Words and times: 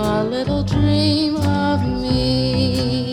A 0.00 0.22
little 0.22 0.62
dream 0.62 1.36
of 1.38 1.84
me. 1.84 3.07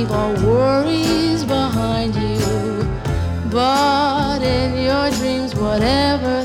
Leave 0.00 0.12
all 0.12 0.34
worries 0.46 1.44
behind 1.44 2.14
you. 2.14 2.38
But 3.50 4.40
in 4.40 4.82
your 4.82 5.10
dreams, 5.10 5.54
whatever 5.54 6.39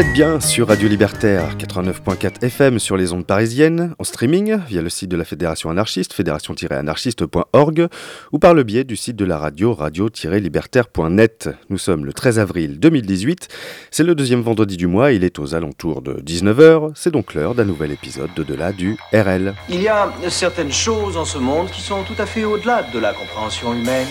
êtes 0.00 0.12
bien 0.14 0.40
sur 0.40 0.68
Radio 0.68 0.88
Libertaire 0.88 1.58
89.4 1.58 2.42
FM 2.42 2.78
sur 2.78 2.96
les 2.96 3.12
ondes 3.12 3.26
parisiennes, 3.26 3.94
en 3.98 4.04
streaming 4.04 4.56
via 4.66 4.80
le 4.80 4.88
site 4.88 5.10
de 5.10 5.16
la 5.16 5.26
Fédération 5.26 5.68
anarchiste, 5.68 6.14
fédération-anarchiste.org 6.14 7.88
ou 8.32 8.38
par 8.38 8.54
le 8.54 8.62
biais 8.62 8.84
du 8.84 8.96
site 8.96 9.16
de 9.16 9.26
la 9.26 9.36
radio 9.36 9.74
radio-libertaire.net. 9.74 11.50
Nous 11.68 11.76
sommes 11.76 12.06
le 12.06 12.14
13 12.14 12.38
avril 12.38 12.80
2018, 12.80 13.48
c'est 13.90 14.02
le 14.02 14.14
deuxième 14.14 14.40
vendredi 14.40 14.78
du 14.78 14.86
mois, 14.86 15.12
il 15.12 15.22
est 15.22 15.38
aux 15.38 15.54
alentours 15.54 16.00
de 16.00 16.14
19h, 16.14 16.92
c'est 16.94 17.10
donc 17.10 17.34
l'heure 17.34 17.54
d'un 17.54 17.66
nouvel 17.66 17.92
épisode 17.92 18.30
d'au-delà 18.34 18.72
du 18.72 18.96
RL. 19.12 19.52
Il 19.68 19.82
y 19.82 19.88
a 19.88 20.10
certaines 20.30 20.72
choses 20.72 21.18
en 21.18 21.26
ce 21.26 21.36
monde 21.36 21.70
qui 21.70 21.82
sont 21.82 22.04
tout 22.04 22.16
à 22.16 22.24
fait 22.24 22.44
au-delà 22.44 22.84
de 22.84 22.98
la 22.98 23.12
compréhension 23.12 23.74
humaine. 23.74 24.08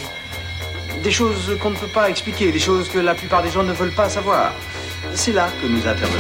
Des 1.04 1.12
choses 1.12 1.58
qu'on 1.60 1.72
ne 1.72 1.78
peut 1.78 1.88
pas 1.92 2.12
expliquer, 2.12 2.52
des 2.52 2.60
choses 2.60 2.90
que 2.90 3.00
la 3.00 3.16
plupart 3.16 3.42
des 3.42 3.50
gens 3.50 3.64
ne 3.64 3.74
veulent 3.74 3.96
pas 3.96 4.10
savoir. 4.10 4.54
C'est 5.14 5.34
là 5.34 5.50
que 5.62 5.68
nous 5.68 5.86
intervenons. 5.88 6.18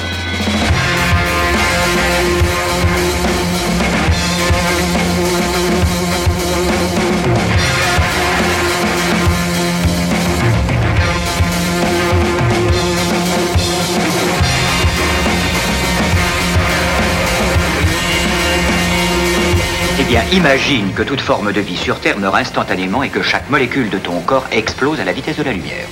Eh 19.99 20.03
bien, 20.03 20.23
imagine 20.31 20.93
que 20.93 21.03
toute 21.03 21.21
forme 21.21 21.51
de 21.51 21.61
vie 21.61 21.77
sur 21.77 21.99
Terre 21.99 22.17
meurt 22.17 22.35
instantanément 22.35 23.03
et 23.03 23.09
que 23.09 23.21
chaque 23.21 23.49
molécule 23.49 23.89
de 23.89 23.97
ton 23.97 24.19
corps 24.21 24.47
explose 24.51 24.99
à 24.99 25.05
la 25.05 25.13
vitesse 25.13 25.37
de 25.37 25.43
la 25.43 25.53
lumière. 25.53 25.87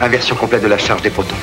Inversion 0.00 0.34
complète 0.34 0.62
de 0.62 0.68
la 0.68 0.78
charge 0.78 1.02
des 1.02 1.10
protons. 1.10 1.36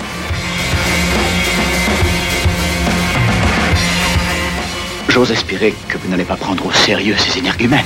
J'ose 5.18 5.32
espérer 5.32 5.74
que 5.90 5.98
vous 5.98 6.10
n'allez 6.10 6.26
pas 6.26 6.36
prendre 6.36 6.64
au 6.68 6.72
sérieux 6.72 7.16
ces 7.18 7.40
énergumènes. 7.40 7.82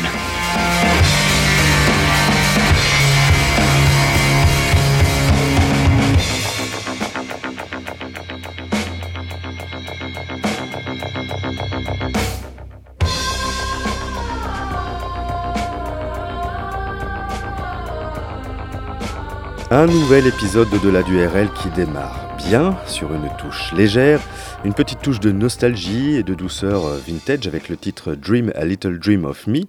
Un 19.69 19.85
nouvel 19.85 20.27
épisode 20.27 20.69
d'au-delà 20.69 21.01
du 21.01 21.25
RL 21.25 21.49
qui 21.53 21.69
démarre 21.69 22.30
bien 22.47 22.77
sur 22.87 23.13
une 23.13 23.29
touche 23.37 23.73
légère, 23.73 24.19
une 24.63 24.73
petite 24.73 25.01
touche 25.01 25.19
de 25.19 25.31
nostalgie 25.31 26.15
et 26.15 26.23
de 26.23 26.33
douceur 26.33 26.83
vintage 27.05 27.47
avec 27.47 27.69
le 27.69 27.77
titre 27.77 28.15
Dream 28.15 28.51
a 28.55 28.65
Little 28.65 28.99
Dream 28.99 29.25
of 29.25 29.47
Me 29.47 29.61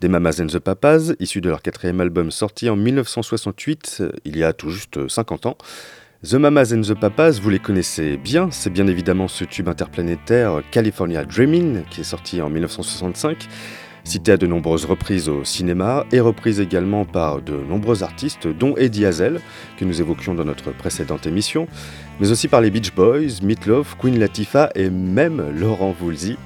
des 0.00 0.08
Mamas 0.08 0.40
and 0.40 0.46
the 0.46 0.58
Papas, 0.58 1.12
issu 1.20 1.40
de 1.40 1.48
leur 1.48 1.62
quatrième 1.62 2.00
album 2.00 2.30
sorti 2.30 2.68
en 2.68 2.76
1968, 2.76 3.98
euh, 4.00 4.12
il 4.24 4.36
y 4.36 4.44
a 4.44 4.52
tout 4.52 4.70
juste 4.70 5.08
50 5.08 5.46
ans. 5.46 5.56
The 6.24 6.34
Mamas 6.34 6.72
and 6.74 6.82
the 6.82 6.94
Papas, 6.94 7.38
vous 7.40 7.50
les 7.50 7.58
connaissez 7.58 8.16
bien, 8.16 8.48
c'est 8.50 8.70
bien 8.70 8.86
évidemment 8.86 9.28
ce 9.28 9.44
tube 9.44 9.68
interplanétaire 9.68 10.62
California 10.70 11.24
Dreaming 11.24 11.82
qui 11.90 12.00
est 12.00 12.04
sorti 12.04 12.40
en 12.40 12.48
1965, 12.50 13.48
cité 14.06 14.32
à 14.32 14.36
de 14.36 14.46
nombreuses 14.46 14.84
reprises 14.84 15.28
au 15.28 15.44
cinéma 15.44 16.04
et 16.12 16.20
reprise 16.20 16.60
également 16.60 17.04
par 17.04 17.42
de 17.42 17.56
nombreux 17.56 18.02
artistes 18.02 18.46
dont 18.46 18.76
Eddie 18.76 19.04
Hazel 19.04 19.40
que 19.76 19.84
nous 19.84 20.00
évoquions 20.00 20.34
dans 20.34 20.44
notre 20.44 20.70
précédente 20.70 21.26
émission, 21.26 21.66
mais 22.20 22.30
aussi 22.30 22.48
par 22.48 22.60
les 22.60 22.70
Beach 22.70 22.94
Boys, 22.94 23.40
Meatloaf, 23.42 23.96
Queen 23.98 24.18
Latifah 24.18 24.70
et 24.74 24.90
même 24.90 25.52
Laurent 25.58 25.94
Voulzy. 25.98 26.36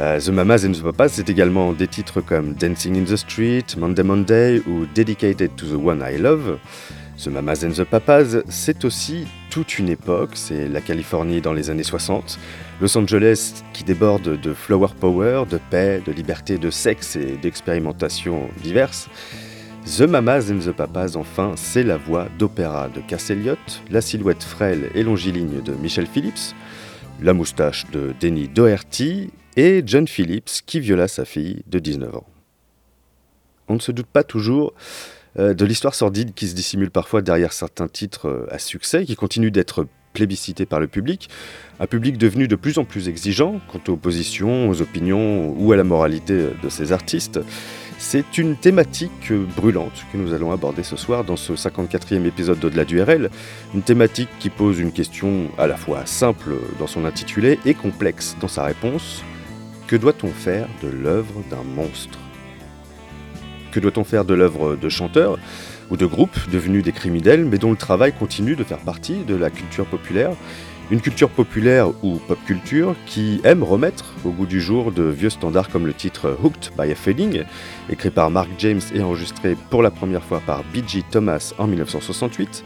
Euh, 0.00 0.18
the 0.18 0.30
Mamas 0.30 0.64
and 0.66 0.72
the 0.72 0.82
Papas, 0.82 1.08
c'est 1.10 1.28
également 1.28 1.72
des 1.72 1.86
titres 1.86 2.20
comme 2.20 2.54
Dancing 2.54 3.00
in 3.00 3.04
the 3.04 3.16
Street, 3.16 3.64
Monday 3.76 4.02
Monday 4.02 4.62
ou 4.66 4.86
Dedicated 4.92 5.54
to 5.56 5.66
the 5.66 5.80
One 5.80 6.04
I 6.04 6.18
Love. 6.18 6.58
The 7.22 7.28
Mamas 7.28 7.64
and 7.64 7.70
the 7.70 7.84
Papas, 7.84 8.42
c'est 8.48 8.84
aussi 8.84 9.26
toute 9.50 9.78
une 9.78 9.88
époque, 9.88 10.30
c'est 10.34 10.66
la 10.66 10.80
Californie 10.80 11.40
dans 11.40 11.52
les 11.52 11.70
années 11.70 11.84
60, 11.84 12.40
Los 12.80 12.98
Angeles 12.98 13.62
qui 13.72 13.84
déborde 13.84 14.40
de 14.40 14.52
flower 14.52 14.88
power, 14.98 15.44
de 15.48 15.60
paix, 15.70 16.02
de 16.04 16.10
liberté, 16.10 16.58
de 16.58 16.70
sexe 16.70 17.14
et 17.14 17.36
d'expérimentation 17.40 18.48
diverses. 18.64 19.08
The 19.84 20.00
Mamas 20.00 20.50
and 20.50 20.60
the 20.60 20.72
Papas, 20.72 21.14
enfin, 21.14 21.52
c'est 21.56 21.82
la 21.82 21.98
voix 21.98 22.28
d'opéra 22.38 22.88
de 22.88 23.02
Cass 23.02 23.28
Elliot, 23.28 23.58
la 23.90 24.00
silhouette 24.00 24.42
frêle 24.42 24.90
et 24.94 25.02
longiligne 25.02 25.60
de 25.60 25.74
Michel 25.74 26.06
Phillips, 26.06 26.54
la 27.20 27.34
moustache 27.34 27.84
de 27.90 28.14
Denny 28.18 28.48
Doherty 28.48 29.30
et 29.56 29.82
John 29.84 30.08
Phillips 30.08 30.62
qui 30.64 30.80
viola 30.80 31.06
sa 31.06 31.26
fille 31.26 31.62
de 31.66 31.78
19 31.78 32.16
ans. 32.16 32.26
On 33.68 33.74
ne 33.74 33.78
se 33.78 33.92
doute 33.92 34.06
pas 34.06 34.24
toujours 34.24 34.72
euh, 35.38 35.52
de 35.52 35.64
l'histoire 35.66 35.94
sordide 35.94 36.32
qui 36.32 36.48
se 36.48 36.54
dissimule 36.54 36.90
parfois 36.90 37.20
derrière 37.20 37.52
certains 37.52 37.86
titres 37.86 38.28
euh, 38.28 38.46
à 38.50 38.58
succès, 38.58 39.04
qui 39.04 39.16
continuent 39.16 39.52
d'être 39.52 39.86
plébiscités 40.14 40.64
par 40.64 40.80
le 40.80 40.86
public, 40.86 41.28
un 41.78 41.86
public 41.86 42.16
devenu 42.16 42.48
de 42.48 42.56
plus 42.56 42.78
en 42.78 42.84
plus 42.84 43.08
exigeant 43.08 43.60
quant 43.70 43.92
aux 43.92 43.96
positions, 43.96 44.70
aux 44.70 44.80
opinions 44.80 45.54
ou 45.58 45.72
à 45.72 45.76
la 45.76 45.84
moralité 45.84 46.32
euh, 46.32 46.50
de 46.62 46.70
ces 46.70 46.92
artistes. 46.92 47.38
C'est 48.06 48.36
une 48.36 48.54
thématique 48.54 49.32
brûlante 49.56 50.04
que 50.12 50.18
nous 50.18 50.34
allons 50.34 50.52
aborder 50.52 50.82
ce 50.82 50.94
soir 50.94 51.24
dans 51.24 51.36
ce 51.36 51.54
54e 51.54 52.26
épisode 52.26 52.58
d'Au-delà 52.58 52.84
du 52.84 53.00
RL, 53.00 53.30
une 53.74 53.80
thématique 53.80 54.28
qui 54.38 54.50
pose 54.50 54.78
une 54.78 54.92
question 54.92 55.48
à 55.56 55.66
la 55.66 55.78
fois 55.78 56.04
simple 56.04 56.52
dans 56.78 56.86
son 56.86 57.06
intitulé 57.06 57.58
et 57.64 57.72
complexe 57.72 58.36
dans 58.42 58.46
sa 58.46 58.64
réponse. 58.64 59.24
Que 59.86 59.96
doit-on 59.96 60.28
faire 60.28 60.68
de 60.82 60.88
l'œuvre 60.88 61.32
d'un 61.50 61.62
monstre? 61.62 62.18
Que 63.72 63.80
doit-on 63.80 64.04
faire 64.04 64.26
de 64.26 64.34
l'œuvre 64.34 64.76
de 64.76 64.88
chanteurs 64.90 65.38
ou 65.90 65.96
de 65.96 66.04
groupes 66.04 66.50
devenus 66.52 66.84
des 66.84 66.92
criminels, 66.92 67.46
mais 67.46 67.56
dont 67.56 67.70
le 67.70 67.76
travail 67.76 68.12
continue 68.12 68.54
de 68.54 68.64
faire 68.64 68.80
partie 68.80 69.24
de 69.24 69.34
la 69.34 69.48
culture 69.48 69.86
populaire? 69.86 70.32
Une 70.90 71.00
culture 71.00 71.30
populaire 71.30 71.88
ou 72.04 72.16
pop 72.18 72.38
culture 72.46 72.94
qui 73.06 73.40
aime 73.42 73.62
remettre 73.62 74.04
au 74.22 74.30
goût 74.30 74.44
du 74.44 74.60
jour 74.60 74.92
de 74.92 75.04
vieux 75.04 75.30
standards 75.30 75.70
comme 75.70 75.86
le 75.86 75.94
titre 75.94 76.36
Hooked 76.42 76.72
by 76.78 76.92
a 76.92 76.94
Feeling, 76.94 77.44
écrit 77.88 78.10
par 78.10 78.30
Mark 78.30 78.50
James 78.58 78.82
et 78.94 79.02
enregistré 79.02 79.56
pour 79.70 79.82
la 79.82 79.90
première 79.90 80.22
fois 80.22 80.42
par 80.44 80.62
B.G. 80.74 81.02
Thomas 81.10 81.54
en 81.56 81.66
1968. 81.66 82.64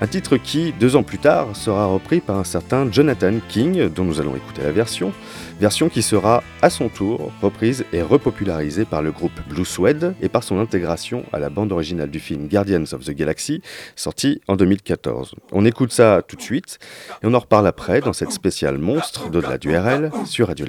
Un 0.00 0.06
titre 0.06 0.36
qui, 0.36 0.72
deux 0.78 0.94
ans 0.94 1.02
plus 1.02 1.18
tard, 1.18 1.56
sera 1.56 1.86
repris 1.86 2.20
par 2.20 2.36
un 2.36 2.44
certain 2.44 2.92
Jonathan 2.92 3.32
King, 3.48 3.88
dont 3.88 4.04
nous 4.04 4.20
allons 4.20 4.36
écouter 4.36 4.62
la 4.62 4.70
version, 4.70 5.12
version 5.58 5.88
qui 5.88 6.02
sera 6.02 6.42
à 6.62 6.70
son 6.70 6.88
tour 6.88 7.32
reprise 7.42 7.84
et 7.92 8.02
repopularisée 8.02 8.84
par 8.84 9.02
le 9.02 9.10
groupe 9.10 9.32
Blue 9.48 9.64
Suede 9.64 10.14
et 10.20 10.28
par 10.28 10.42
son 10.42 10.58
intégration 10.58 11.24
à 11.32 11.38
la 11.38 11.50
bande 11.50 11.72
originale 11.72 12.10
du 12.10 12.20
film 12.20 12.48
Guardians 12.48 12.84
of 12.92 13.04
the 13.04 13.10
Galaxy, 13.10 13.62
sorti 13.96 14.40
en 14.48 14.56
2014. 14.56 15.34
On 15.52 15.64
écoute 15.64 15.92
ça 15.92 16.22
tout 16.26 16.36
de 16.36 16.42
suite 16.42 16.78
et 17.22 17.26
on 17.26 17.34
en 17.34 17.38
reparle 17.38 17.66
après 17.66 18.00
dans 18.00 18.12
cette 18.12 18.32
spéciale 18.32 18.78
monstre 18.78 19.30
de 19.30 19.40
la 19.40 19.58
DURL 19.58 20.10
sur 20.24 20.48
Radio 20.48 20.66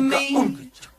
me. 0.00 0.69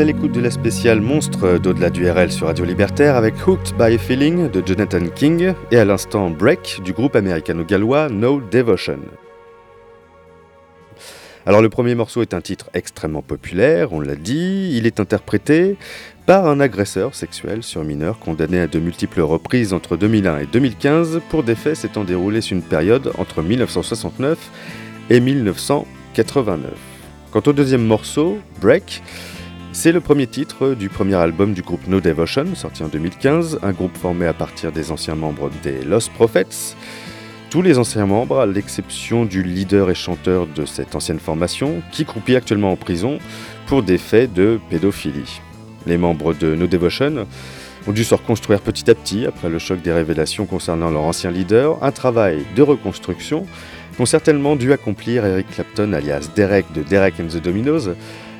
à 0.00 0.04
l'écoute 0.04 0.30
de 0.30 0.40
la 0.40 0.50
spéciale 0.52 1.00
Monstre 1.00 1.58
d'au-delà 1.58 1.90
du 1.90 2.08
RL 2.08 2.30
sur 2.30 2.46
Radio 2.46 2.64
Libertaire 2.64 3.16
avec 3.16 3.34
Hooked 3.44 3.76
by 3.76 3.94
a 3.94 3.98
Feeling 3.98 4.48
de 4.48 4.62
Jonathan 4.64 5.08
King 5.12 5.54
et 5.72 5.76
à 5.76 5.84
l'instant 5.84 6.30
Break 6.30 6.80
du 6.84 6.92
groupe 6.92 7.16
américano-gallois 7.16 8.08
No 8.08 8.40
Devotion. 8.40 9.00
Alors 11.46 11.62
le 11.62 11.68
premier 11.68 11.96
morceau 11.96 12.22
est 12.22 12.32
un 12.32 12.40
titre 12.40 12.70
extrêmement 12.74 13.22
populaire, 13.22 13.92
on 13.92 13.98
l'a 13.98 14.14
dit, 14.14 14.70
il 14.76 14.86
est 14.86 15.00
interprété 15.00 15.76
par 16.26 16.46
un 16.46 16.60
agresseur 16.60 17.16
sexuel 17.16 17.64
sur 17.64 17.82
mineur 17.82 18.20
condamné 18.20 18.60
à 18.60 18.68
de 18.68 18.78
multiples 18.78 19.22
reprises 19.22 19.72
entre 19.72 19.96
2001 19.96 20.38
et 20.38 20.46
2015 20.46 21.22
pour 21.28 21.42
des 21.42 21.56
faits 21.56 21.76
s'étant 21.76 22.04
déroulés 22.04 22.40
sur 22.40 22.56
une 22.56 22.62
période 22.62 23.10
entre 23.18 23.42
1969 23.42 24.38
et 25.10 25.18
1989. 25.18 26.70
Quant 27.32 27.42
au 27.46 27.52
deuxième 27.52 27.84
morceau, 27.84 28.38
Break, 28.60 29.02
c'est 29.80 29.92
le 29.92 30.00
premier 30.00 30.26
titre 30.26 30.74
du 30.74 30.88
premier 30.88 31.14
album 31.14 31.52
du 31.52 31.62
groupe 31.62 31.86
No 31.86 32.00
Devotion, 32.00 32.46
sorti 32.56 32.82
en 32.82 32.88
2015, 32.88 33.60
un 33.62 33.70
groupe 33.70 33.96
formé 33.96 34.26
à 34.26 34.32
partir 34.32 34.72
des 34.72 34.90
anciens 34.90 35.14
membres 35.14 35.52
des 35.62 35.84
Lost 35.84 36.10
Prophets. 36.14 36.74
Tous 37.48 37.62
les 37.62 37.78
anciens 37.78 38.04
membres, 38.04 38.40
à 38.40 38.46
l'exception 38.46 39.24
du 39.24 39.44
leader 39.44 39.88
et 39.88 39.94
chanteur 39.94 40.48
de 40.48 40.66
cette 40.66 40.96
ancienne 40.96 41.20
formation, 41.20 41.80
qui 41.92 42.04
croupit 42.04 42.34
actuellement 42.34 42.72
en 42.72 42.76
prison 42.76 43.20
pour 43.68 43.84
des 43.84 43.98
faits 43.98 44.32
de 44.32 44.58
pédophilie. 44.68 45.40
Les 45.86 45.96
membres 45.96 46.34
de 46.34 46.56
No 46.56 46.66
Devotion 46.66 47.28
ont 47.86 47.92
dû 47.92 48.02
se 48.02 48.16
reconstruire 48.16 48.60
petit 48.60 48.90
à 48.90 48.96
petit 48.96 49.26
après 49.26 49.48
le 49.48 49.60
choc 49.60 49.80
des 49.80 49.92
révélations 49.92 50.46
concernant 50.46 50.90
leur 50.90 51.02
ancien 51.02 51.30
leader, 51.30 51.80
un 51.84 51.92
travail 51.92 52.44
de 52.56 52.62
reconstruction 52.62 53.46
qu'ont 53.96 54.06
certainement 54.06 54.56
dû 54.56 54.72
accomplir 54.72 55.24
Eric 55.24 55.46
Clapton 55.52 55.92
alias 55.92 56.30
Derek 56.34 56.66
de 56.72 56.82
Derek 56.82 57.20
and 57.20 57.28
the 57.28 57.40
Dominos, 57.40 57.90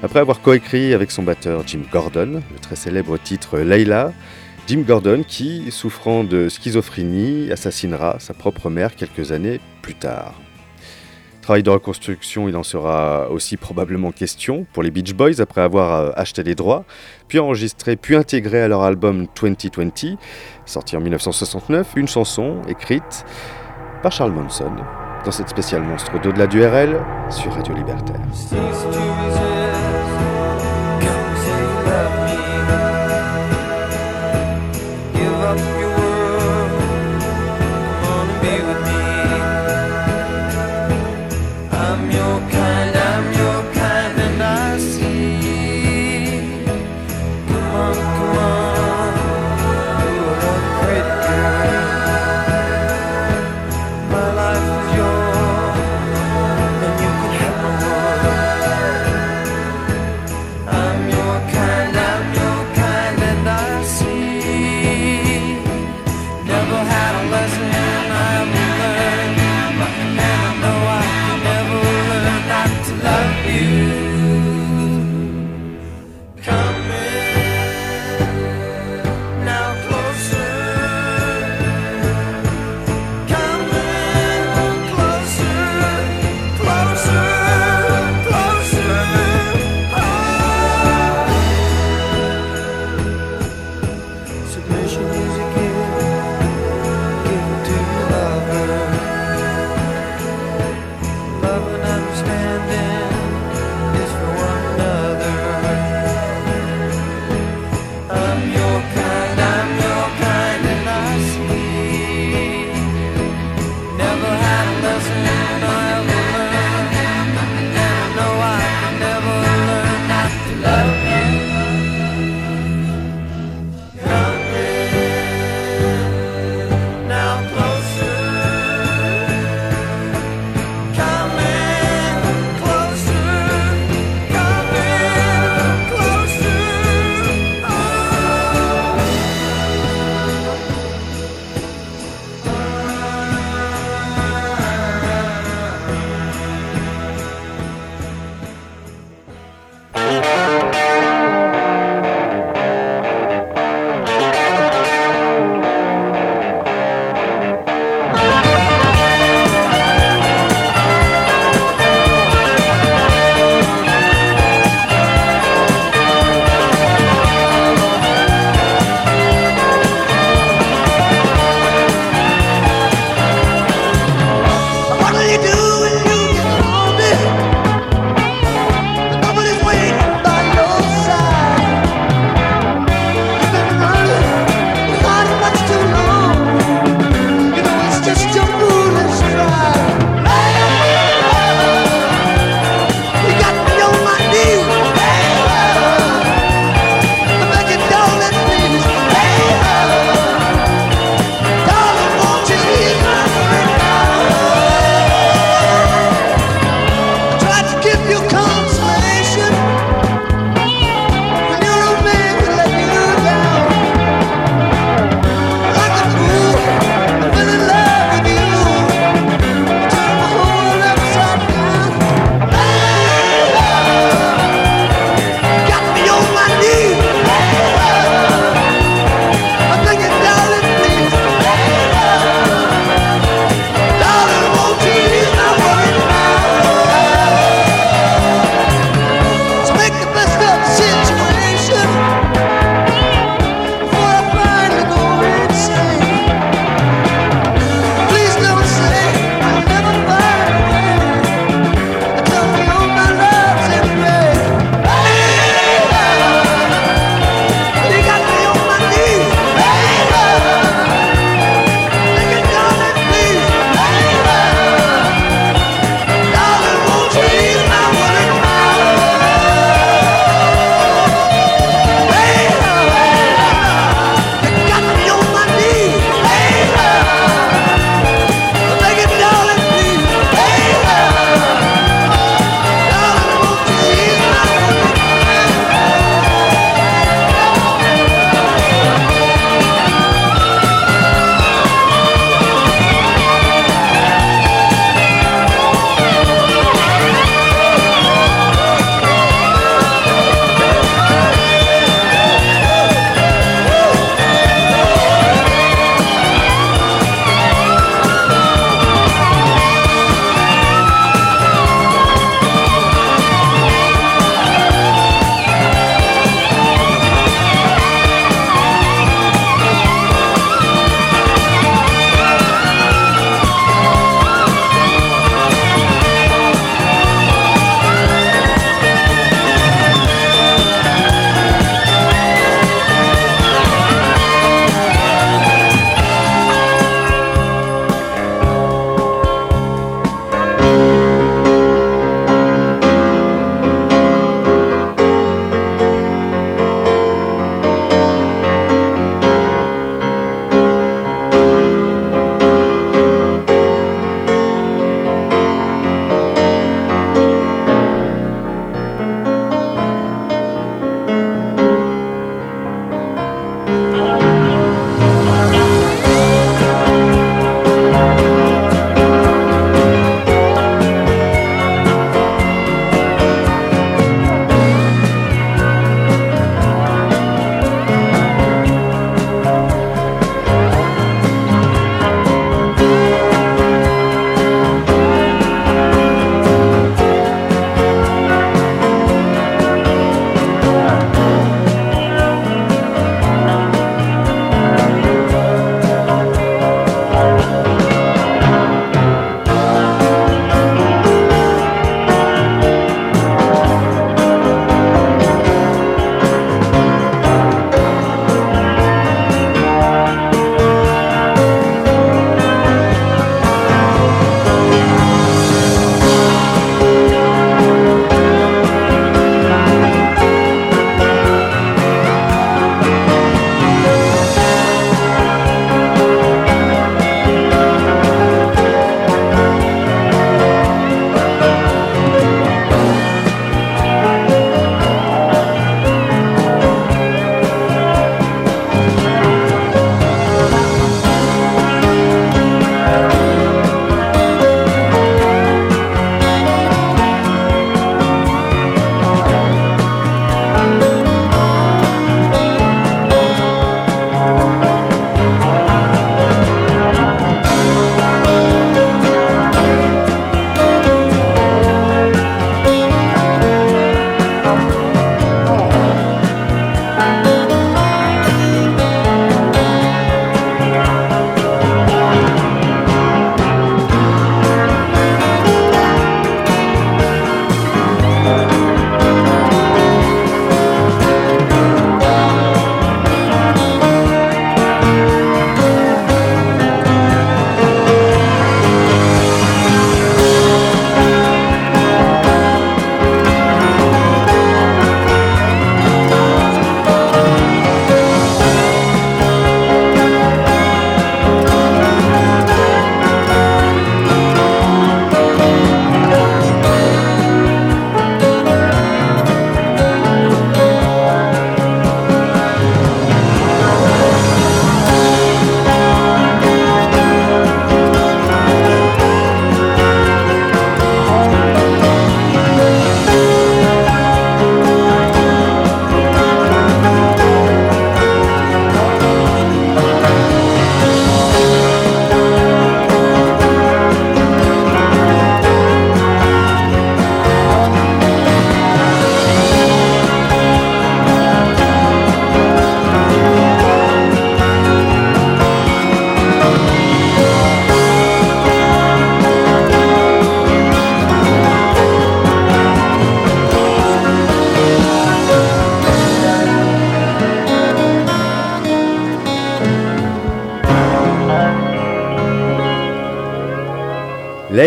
après 0.03 0.21
avoir 0.21 0.41
coécrit 0.41 0.95
avec 0.95 1.11
son 1.11 1.23
batteur 1.23 1.67
Jim 1.67 1.81
Gordon 1.91 2.43
le 2.53 2.59
très 2.61 2.77
célèbre 2.77 3.19
titre 3.19 3.59
Layla, 3.59 4.13
Jim 4.67 4.85
Gordon 4.87 5.25
qui, 5.27 5.71
souffrant 5.71 6.25
de 6.25 6.49
schizophrénie, 6.49 7.51
assassinera 7.51 8.17
sa 8.21 8.35
propre 8.35 8.71
mère 8.71 8.95
quelques 8.95 9.33
années 9.33 9.61
plus 9.83 9.95
tard. 9.95 10.35
Travail 11.43 11.63
de 11.63 11.71
reconstruction, 11.71 12.49
il 12.49 12.57
en 12.57 12.63
sera 12.63 13.31
aussi 13.31 13.57
probablement 13.57 14.13
question 14.13 14.67
pour 14.73 14.83
les 14.83 14.91
Beach 14.91 15.15
Boys 15.15 15.41
après 15.41 15.63
avoir 15.63 15.95
euh, 15.95 16.11
acheté 16.15 16.43
les 16.43 16.55
droits, 16.55 16.85
puis 17.27 17.39
enregistré, 17.39 17.97
puis 17.97 18.15
intégré 18.15 18.61
à 18.61 18.69
leur 18.69 18.83
album 18.83 19.27
2020, 19.41 20.19
sorti 20.67 20.97
en 20.97 21.01
1969, 21.01 21.95
une 21.97 22.09
chanson 22.09 22.61
écrite 22.69 23.25
par 24.03 24.13
Charles 24.13 24.33
Manson 24.33 24.77
dans 25.25 25.31
cette 25.31 25.49
spéciale 25.49 25.83
monstre 25.83 26.21
d'au-delà 26.21 26.47
du 26.47 26.65
RL 26.65 27.01
sur 27.31 27.53
Radio 27.53 27.75
Libertaire. 27.75 28.21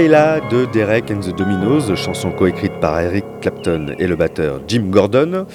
Layla 0.01 0.39
de 0.49 0.65
Derek 0.65 1.11
and 1.11 1.19
the 1.19 1.35
Dominos, 1.35 1.93
chanson 1.93 2.31
coécrite 2.31 2.73
par 2.79 2.99
Eric 2.99 3.23
Clapton 3.39 3.93
et 3.99 4.07
le 4.07 4.15
batteur 4.15 4.59
Jim 4.67 4.85
Gordon, 4.89 5.45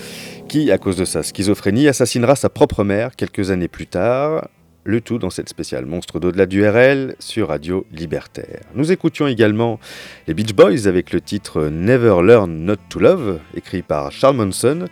qui, 0.48 0.70
à 0.70 0.78
cause 0.78 0.96
de 0.96 1.04
sa 1.04 1.24
schizophrénie, 1.24 1.88
assassinera 1.88 2.36
sa 2.36 2.48
propre 2.48 2.84
mère 2.84 3.16
quelques 3.16 3.50
années 3.50 3.66
plus 3.66 3.88
tard. 3.88 4.46
Le 4.88 5.00
tout 5.00 5.18
dans 5.18 5.30
cette 5.30 5.48
spéciale 5.48 5.84
Monstre 5.84 6.20
d'au-delà 6.20 6.46
du 6.46 6.64
RL 6.64 7.16
sur 7.18 7.48
Radio 7.48 7.84
Libertaire. 7.92 8.60
Nous 8.76 8.92
écoutions 8.92 9.26
également 9.26 9.80
les 10.28 10.34
Beach 10.34 10.54
Boys 10.54 10.86
avec 10.86 11.12
le 11.12 11.20
titre 11.20 11.64
Never 11.64 12.22
Learn 12.22 12.64
Not 12.64 12.76
to 12.88 13.00
Love, 13.00 13.40
écrit 13.56 13.82
par 13.82 14.12
Charles 14.12 14.36
Manson, 14.36 14.84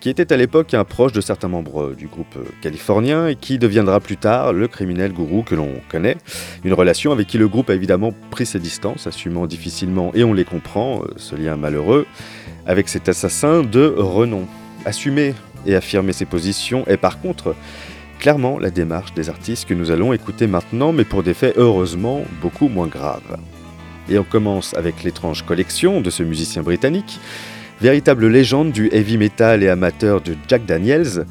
qui 0.00 0.10
était 0.10 0.32
à 0.32 0.36
l'époque 0.36 0.74
un 0.74 0.82
proche 0.82 1.12
de 1.12 1.20
certains 1.20 1.46
membres 1.46 1.94
du 1.94 2.08
groupe 2.08 2.36
californien 2.60 3.28
et 3.28 3.36
qui 3.36 3.58
deviendra 3.58 4.00
plus 4.00 4.16
tard 4.16 4.52
le 4.52 4.66
criminel 4.66 5.12
gourou 5.12 5.44
que 5.44 5.54
l'on 5.54 5.74
connaît. 5.88 6.16
Une 6.64 6.74
relation 6.74 7.12
avec 7.12 7.28
qui 7.28 7.38
le 7.38 7.46
groupe 7.46 7.70
a 7.70 7.74
évidemment 7.74 8.12
pris 8.32 8.46
ses 8.46 8.58
distances, 8.58 9.06
assumant 9.06 9.46
difficilement, 9.46 10.10
et 10.12 10.24
on 10.24 10.32
les 10.32 10.44
comprend, 10.44 11.02
ce 11.14 11.36
lien 11.36 11.54
malheureux, 11.54 12.04
avec 12.66 12.88
cet 12.88 13.08
assassin 13.08 13.62
de 13.62 13.94
renom. 13.96 14.48
Assumer 14.84 15.34
et 15.66 15.76
affirmer 15.76 16.12
ses 16.12 16.26
positions 16.26 16.84
est 16.86 16.96
par 16.96 17.20
contre 17.20 17.54
clairement 18.18 18.58
la 18.58 18.70
démarche 18.70 19.14
des 19.14 19.28
artistes 19.28 19.68
que 19.68 19.74
nous 19.74 19.90
allons 19.90 20.12
écouter 20.12 20.46
maintenant, 20.46 20.92
mais 20.92 21.04
pour 21.04 21.22
des 21.22 21.34
faits 21.34 21.54
heureusement 21.56 22.22
beaucoup 22.40 22.68
moins 22.68 22.86
graves. 22.86 23.38
Et 24.08 24.18
on 24.18 24.24
commence 24.24 24.74
avec 24.74 25.02
l'étrange 25.02 25.44
collection 25.44 26.00
de 26.00 26.10
ce 26.10 26.22
musicien 26.22 26.62
britannique, 26.62 27.18
véritable 27.80 28.26
légende 28.28 28.72
du 28.72 28.88
heavy 28.92 29.18
metal 29.18 29.62
et 29.62 29.68
amateur 29.68 30.20
de 30.20 30.36
Jack 30.48 30.64
Daniels, 30.64 31.26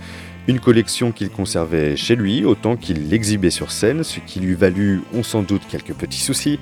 une 0.48 0.60
collection 0.60 1.12
qu'il 1.12 1.30
conservait 1.30 1.96
chez 1.96 2.16
lui 2.16 2.46
autant 2.46 2.76
qu'il 2.76 3.10
l'exhibait 3.10 3.50
sur 3.50 3.72
scène, 3.72 4.04
ce 4.04 4.20
qui 4.20 4.40
lui 4.40 4.54
valut, 4.54 5.02
on 5.14 5.24
s'en 5.24 5.42
doute, 5.42 5.64
quelques 5.70 5.94
petits 5.94 6.20
soucis. 6.20 6.60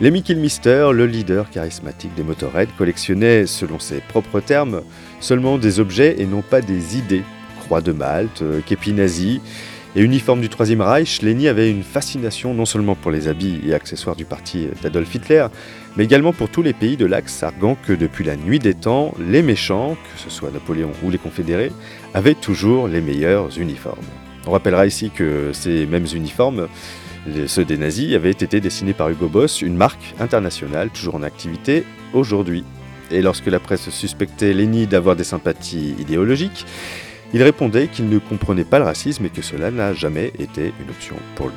Lemmy 0.00 0.22
Kilmister, 0.22 0.90
le 0.92 1.06
leader 1.06 1.50
charismatique 1.50 2.14
des 2.14 2.22
Motorhead, 2.22 2.68
collectionnait, 2.76 3.46
selon 3.46 3.78
ses 3.78 4.00
propres 4.00 4.40
termes, 4.40 4.82
seulement 5.20 5.58
des 5.58 5.80
objets 5.80 6.16
et 6.18 6.26
non 6.26 6.42
pas 6.42 6.60
des 6.60 6.98
idées 6.98 7.24
croix 7.68 7.82
de 7.82 7.92
Malte, 7.92 8.40
euh, 8.40 8.60
képi 8.64 8.94
nazi 8.94 9.42
et 9.94 10.00
uniforme 10.00 10.40
du 10.40 10.48
Troisième 10.48 10.80
Reich, 10.80 11.20
Lenny 11.20 11.48
avait 11.48 11.70
une 11.70 11.82
fascination 11.82 12.54
non 12.54 12.64
seulement 12.64 12.94
pour 12.94 13.10
les 13.10 13.28
habits 13.28 13.60
et 13.66 13.74
accessoires 13.74 14.16
du 14.16 14.24
parti 14.24 14.68
d'Adolf 14.82 15.14
Hitler, 15.14 15.46
mais 15.94 16.04
également 16.04 16.32
pour 16.32 16.48
tous 16.48 16.62
les 16.62 16.72
pays 16.72 16.96
de 16.96 17.04
l'Axe, 17.04 17.42
arguant 17.42 17.76
que 17.86 17.92
depuis 17.92 18.24
la 18.24 18.36
nuit 18.36 18.58
des 18.58 18.72
temps, 18.72 19.12
les 19.20 19.42
méchants, 19.42 19.96
que 19.96 20.20
ce 20.22 20.30
soit 20.30 20.50
Napoléon 20.50 20.92
ou 21.02 21.10
les 21.10 21.18
Confédérés, 21.18 21.72
avaient 22.14 22.34
toujours 22.34 22.88
les 22.88 23.02
meilleurs 23.02 23.58
uniformes. 23.58 24.04
On 24.46 24.52
rappellera 24.52 24.86
ici 24.86 25.10
que 25.14 25.50
ces 25.52 25.84
mêmes 25.84 26.06
uniformes, 26.14 26.68
ceux 27.46 27.66
des 27.66 27.76
nazis, 27.76 28.14
avaient 28.14 28.30
été 28.30 28.60
dessinés 28.60 28.94
par 28.94 29.10
Hugo 29.10 29.28
Boss, 29.28 29.60
une 29.60 29.76
marque 29.76 30.14
internationale 30.20 30.88
toujours 30.88 31.16
en 31.16 31.22
activité 31.22 31.84
aujourd'hui. 32.14 32.64
Et 33.10 33.20
lorsque 33.20 33.46
la 33.46 33.58
presse 33.58 33.88
suspectait 33.90 34.52
Lenny 34.52 34.86
d'avoir 34.86 35.16
des 35.16 35.24
sympathies 35.24 35.94
idéologiques, 35.98 36.66
il 37.34 37.42
répondait 37.42 37.88
qu'il 37.88 38.08
ne 38.08 38.18
comprenait 38.18 38.64
pas 38.64 38.78
le 38.78 38.84
racisme 38.84 39.26
et 39.26 39.30
que 39.30 39.42
cela 39.42 39.70
n'a 39.70 39.92
jamais 39.92 40.32
été 40.38 40.72
une 40.80 40.90
option 40.90 41.16
pour 41.34 41.48
lui. 41.48 41.54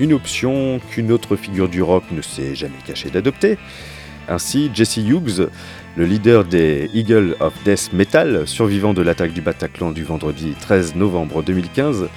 Une 0.00 0.12
option 0.12 0.80
qu'une 0.90 1.12
autre 1.12 1.36
figure 1.36 1.68
du 1.68 1.82
rock 1.82 2.04
ne 2.12 2.22
s'est 2.22 2.54
jamais 2.54 2.78
cachée 2.86 3.10
d'adopter. 3.10 3.58
Ainsi, 4.28 4.70
Jesse 4.72 4.98
Hughes, 4.98 5.48
le 5.96 6.04
leader 6.04 6.44
des 6.44 6.90
Eagle 6.94 7.36
of 7.40 7.52
Death 7.64 7.92
Metal, 7.92 8.46
survivant 8.46 8.94
de 8.94 9.02
l'attaque 9.02 9.32
du 9.32 9.40
Bataclan 9.40 9.92
du 9.92 10.04
vendredi 10.04 10.54
13 10.60 10.94
novembre 10.94 11.42
2015, 11.42 12.08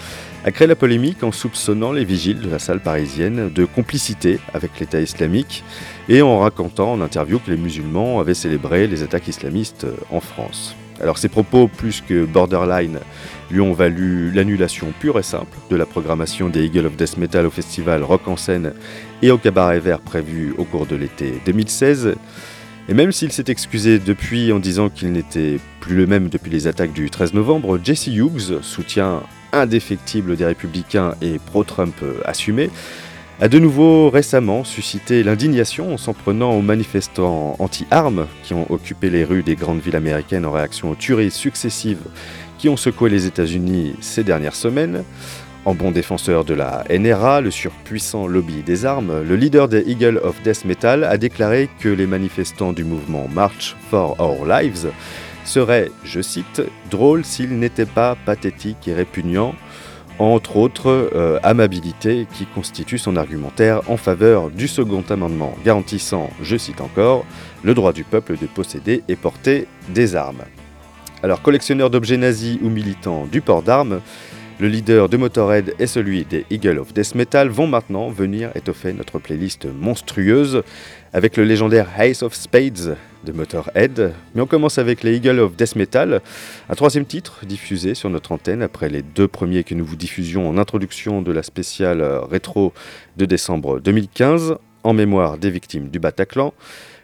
a 0.45 0.51
créé 0.51 0.67
la 0.67 0.75
polémique 0.75 1.23
en 1.23 1.31
soupçonnant 1.31 1.91
les 1.91 2.05
vigiles 2.05 2.39
de 2.39 2.49
la 2.49 2.59
salle 2.59 2.79
parisienne 2.79 3.51
de 3.51 3.65
complicité 3.65 4.39
avec 4.53 4.79
l'État 4.79 5.01
islamique 5.01 5.63
et 6.07 6.21
en 6.21 6.39
racontant 6.39 6.93
en 6.93 7.01
interview 7.01 7.39
que 7.39 7.49
les 7.49 7.57
musulmans 7.57 8.19
avaient 8.19 8.35
célébré 8.35 8.85
les 8.85 9.01
attaques 9.01 9.27
islamistes 9.27 9.87
en 10.11 10.19
France. 10.19 10.75
Alors 11.01 11.17
ces 11.17 11.29
propos, 11.29 11.67
plus 11.67 12.01
que 12.01 12.25
borderline, 12.25 12.99
lui 13.51 13.61
ont 13.61 13.73
valu 13.73 14.31
l'annulation 14.31 14.93
pure 14.99 15.19
et 15.19 15.23
simple 15.23 15.57
de 15.69 15.75
la 15.75 15.85
programmation 15.85 16.49
des 16.49 16.65
Eagle 16.65 16.85
of 16.85 16.95
Death 16.95 17.17
Metal 17.17 17.45
au 17.45 17.49
festival 17.49 18.03
Rock 18.03 18.27
en 18.27 18.37
scène 18.37 18.73
et 19.21 19.31
au 19.31 19.37
cabaret 19.37 19.79
vert 19.79 19.99
prévu 19.99 20.53
au 20.57 20.63
cours 20.63 20.85
de 20.85 20.95
l'été 20.95 21.33
2016. 21.45 22.15
Et 22.87 22.93
même 22.93 23.11
s'il 23.11 23.31
s'est 23.31 23.45
excusé 23.47 23.99
depuis 23.99 24.51
en 24.51 24.59
disant 24.59 24.89
qu'il 24.89 25.11
n'était 25.11 25.59
plus 25.79 25.95
le 25.95 26.07
même 26.07 26.29
depuis 26.29 26.51
les 26.51 26.67
attaques 26.67 26.93
du 26.93 27.09
13 27.09 27.33
novembre, 27.33 27.79
Jesse 27.83 28.07
Hughes, 28.07 28.61
soutien 28.61 29.23
indéfectible 29.51 30.35
des 30.35 30.45
républicains 30.45 31.15
et 31.21 31.39
pro-Trump 31.39 31.95
assumé, 32.25 32.69
a 33.41 33.49
de 33.49 33.59
nouveau 33.59 34.09
récemment 34.09 34.63
suscité 34.63 35.21
l'indignation 35.21 35.93
en 35.93 35.97
s'en 35.97 36.13
prenant 36.13 36.53
aux 36.53 36.61
manifestants 36.61 37.57
anti-armes 37.59 38.27
qui 38.43 38.53
ont 38.53 38.65
occupé 38.71 39.09
les 39.09 39.25
rues 39.25 39.43
des 39.43 39.55
grandes 39.55 39.81
villes 39.81 39.97
américaines 39.97 40.45
en 40.45 40.51
réaction 40.51 40.91
aux 40.91 40.95
tueries 40.95 41.31
successives 41.31 41.99
qui 42.57 42.69
ont 42.69 42.77
secoué 42.77 43.09
les 43.09 43.25
États-Unis 43.25 43.95
ces 43.99 44.23
dernières 44.23 44.55
semaines. 44.55 45.03
En 45.65 45.73
bon 45.73 45.91
défenseur 45.91 46.45
de 46.45 46.53
la 46.53 46.85
NRA, 46.89 47.41
le 47.41 47.51
surpuissant 47.51 48.25
lobby 48.25 48.63
des 48.63 48.85
armes, 48.85 49.21
le 49.21 49.35
leader 49.35 49.67
des 49.67 49.83
Eagle 49.85 50.21
of 50.23 50.41
Death 50.43 50.63
Metal 50.63 51.03
a 51.03 51.17
déclaré 51.17 51.69
que 51.79 51.89
les 51.89 52.07
manifestants 52.07 52.71
du 52.71 52.85
mouvement 52.85 53.27
March 53.33 53.75
for 53.89 54.15
Our 54.19 54.45
Lives 54.45 54.91
seraient, 55.43 55.91
je 56.05 56.21
cite, 56.21 56.61
drôles 56.89 57.25
s'ils 57.25 57.59
n'étaient 57.59 57.85
pas 57.85 58.15
pathétiques 58.25 58.87
et 58.87 58.93
répugnants, 58.93 59.55
entre 60.19 60.57
autres 60.57 61.09
euh, 61.13 61.39
amabilité 61.43 62.27
qui 62.33 62.45
constitue 62.45 62.97
son 62.97 63.15
argumentaire 63.17 63.81
en 63.89 63.97
faveur 63.97 64.49
du 64.49 64.67
second 64.67 65.03
amendement 65.09 65.55
garantissant, 65.65 66.29
je 66.41 66.57
cite 66.57 66.81
encore, 66.81 67.25
le 67.63 67.73
droit 67.73 67.93
du 67.93 68.03
peuple 68.03 68.37
de 68.37 68.45
posséder 68.45 69.03
et 69.07 69.15
porter 69.15 69.67
des 69.89 70.15
armes. 70.15 70.43
Alors 71.23 71.41
collectionneur 71.41 71.89
d'objets 71.89 72.17
nazis 72.17 72.57
ou 72.61 72.69
militant 72.69 73.25
du 73.25 73.41
port 73.41 73.63
d'armes, 73.63 74.01
le 74.59 74.69
leader 74.69 75.09
de 75.09 75.17
Motorhead 75.17 75.73
et 75.79 75.87
celui 75.87 76.23
des 76.23 76.45
Eagle 76.49 76.79
of 76.79 76.93
Death 76.93 77.13
Metal 77.15 77.49
vont 77.49 77.67
maintenant 77.67 78.09
venir 78.09 78.51
étoffer 78.55 78.93
notre 78.93 79.19
playlist 79.19 79.65
monstrueuse 79.65 80.63
avec 81.11 81.35
le 81.35 81.43
légendaire 81.43 81.87
Ace 81.99 82.23
of 82.23 82.33
Spades 82.33 82.95
de 83.25 83.31
Motorhead. 83.31 84.13
Mais 84.33 84.41
on 84.41 84.45
commence 84.45 84.77
avec 84.77 85.03
les 85.03 85.17
Eagle 85.17 85.39
of 85.39 85.55
Death 85.55 85.75
Metal, 85.75 86.21
un 86.69 86.75
troisième 86.75 87.05
titre 87.05 87.45
diffusé 87.45 87.95
sur 87.95 88.09
notre 88.09 88.31
antenne 88.31 88.61
après 88.61 88.87
les 88.87 89.01
deux 89.01 89.27
premiers 89.27 89.63
que 89.63 89.75
nous 89.75 89.83
vous 89.83 89.95
diffusions 89.95 90.47
en 90.47 90.57
introduction 90.57 91.21
de 91.21 91.31
la 91.31 91.43
spéciale 91.43 92.01
euh, 92.01 92.21
rétro 92.21 92.73
de 93.17 93.25
décembre 93.25 93.79
2015 93.79 94.55
en 94.83 94.93
mémoire 94.93 95.37
des 95.37 95.49
victimes 95.49 95.89
du 95.89 95.99
Bataclan. 95.99 96.53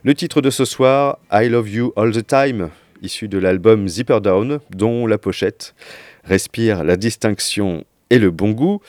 Le 0.04 0.14
titre 0.14 0.42
de 0.42 0.50
ce 0.50 0.64
soir, 0.64 1.18
I 1.32 1.50
Love 1.50 1.70
You 1.70 1.94
All 1.96 2.12
the 2.12 2.26
Time, 2.26 2.70
issu 3.02 3.28
de 3.28 3.38
l'album 3.38 3.88
Zipper 3.88 4.22
Down, 4.22 4.60
dont 4.70 5.08
la 5.08 5.18
pochette 5.18 5.76
respire 6.24 6.84
la 6.84 6.96
distinction 6.96 7.84
et 8.10 8.20
le 8.20 8.32
bon 8.32 8.52
goût. 8.52 8.80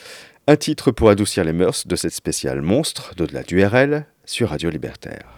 Un 0.47 0.57
titre 0.57 0.90
pour 0.90 1.09
adoucir 1.09 1.45
les 1.45 1.53
mœurs 1.53 1.87
de 1.87 1.97
cette 1.97 2.14
spéciale 2.14 2.62
monstre 2.62 3.14
d'au-delà 3.16 3.42
du 3.42 3.64
RL 3.64 4.07
sur 4.25 4.51
Radio 4.51 4.71
Libertaire. 4.71 5.35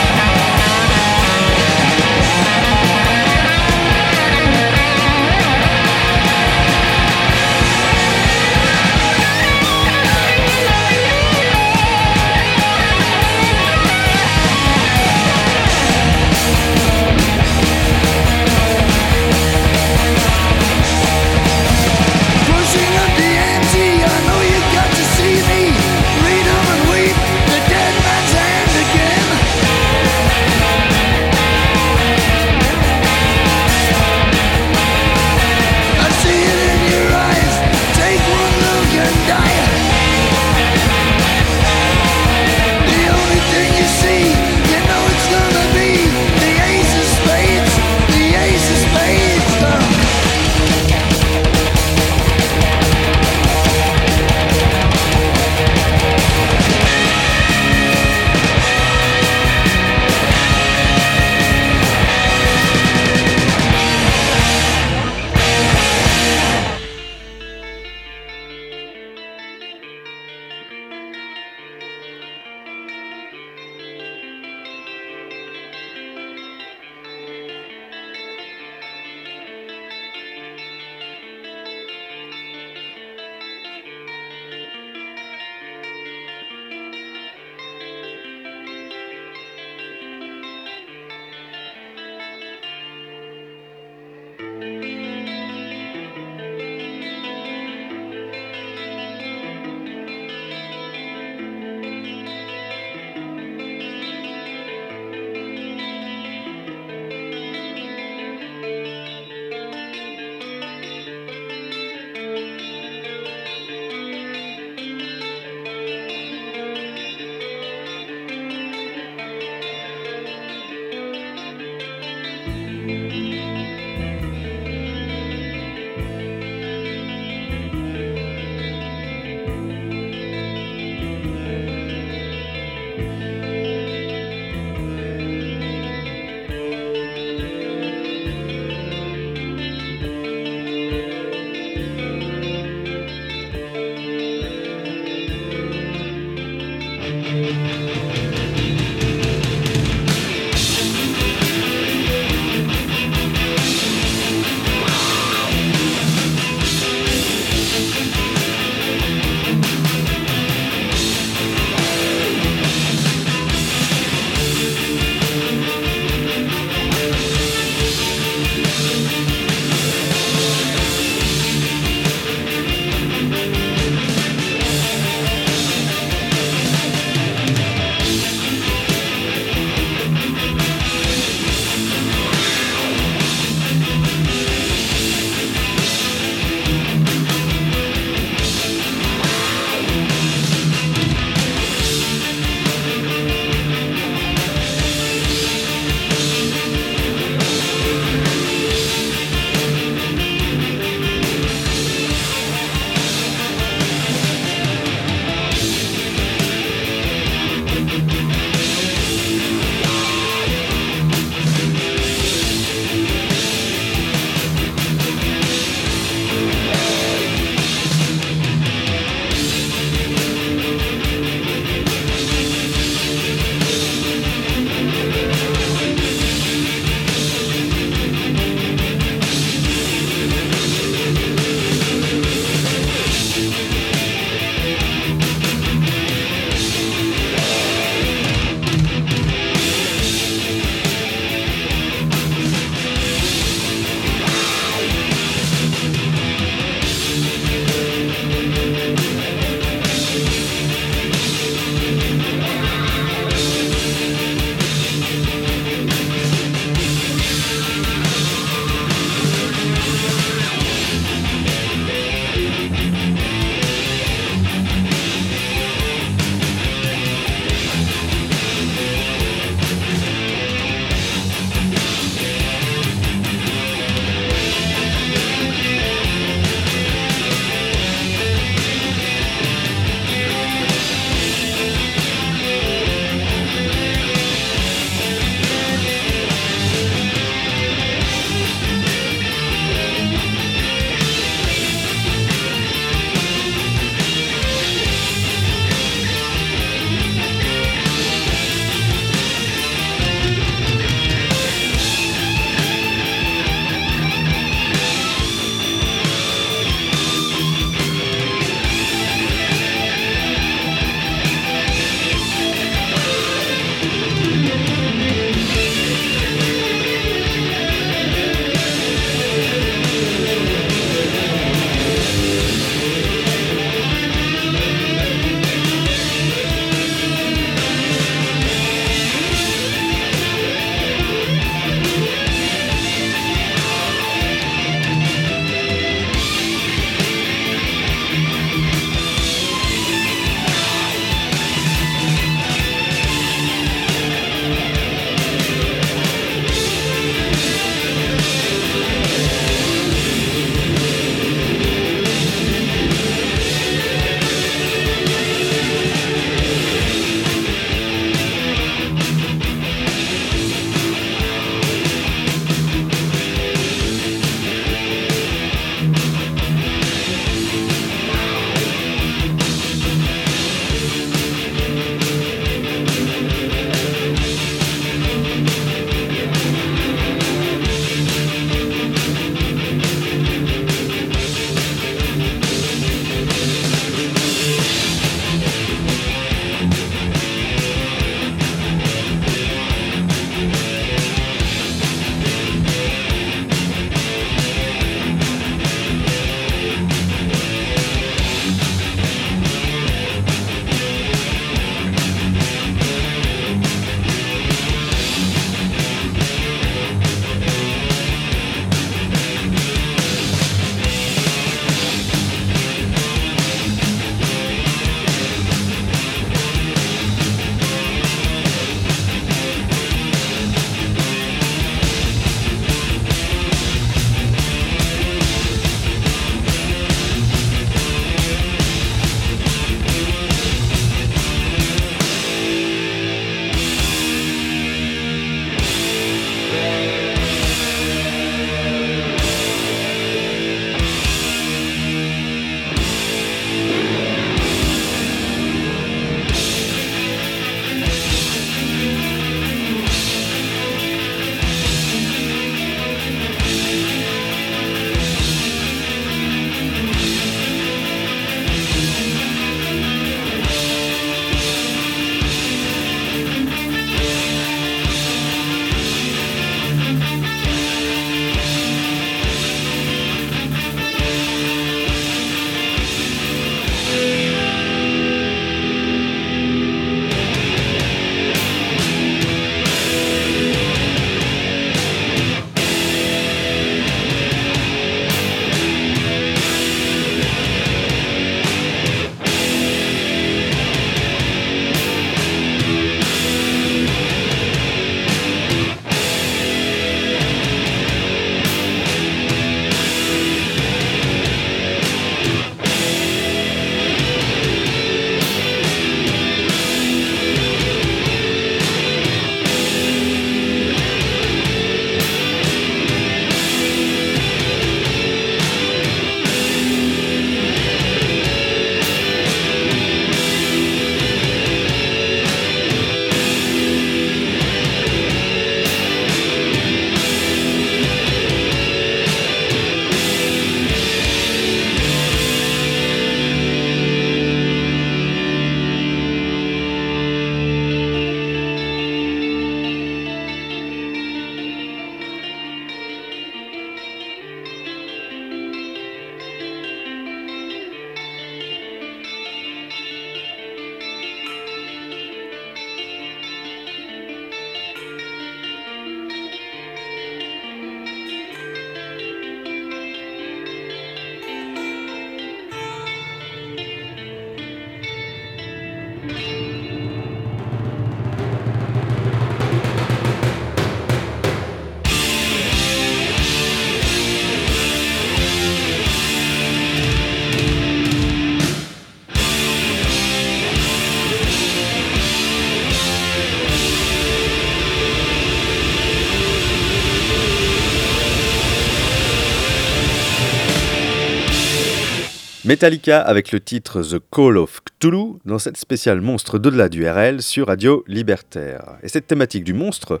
Metallica 592.48 593.02
avec 593.02 593.30
le 593.32 593.40
titre 593.40 593.82
The 593.82 593.98
Call 594.10 594.38
of 594.38 594.62
Cthulhu 594.64 595.18
dans 595.26 595.38
cette 595.38 595.58
spéciale 595.58 596.00
monstre 596.00 596.38
d'au-delà 596.38 596.70
du 596.70 596.88
RL 596.88 597.20
sur 597.20 597.48
Radio 597.48 597.84
Libertaire. 597.86 598.78
Et 598.82 598.88
cette 598.88 599.06
thématique 599.06 599.44
du 599.44 599.52
monstre 599.52 600.00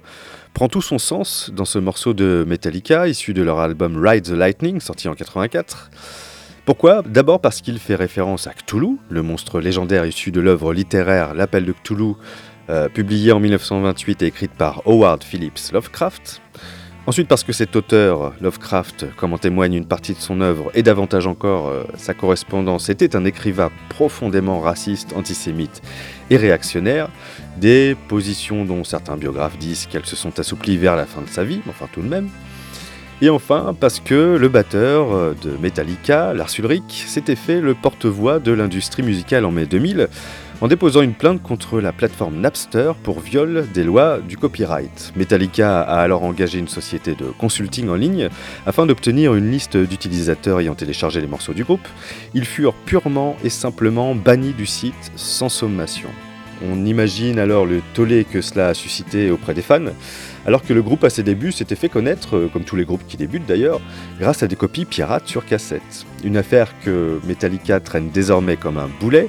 prend 0.54 0.70
tout 0.70 0.80
son 0.80 0.98
sens 0.98 1.50
dans 1.54 1.66
ce 1.66 1.78
morceau 1.78 2.14
de 2.14 2.46
Metallica 2.48 3.06
issu 3.06 3.34
de 3.34 3.42
leur 3.42 3.60
album 3.60 4.02
Ride 4.02 4.24
the 4.24 4.30
Lightning 4.30 4.80
sorti 4.80 5.08
en 5.08 5.14
84. 5.14 5.90
Pourquoi? 6.64 7.02
D'abord 7.02 7.42
parce 7.42 7.60
qu'il 7.60 7.78
fait 7.78 7.96
référence 7.96 8.46
à 8.46 8.54
Cthulhu, 8.54 8.96
le 9.10 9.20
monstre 9.20 9.60
légendaire 9.60 10.06
issu 10.06 10.30
de 10.30 10.40
l'œuvre 10.40 10.72
littéraire 10.72 11.34
L'appel 11.34 11.66
de 11.66 11.72
Cthulhu, 11.72 12.14
euh, 12.70 12.88
publiée 12.88 13.32
en 13.32 13.40
1928 13.40 14.22
et 14.22 14.26
écrite 14.26 14.52
par 14.52 14.80
Howard 14.86 15.22
Phillips 15.22 15.70
Lovecraft. 15.70 16.40
Ensuite 17.08 17.26
parce 17.26 17.42
que 17.42 17.54
cet 17.54 17.74
auteur, 17.74 18.34
Lovecraft, 18.42 19.06
comme 19.16 19.32
en 19.32 19.38
témoigne 19.38 19.72
une 19.72 19.86
partie 19.86 20.12
de 20.12 20.18
son 20.18 20.42
œuvre, 20.42 20.70
et 20.74 20.82
davantage 20.82 21.26
encore 21.26 21.68
euh, 21.68 21.84
sa 21.96 22.12
correspondance, 22.12 22.90
était 22.90 23.16
un 23.16 23.24
écrivain 23.24 23.70
profondément 23.88 24.60
raciste, 24.60 25.14
antisémite 25.16 25.80
et 26.28 26.36
réactionnaire, 26.36 27.08
des 27.56 27.96
positions 28.08 28.66
dont 28.66 28.84
certains 28.84 29.16
biographes 29.16 29.56
disent 29.56 29.86
qu'elles 29.86 30.04
se 30.04 30.16
sont 30.16 30.38
assouplies 30.38 30.76
vers 30.76 30.96
la 30.96 31.06
fin 31.06 31.22
de 31.22 31.28
sa 31.28 31.44
vie, 31.44 31.62
enfin 31.70 31.88
tout 31.90 32.02
de 32.02 32.08
même. 32.08 32.28
Et 33.22 33.30
enfin, 33.30 33.74
parce 33.80 34.00
que 34.00 34.36
le 34.36 34.48
batteur 34.50 35.10
euh, 35.10 35.34
de 35.42 35.56
Metallica, 35.62 36.34
Lars 36.34 36.50
Ulrich, 36.58 37.06
s'était 37.06 37.36
fait 37.36 37.62
le 37.62 37.74
porte-voix 37.74 38.38
de 38.38 38.52
l'industrie 38.52 39.02
musicale 39.02 39.46
en 39.46 39.50
mai 39.50 39.64
2000 39.64 40.08
en 40.60 40.66
déposant 40.66 41.02
une 41.02 41.14
plainte 41.14 41.42
contre 41.42 41.80
la 41.80 41.92
plateforme 41.92 42.40
Napster 42.40 42.92
pour 43.02 43.20
viol 43.20 43.66
des 43.72 43.84
lois 43.84 44.18
du 44.18 44.36
copyright. 44.36 45.12
Metallica 45.14 45.82
a 45.82 46.00
alors 46.00 46.24
engagé 46.24 46.58
une 46.58 46.68
société 46.68 47.14
de 47.14 47.26
consulting 47.26 47.88
en 47.88 47.94
ligne 47.94 48.28
afin 48.66 48.86
d'obtenir 48.86 49.34
une 49.34 49.50
liste 49.50 49.76
d'utilisateurs 49.76 50.60
ayant 50.60 50.74
téléchargé 50.74 51.20
les 51.20 51.28
morceaux 51.28 51.54
du 51.54 51.64
groupe. 51.64 51.86
Ils 52.34 52.44
furent 52.44 52.74
purement 52.74 53.36
et 53.44 53.50
simplement 53.50 54.14
bannis 54.14 54.52
du 54.52 54.66
site 54.66 55.12
sans 55.14 55.48
sommation. 55.48 56.08
On 56.68 56.84
imagine 56.84 57.38
alors 57.38 57.66
le 57.66 57.80
tollé 57.94 58.24
que 58.24 58.40
cela 58.40 58.68
a 58.68 58.74
suscité 58.74 59.30
auprès 59.30 59.54
des 59.54 59.62
fans, 59.62 59.92
alors 60.44 60.62
que 60.64 60.72
le 60.72 60.82
groupe 60.82 61.04
à 61.04 61.10
ses 61.10 61.22
débuts 61.22 61.52
s'était 61.52 61.76
fait 61.76 61.88
connaître, 61.88 62.36
euh, 62.36 62.50
comme 62.52 62.64
tous 62.64 62.74
les 62.74 62.84
groupes 62.84 63.06
qui 63.06 63.16
débutent 63.16 63.46
d'ailleurs, 63.46 63.80
grâce 64.18 64.42
à 64.42 64.48
des 64.48 64.56
copies 64.56 64.84
pirates 64.84 65.28
sur 65.28 65.46
cassette. 65.46 66.04
Une 66.24 66.36
affaire 66.36 66.74
que 66.84 67.20
Metallica 67.24 67.78
traîne 67.78 68.10
désormais 68.10 68.56
comme 68.56 68.78
un 68.78 68.88
boulet, 69.00 69.28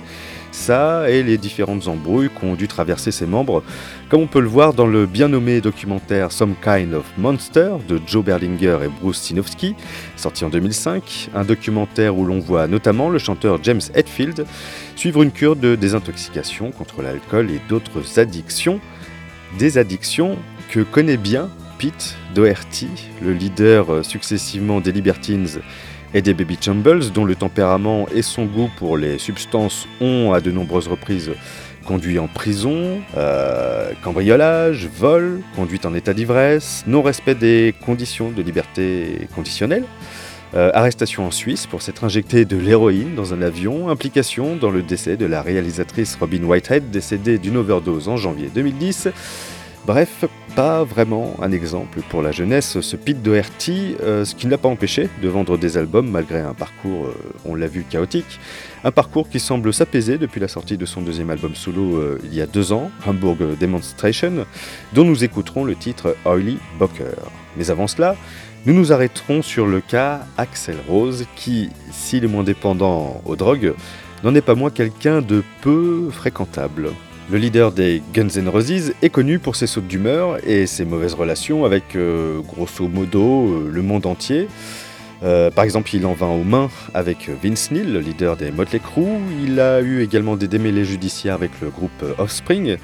et 0.70 1.24
les 1.24 1.38
différentes 1.38 1.88
embrouilles 1.88 2.30
qu'ont 2.30 2.56
dû 2.56 2.68
traverser 2.68 3.12
ses 3.12 3.26
membres, 3.26 3.64
comme 4.10 4.22
on 4.22 4.28
peut 4.28 4.42
le 4.42 4.48
voir 4.48 4.74
dans 4.74 4.86
le 4.86 5.06
bien 5.06 5.30
nommé 5.30 5.62
documentaire 5.62 6.32
Some 6.32 6.54
Kind 6.62 6.94
of 6.94 7.06
Monster 7.18 7.72
de 7.88 8.00
Joe 8.06 8.24
Berlinger 8.24 8.80
et 8.84 8.90
Bruce 9.02 9.22
Sinofsky, 9.22 9.76
sorti 10.16 10.44
en 10.46 10.50
2005, 10.50 11.30
un 11.34 11.44
documentaire 11.44 12.18
où 12.18 12.26
l'on 12.26 12.40
voit 12.40 12.68
notamment 12.68 13.10
le 13.10 13.20
chanteur 13.20 13.60
James 13.64 13.82
Hetfield 13.96 14.46
suivre 14.96 15.24
une 15.24 15.32
cure 15.32 15.56
de 15.56 15.76
désintoxication 15.76 16.72
contre 16.72 17.02
l'alcool 17.02 17.50
et 17.52 17.62
d'autres 17.70 18.20
addictions, 18.20 18.80
des 19.58 19.78
addictions 19.78 20.38
que 20.70 20.82
connaît 20.82 21.18
bien 21.18 21.50
Pete 21.80 22.18
Doherty, 22.36 22.90
le 23.24 23.32
leader 23.32 23.94
euh, 23.94 24.04
successivement 24.04 24.82
des 24.82 24.92
Libertines 24.92 25.48
et 26.14 26.22
des 26.22 26.34
Baby 26.34 26.58
Chumbles, 26.60 27.12
dont 27.12 27.26
le 27.26 27.36
tempérament 27.36 28.08
et 28.14 28.22
son 28.22 28.46
goût 28.46 28.70
pour 28.78 28.98
les 28.98 29.18
substances 29.18 29.88
ont 30.02 30.34
à 30.34 30.42
de 30.42 30.52
nombreuses 30.52 30.88
reprises 30.88 31.32
conduit 31.90 32.20
en 32.20 32.28
prison, 32.28 33.02
euh, 33.18 33.92
cambriolage, 34.04 34.88
vol, 34.88 35.42
conduite 35.56 35.88
en 35.88 35.96
état 35.96 36.14
d'ivresse, 36.14 36.84
non-respect 36.86 37.34
des 37.34 37.74
conditions 37.84 38.30
de 38.30 38.44
liberté 38.44 39.28
conditionnelle, 39.34 39.86
euh, 40.54 40.70
arrestation 40.76 41.26
en 41.26 41.32
Suisse 41.32 41.66
pour 41.66 41.82
s'être 41.82 42.04
injecté 42.04 42.46
de 42.46 42.58
l'héroïne 42.58 43.16
dans 43.16 43.34
un 43.34 43.42
avion, 43.42 43.90
implication 43.90 44.56
dans 44.56 44.70
le 44.70 44.84
décès 44.84 45.18
de 45.18 45.26
la 45.26 45.42
réalisatrice 45.42 46.16
Robin 46.20 46.44
Whitehead, 46.44 46.92
décédée 46.92 47.40
d'une 47.40 47.58
overdose 47.58 48.08
en 48.08 48.18
janvier 48.18 48.52
2010. 48.54 49.10
Bref, 49.90 50.26
pas 50.56 50.84
vraiment 50.84 51.36
un 51.42 51.52
exemple 51.52 52.02
pour 52.10 52.22
la 52.22 52.32
jeunesse, 52.32 52.80
ce 52.80 52.96
Pete 52.96 53.24
Doherty, 53.24 53.96
euh, 54.04 54.24
ce 54.24 54.36
qui 54.36 54.46
ne 54.46 54.52
l'a 54.52 54.60
pas 54.60 54.70
empêché 54.70 55.10
de 55.20 55.28
vendre 55.28 55.58
des 55.58 55.78
albums 55.78 56.08
malgré 56.08 56.42
un 56.42 56.54
parcours, 56.54 57.08
euh, 57.08 57.16
on 57.44 57.56
l'a 57.56 57.66
vu, 57.66 57.84
chaotique. 57.90 58.40
Un 58.84 58.92
parcours 58.92 59.28
qui 59.30 59.40
semble 59.40 59.74
s'apaiser 59.74 60.20
depuis 60.20 60.40
la 60.40 60.48
sortie 60.48 60.78
de 60.78 60.86
son 60.86 61.02
deuxième 61.02 61.32
album 61.32 61.56
solo 61.56 61.98
euh, 61.98 62.20
il 62.24 62.36
y 62.36 62.40
a 62.40 62.46
deux 62.46 62.72
ans, 62.72 62.92
Hamburg 63.08 63.58
Demonstration, 63.60 64.46
dont 64.94 65.06
nous 65.06 65.24
écouterons 65.24 65.64
le 65.64 65.74
titre 65.74 66.16
Oily 66.24 66.60
Bocker. 66.78 67.16
Mais 67.58 67.72
avant 67.72 67.88
cela, 67.88 68.16
nous 68.68 68.76
nous 68.76 68.94
arrêterons 68.94 69.42
sur 69.42 69.66
le 69.66 69.82
cas 69.82 70.20
Axel 70.38 70.78
Rose, 70.88 71.26
qui, 71.36 71.72
s'il 71.90 72.24
est 72.24 72.28
moins 72.28 72.44
dépendant 72.44 73.24
aux 73.26 73.36
drogues, 73.36 73.74
n'en 74.24 74.36
est 74.36 74.42
pas 74.42 74.54
moins 74.54 74.70
quelqu'un 74.70 75.24
de 75.24 75.44
peu 75.64 76.12
fréquentable. 76.12 76.92
Le 77.32 77.38
leader 77.38 77.72
des 77.72 78.02
Guns 78.12 78.28
N' 78.38 78.50
Roses 78.50 78.92
est 79.04 79.10
connu 79.12 79.38
pour 79.38 79.56
ses 79.56 79.68
sautes 79.68 79.86
d'humeur 79.86 80.40
et 80.48 80.66
ses 80.66 80.84
mauvaises 80.84 81.14
relations 81.14 81.64
avec, 81.64 81.96
euh, 81.96 82.40
grosso 82.40 82.88
modo, 82.88 83.50
euh, 83.50 83.70
le 83.72 83.84
monde 83.84 84.08
entier. 84.08 84.48
Euh, 85.22 85.52
par 85.52 85.64
exemple, 85.64 85.94
il 85.94 86.08
en 86.08 86.14
vint 86.14 86.30
aux 86.30 86.44
mains 86.44 86.72
avec 86.96 87.30
Vince 87.44 87.70
Neil, 87.70 87.84
le 87.84 88.00
leader 88.00 88.36
des 88.36 88.50
Motley 88.50 88.80
Crue. 88.80 89.20
Il 89.44 89.60
a 89.60 89.80
eu 89.82 90.02
également 90.02 90.38
des 90.38 90.48
démêlés 90.48 90.86
judiciaires 90.86 91.36
avec 91.36 91.52
le 91.62 91.70
groupe 91.70 92.04
Offspring. 92.18 92.78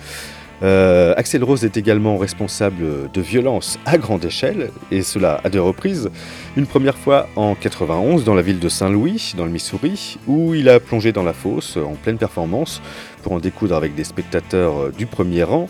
Axel 0.62 1.44
Rose 1.44 1.66
est 1.66 1.78
également 1.78 2.18
responsable 2.18 3.12
de 3.12 3.22
violences 3.22 3.78
à 3.86 3.98
grande 3.98 4.26
échelle, 4.26 4.72
et 4.90 5.04
cela 5.04 5.42
à 5.44 5.50
deux 5.50 5.62
reprises. 5.62 6.10
Une 6.56 6.66
première 6.66 6.98
fois 6.98 7.28
en 7.36 7.56
91 7.56 8.24
dans 8.24 8.34
la 8.34 8.42
ville 8.42 8.60
de 8.60 8.70
Saint-Louis, 8.70 9.34
dans 9.38 9.46
le 9.46 9.52
Missouri, 9.52 10.18
où 10.28 10.56
il 10.56 10.70
a 10.70 10.80
plongé 10.80 11.12
dans 11.12 11.24
la 11.24 11.34
fosse 11.34 11.78
en 11.78 11.94
pleine 11.94 12.18
performance 12.18 12.82
pour 13.26 13.34
en 13.34 13.40
découdre 13.40 13.76
avec 13.76 13.96
des 13.96 14.04
spectateurs 14.04 14.78
euh, 14.78 14.92
du 14.96 15.08
premier 15.08 15.42
rang. 15.42 15.68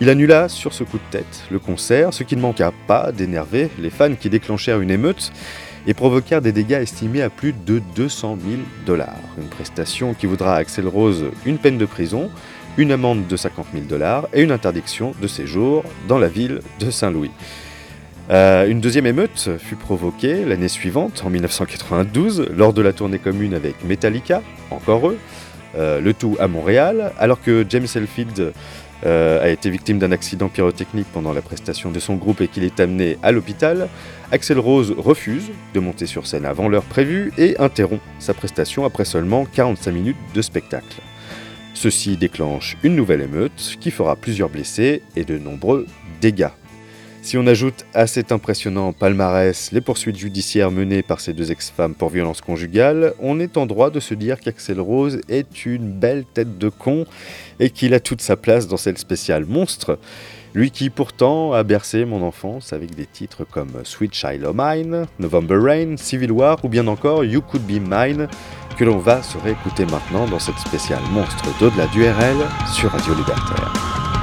Il 0.00 0.08
annula 0.08 0.48
sur 0.48 0.72
ce 0.72 0.84
coup 0.84 0.98
de 0.98 1.10
tête 1.10 1.42
le 1.50 1.58
concert, 1.58 2.14
ce 2.14 2.22
qui 2.22 2.36
ne 2.36 2.40
manqua 2.40 2.72
pas 2.86 3.10
d'énerver 3.10 3.68
les 3.80 3.90
fans 3.90 4.14
qui 4.14 4.30
déclenchèrent 4.30 4.80
une 4.80 4.92
émeute 4.92 5.32
et 5.88 5.94
provoquèrent 5.94 6.40
des 6.40 6.52
dégâts 6.52 6.80
estimés 6.80 7.22
à 7.22 7.30
plus 7.30 7.52
de 7.52 7.82
200 7.96 8.38
000 8.48 8.62
dollars. 8.86 9.18
Une 9.38 9.48
prestation 9.48 10.14
qui 10.14 10.26
voudra 10.26 10.54
à 10.54 10.58
Axel 10.58 10.86
Rose 10.86 11.24
une 11.44 11.58
peine 11.58 11.78
de 11.78 11.84
prison, 11.84 12.30
une 12.78 12.92
amende 12.92 13.26
de 13.26 13.36
50 13.36 13.66
000 13.74 13.86
dollars 13.86 14.28
et 14.32 14.42
une 14.42 14.52
interdiction 14.52 15.14
de 15.20 15.26
séjour 15.26 15.82
dans 16.06 16.18
la 16.18 16.28
ville 16.28 16.60
de 16.78 16.92
Saint-Louis. 16.92 17.32
Euh, 18.30 18.68
une 18.68 18.80
deuxième 18.80 19.06
émeute 19.06 19.50
fut 19.58 19.76
provoquée 19.76 20.44
l'année 20.44 20.68
suivante, 20.68 21.22
en 21.26 21.30
1992, 21.30 22.50
lors 22.56 22.72
de 22.72 22.82
la 22.82 22.92
tournée 22.92 23.18
commune 23.18 23.52
avec 23.52 23.84
Metallica, 23.84 24.42
encore 24.70 25.08
eux, 25.08 25.18
le 25.76 26.12
tout 26.12 26.36
à 26.38 26.48
Montréal, 26.48 27.12
alors 27.18 27.40
que 27.42 27.64
James 27.68 27.86
Hetfield 27.94 28.52
euh, 29.06 29.42
a 29.42 29.48
été 29.48 29.68
victime 29.68 29.98
d'un 29.98 30.12
accident 30.12 30.48
pyrotechnique 30.48 31.06
pendant 31.12 31.34
la 31.34 31.42
prestation 31.42 31.90
de 31.90 31.98
son 31.98 32.14
groupe 32.14 32.40
et 32.40 32.48
qu'il 32.48 32.64
est 32.64 32.80
amené 32.80 33.18
à 33.22 33.32
l'hôpital, 33.32 33.88
Axel 34.32 34.58
Rose 34.58 34.94
refuse 34.96 35.50
de 35.74 35.80
monter 35.80 36.06
sur 36.06 36.26
scène 36.26 36.46
avant 36.46 36.68
l'heure 36.68 36.84
prévue 36.84 37.30
et 37.36 37.56
interrompt 37.58 38.02
sa 38.18 38.32
prestation 38.32 38.86
après 38.86 39.04
seulement 39.04 39.44
45 39.44 39.90
minutes 39.90 40.16
de 40.34 40.40
spectacle. 40.40 41.02
Ceci 41.74 42.16
déclenche 42.16 42.78
une 42.82 42.96
nouvelle 42.96 43.20
émeute 43.20 43.76
qui 43.78 43.90
fera 43.90 44.16
plusieurs 44.16 44.48
blessés 44.48 45.02
et 45.16 45.24
de 45.24 45.38
nombreux 45.38 45.86
dégâts. 46.22 46.48
Si 47.24 47.38
on 47.38 47.46
ajoute 47.46 47.86
à 47.94 48.06
cet 48.06 48.32
impressionnant 48.32 48.92
palmarès 48.92 49.72
les 49.72 49.80
poursuites 49.80 50.18
judiciaires 50.18 50.70
menées 50.70 51.02
par 51.02 51.20
ces 51.20 51.32
deux 51.32 51.50
ex-femmes 51.50 51.94
pour 51.94 52.10
violence 52.10 52.42
conjugale, 52.42 53.14
on 53.18 53.40
est 53.40 53.56
en 53.56 53.64
droit 53.64 53.88
de 53.88 53.98
se 53.98 54.12
dire 54.12 54.38
qu'Axel 54.38 54.78
Rose 54.78 55.22
est 55.30 55.64
une 55.64 55.90
belle 55.90 56.26
tête 56.26 56.58
de 56.58 56.68
con 56.68 57.06
et 57.60 57.70
qu'il 57.70 57.94
a 57.94 58.00
toute 58.00 58.20
sa 58.20 58.36
place 58.36 58.68
dans 58.68 58.76
cette 58.76 58.98
spéciale 58.98 59.46
monstre. 59.46 59.98
Lui 60.52 60.70
qui 60.70 60.90
pourtant 60.90 61.54
a 61.54 61.62
bercé 61.62 62.04
mon 62.04 62.22
enfance 62.22 62.74
avec 62.74 62.94
des 62.94 63.06
titres 63.06 63.44
comme 63.50 63.72
Sweet 63.84 64.12
Child 64.12 64.44
O' 64.44 64.52
Mine, 64.54 65.06
November 65.18 65.56
Rain, 65.56 65.96
Civil 65.96 66.30
War 66.30 66.62
ou 66.62 66.68
bien 66.68 66.86
encore 66.88 67.24
You 67.24 67.40
Could 67.40 67.62
Be 67.62 67.80
Mine, 67.80 68.28
que 68.76 68.84
l'on 68.84 68.98
va 68.98 69.22
se 69.22 69.38
réécouter 69.38 69.86
maintenant 69.86 70.26
dans 70.26 70.38
cette 70.38 70.58
spéciale 70.58 71.02
monstre 71.10 71.46
d'au-delà 71.58 71.86
du 71.86 72.04
RL 72.04 72.36
sur 72.70 72.90
Radio 72.90 73.14
Libertaire. 73.14 74.13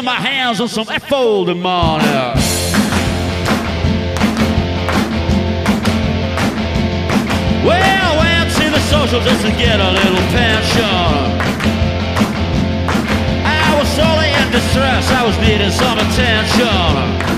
Get 0.00 0.06
my 0.06 0.14
hands 0.14 0.62
on 0.62 0.68
some 0.68 0.88
F-folded 0.88 1.58
money. 1.58 2.02
Well, 7.66 7.82
I 7.84 8.16
went 8.16 8.50
to 8.56 8.70
the 8.70 8.80
social 8.88 9.20
just 9.20 9.44
to 9.44 9.50
get 9.50 9.78
a 9.78 9.90
little 9.92 10.24
pension. 10.32 10.84
I 13.44 13.76
was 13.78 13.88
sorely 13.88 14.32
in 14.40 14.50
distress, 14.50 15.10
I 15.10 15.22
was 15.26 15.36
needing 15.36 15.70
some 15.70 15.98
attention. 15.98 17.29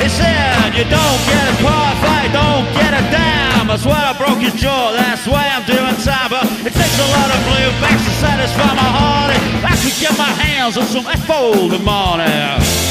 He 0.00 0.08
said, 0.08 0.74
You 0.74 0.84
don't 0.84 1.20
get 1.26 1.44
a 1.52 1.62
car 1.62 1.88
don't 2.32 2.66
get 2.74 2.92
a 2.92 3.02
dime. 3.10 3.70
I 3.70 3.76
swear 3.76 3.96
I 3.96 4.12
broke 4.16 4.40
his 4.40 4.54
jaw, 4.54 4.92
that's 4.92 5.26
why 5.26 5.48
I'm 5.48 5.64
doing 5.64 5.96
time. 6.04 6.30
But 6.30 6.44
it 6.64 6.72
takes 6.72 6.98
a 6.98 7.08
lot 7.16 7.28
of 7.32 7.38
blue 7.48 7.70
backs 7.80 8.04
to 8.04 8.12
satisfy 8.20 8.70
my 8.74 8.90
heart. 8.98 9.32
I 9.64 9.74
could 9.76 9.96
get 10.00 10.16
my 10.18 10.32
hands 10.44 10.76
on 10.76 10.86
some 10.86 11.06
F-folded 11.06 11.82
money. 11.82 12.24
And 12.24 12.87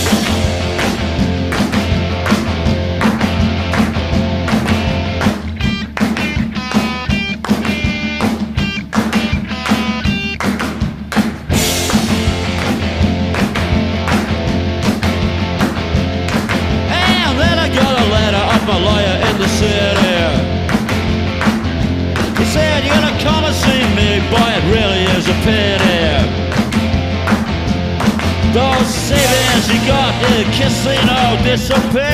champagne. 31.68 32.07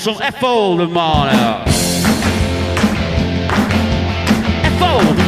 some 0.00 0.16
F.O. 0.22 0.76
the. 0.78 0.86
F.O. 4.64 4.98
the. 5.14 5.26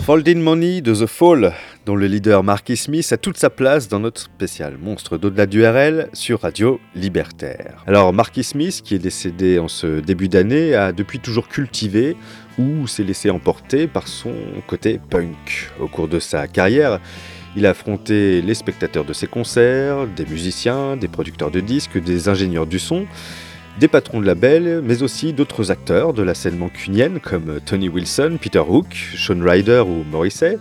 Folding 0.05 0.43
Money 0.43 0.81
de 0.81 0.93
The 0.95 1.07
Fall, 1.07 1.53
dont 1.87 1.95
le 1.95 2.09
leader 2.09 2.43
Marky 2.43 2.77
Smith 2.77 3.13
a 3.13 3.17
toute 3.17 3.37
sa 3.37 3.49
place 3.49 3.87
dans 3.87 4.01
notre 4.01 4.21
spécial 4.21 4.77
Monstre 4.77 5.19
d'au-delà 5.19 5.47
du 5.47 5.65
RL 5.65 6.09
sur 6.13 6.41
Radio 6.41 6.81
Libertaire. 6.97 7.85
Alors 7.87 8.13
Marky 8.13 8.43
Smith, 8.43 8.83
qui 8.85 8.97
est 8.97 8.99
décédé 8.99 9.61
en 9.61 9.69
ce 9.69 10.01
début 10.01 10.29
d'année, 10.29 10.75
a 10.75 10.91
depuis 10.91 11.21
toujours 11.21 11.47
cultivé 11.47 12.17
ou 12.59 12.89
s'est 12.89 13.05
laissé 13.05 13.31
emporter 13.31 13.87
par 13.87 14.09
son 14.09 14.35
côté 14.67 14.99
punk. 15.11 15.71
Au 15.79 15.87
cours 15.87 16.09
de 16.09 16.19
sa 16.19 16.49
carrière, 16.49 16.99
il 17.55 17.65
a 17.67 17.71
affronté 17.71 18.43
les 18.43 18.55
spectateurs 18.55 19.05
de 19.05 19.13
ses 19.13 19.29
concerts, 19.29 20.09
des 20.09 20.27
musiciens, 20.27 20.97
des 20.97 21.09
producteurs 21.09 21.53
de 21.53 21.61
disques, 21.61 22.03
des 22.03 22.29
ingénieurs 22.29 22.67
du 22.67 22.81
son, 22.81 23.07
des 23.79 23.87
patrons 23.87 24.21
de 24.21 24.27
label, 24.27 24.81
mais 24.83 25.05
aussi 25.05 25.33
d'autres 25.33 25.71
acteurs 25.71 26.15
de 26.15 26.25
la 26.25 26.35
scène 26.35 26.59
mancunienne 26.59 27.21
comme 27.21 27.61
Tony 27.65 27.89
Wilson, 27.89 28.39
Peter 28.41 28.63
Hook, 28.67 28.93
Sean 29.15 29.39
Ryder 29.41 29.85
ou 29.87 30.03
Morrissey. 30.03 30.59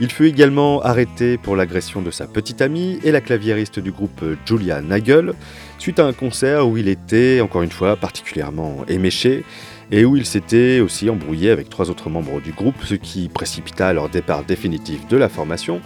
Il 0.00 0.12
fut 0.12 0.26
également 0.26 0.80
arrêté 0.82 1.38
pour 1.38 1.56
l'agression 1.56 2.02
de 2.02 2.12
sa 2.12 2.28
petite 2.28 2.62
amie 2.62 3.00
et 3.02 3.10
la 3.10 3.20
claviériste 3.20 3.80
du 3.80 3.90
groupe 3.90 4.24
Julia 4.46 4.80
Nagel, 4.80 5.32
suite 5.78 5.98
à 5.98 6.06
un 6.06 6.12
concert 6.12 6.68
où 6.68 6.76
il 6.76 6.86
était, 6.86 7.40
encore 7.40 7.62
une 7.62 7.72
fois, 7.72 7.96
particulièrement 7.96 8.84
éméché 8.86 9.44
et 9.90 10.04
où 10.04 10.16
il 10.16 10.24
s'était 10.24 10.78
aussi 10.78 11.10
embrouillé 11.10 11.50
avec 11.50 11.68
trois 11.68 11.90
autres 11.90 12.10
membres 12.10 12.40
du 12.40 12.52
groupe, 12.52 12.76
ce 12.84 12.94
qui 12.94 13.28
précipita 13.28 13.92
leur 13.92 14.08
départ 14.08 14.44
définitif 14.44 15.08
de 15.08 15.16
la 15.16 15.28
formation. 15.28 15.80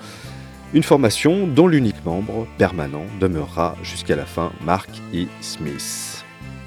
Une 0.75 0.83
formation 0.83 1.47
dont 1.47 1.67
l'unique 1.67 2.05
membre 2.05 2.47
permanent 2.59 3.07
demeurera 3.19 3.77
jusqu'à 3.83 4.17
la 4.17 4.27
fin 4.27 4.53
Mark 4.65 4.91
E. 5.15 5.25
Smith. 5.41 6.25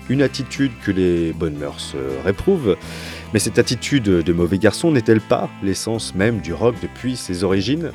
Une 0.10 0.22
attitude 0.22 0.72
que 0.84 0.92
les 0.92 1.34
bonnes 1.34 1.58
mœurs 1.58 1.94
euh, 1.96 2.20
réprouvent, 2.24 2.78
mais 3.36 3.40
cette 3.40 3.60
attitude 3.60 4.06
de 4.06 4.32
mauvais 4.32 4.58
garçon 4.58 4.92
n'est-elle 4.92 5.20
pas 5.20 5.50
l'essence 5.62 6.16
même 6.16 6.40
du 6.40 6.54
rock 6.54 6.74
depuis 6.82 7.18
ses 7.18 7.44
origines? 7.44 7.92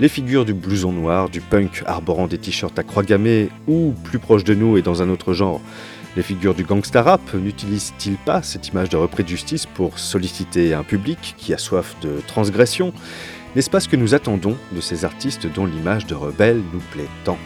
Les 0.00 0.08
figures 0.10 0.44
du 0.44 0.52
blouson 0.52 0.92
noir, 0.92 1.30
du 1.30 1.40
punk 1.40 1.82
arborant 1.86 2.26
des 2.26 2.36
t-shirts 2.36 2.78
à 2.78 2.82
croix 2.82 3.02
gammées, 3.02 3.48
ou 3.66 3.94
plus 4.04 4.18
proche 4.18 4.44
de 4.44 4.54
nous 4.54 4.76
et 4.76 4.82
dans 4.82 5.00
un 5.00 5.08
autre 5.08 5.32
genre, 5.32 5.62
les 6.14 6.22
figures 6.22 6.54
du 6.54 6.64
gangsta 6.64 7.00
rap 7.00 7.22
n'utilisent-ils 7.32 8.18
pas 8.18 8.42
cette 8.42 8.68
image 8.68 8.90
de 8.90 8.98
repris 8.98 9.22
de 9.22 9.30
justice 9.30 9.64
pour 9.64 9.98
solliciter 9.98 10.74
un 10.74 10.82
public 10.82 11.36
qui 11.38 11.54
a 11.54 11.58
soif 11.58 11.96
de 12.02 12.20
transgression? 12.26 12.92
N'est-ce 13.56 13.70
pas 13.70 13.80
ce 13.80 13.88
que 13.88 13.96
nous 13.96 14.14
attendons 14.14 14.58
de 14.72 14.82
ces 14.82 15.06
artistes 15.06 15.46
dont 15.54 15.64
l'image 15.64 16.04
de 16.04 16.14
rebelle 16.14 16.60
nous 16.70 16.82
plaît 16.92 17.08
tant? 17.24 17.38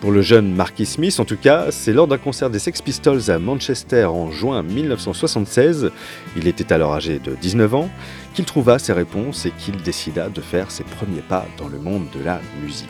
Pour 0.00 0.12
le 0.12 0.22
jeune 0.22 0.54
Marky 0.54 0.86
Smith, 0.86 1.18
en 1.18 1.24
tout 1.24 1.36
cas, 1.36 1.72
c'est 1.72 1.92
lors 1.92 2.06
d'un 2.06 2.18
concert 2.18 2.50
des 2.50 2.60
Sex 2.60 2.80
Pistols 2.82 3.32
à 3.32 3.40
Manchester 3.40 4.04
en 4.04 4.30
juin 4.30 4.62
1976, 4.62 5.90
il 6.36 6.46
était 6.46 6.72
alors 6.72 6.94
âgé 6.94 7.18
de 7.18 7.34
19 7.34 7.74
ans, 7.74 7.90
qu'il 8.32 8.44
trouva 8.44 8.78
ses 8.78 8.92
réponses 8.92 9.44
et 9.44 9.50
qu'il 9.58 9.76
décida 9.82 10.28
de 10.28 10.40
faire 10.40 10.70
ses 10.70 10.84
premiers 10.84 11.20
pas 11.20 11.46
dans 11.58 11.66
le 11.66 11.80
monde 11.80 12.06
de 12.16 12.22
la 12.22 12.40
musique. 12.62 12.88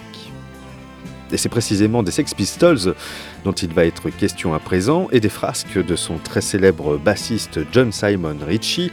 Et 1.32 1.38
c'est 1.38 1.48
précisément 1.48 2.02
des 2.02 2.10
Sex 2.10 2.34
Pistols 2.34 2.94
dont 3.42 3.52
il 3.52 3.72
va 3.72 3.86
être 3.86 4.10
question 4.10 4.52
à 4.52 4.58
présent 4.58 5.08
et 5.10 5.20
des 5.20 5.30
frasques 5.30 5.82
de 5.82 5.96
son 5.96 6.18
très 6.18 6.42
célèbre 6.42 6.98
bassiste 6.98 7.60
John 7.72 7.90
Simon 7.90 8.36
Ritchie, 8.46 8.92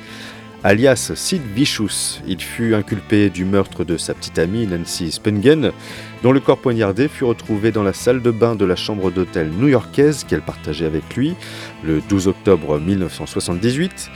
alias 0.65 1.11
Sid 1.13 1.43
Vicious. 1.53 2.21
Il 2.25 2.41
fut 2.41 2.73
inculpé 2.73 3.29
du 3.29 3.45
meurtre 3.45 3.83
de 3.83 3.97
sa 3.97 4.15
petite 4.15 4.39
amie 4.39 4.65
Nancy 4.65 5.11
Spungen, 5.11 5.71
dont 6.23 6.31
le 6.31 6.39
corps 6.39 6.57
poignardé 6.57 7.07
fut 7.07 7.23
retrouvé 7.23 7.71
dans 7.71 7.83
la 7.83 7.93
salle 7.93 8.23
de 8.23 8.31
bain 8.31 8.55
de 8.55 8.65
la 8.65 8.75
chambre 8.75 9.11
d'hôtel 9.11 9.51
new-yorkaise 9.51 10.23
qu'elle 10.23 10.41
partageait 10.41 10.87
avec 10.87 11.15
lui 11.15 11.35
le 11.83 12.01
12 12.09 12.29
octobre 12.29 12.79
1978. 12.79 14.09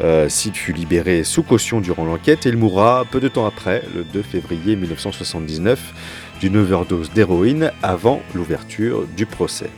Euh, 0.00 0.28
Sid 0.28 0.54
fut 0.54 0.72
libéré 0.72 1.24
sous 1.24 1.42
caution 1.42 1.80
durant 1.80 2.04
l'enquête 2.04 2.46
et 2.46 2.50
il 2.50 2.56
mourra 2.56 3.04
peu 3.10 3.18
de 3.18 3.26
temps 3.26 3.46
après, 3.46 3.82
le 3.92 4.04
2 4.04 4.22
février 4.22 4.76
1979, 4.76 5.94
d'une 6.40 6.58
overdose 6.58 7.10
d'héroïne 7.10 7.72
avant 7.82 8.22
l'ouverture 8.36 9.04
du 9.16 9.26
procès. 9.26 9.70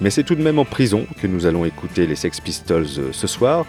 Mais 0.00 0.10
c'est 0.10 0.22
tout 0.22 0.36
de 0.36 0.42
même 0.42 0.60
en 0.60 0.64
prison 0.64 1.06
que 1.20 1.26
nous 1.26 1.46
allons 1.46 1.64
écouter 1.64 2.06
les 2.06 2.14
Sex 2.14 2.38
Pistols 2.40 2.86
euh, 2.98 3.08
ce 3.10 3.26
soir. 3.26 3.66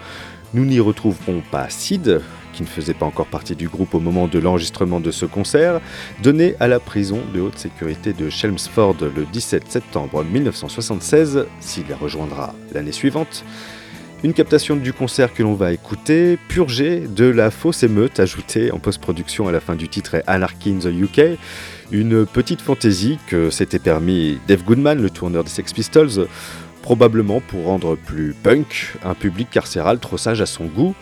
Nous 0.55 0.65
n'y 0.65 0.79
retrouverons 0.79 1.43
pas 1.51 1.69
Sid, 1.69 2.21
qui 2.53 2.63
ne 2.63 2.67
faisait 2.67 2.95
pas 2.95 3.05
encore 3.05 3.27
partie 3.27 3.55
du 3.55 3.69
groupe 3.69 3.93
au 3.93 3.99
moment 3.99 4.27
de 4.27 4.39
l'enregistrement 4.39 4.99
de 4.99 5.11
ce 5.11 5.27
concert, 5.27 5.79
donné 6.23 6.55
à 6.59 6.67
la 6.67 6.79
prison 6.79 7.19
de 7.35 7.39
haute 7.39 7.59
sécurité 7.59 8.13
de 8.13 8.31
Chelmsford 8.31 8.95
le 9.15 9.25
17 9.25 9.71
septembre 9.71 10.23
1976, 10.23 11.45
s'il 11.59 11.85
les 11.85 11.93
rejoindra 11.93 12.55
l'année 12.73 12.91
suivante. 12.91 13.43
Une 14.23 14.33
captation 14.33 14.75
du 14.75 14.91
concert 14.91 15.35
que 15.35 15.43
l'on 15.43 15.53
va 15.53 15.71
écouter, 15.71 16.37
purgée 16.49 17.01
de 17.01 17.25
la 17.25 17.51
fausse 17.51 17.83
émeute 17.83 18.19
ajoutée 18.19 18.71
en 18.71 18.79
post-production 18.79 19.47
à 19.47 19.51
la 19.51 19.59
fin 19.59 19.75
du 19.75 19.87
titre 19.87 20.23
Anarchy 20.25 20.71
in 20.71 20.79
the 20.79 20.87
UK, 20.87 21.37
une 21.91 22.25
petite 22.25 22.61
fantaisie 22.61 23.17
que 23.27 23.49
s'était 23.49 23.79
permis 23.79 24.39
Dave 24.47 24.63
Goodman, 24.63 25.01
le 25.01 25.09
tourneur 25.09 25.43
des 25.43 25.49
Sex 25.49 25.71
Pistols, 25.73 26.27
probablement 26.81 27.41
pour 27.41 27.65
rendre 27.65 27.95
plus 27.95 28.33
punk 28.33 28.95
un 29.03 29.13
public 29.13 29.49
carcéral 29.49 29.99
trop 29.99 30.17
sage 30.17 30.41
à 30.41 30.45
son 30.45 30.65
goût, 30.65 30.95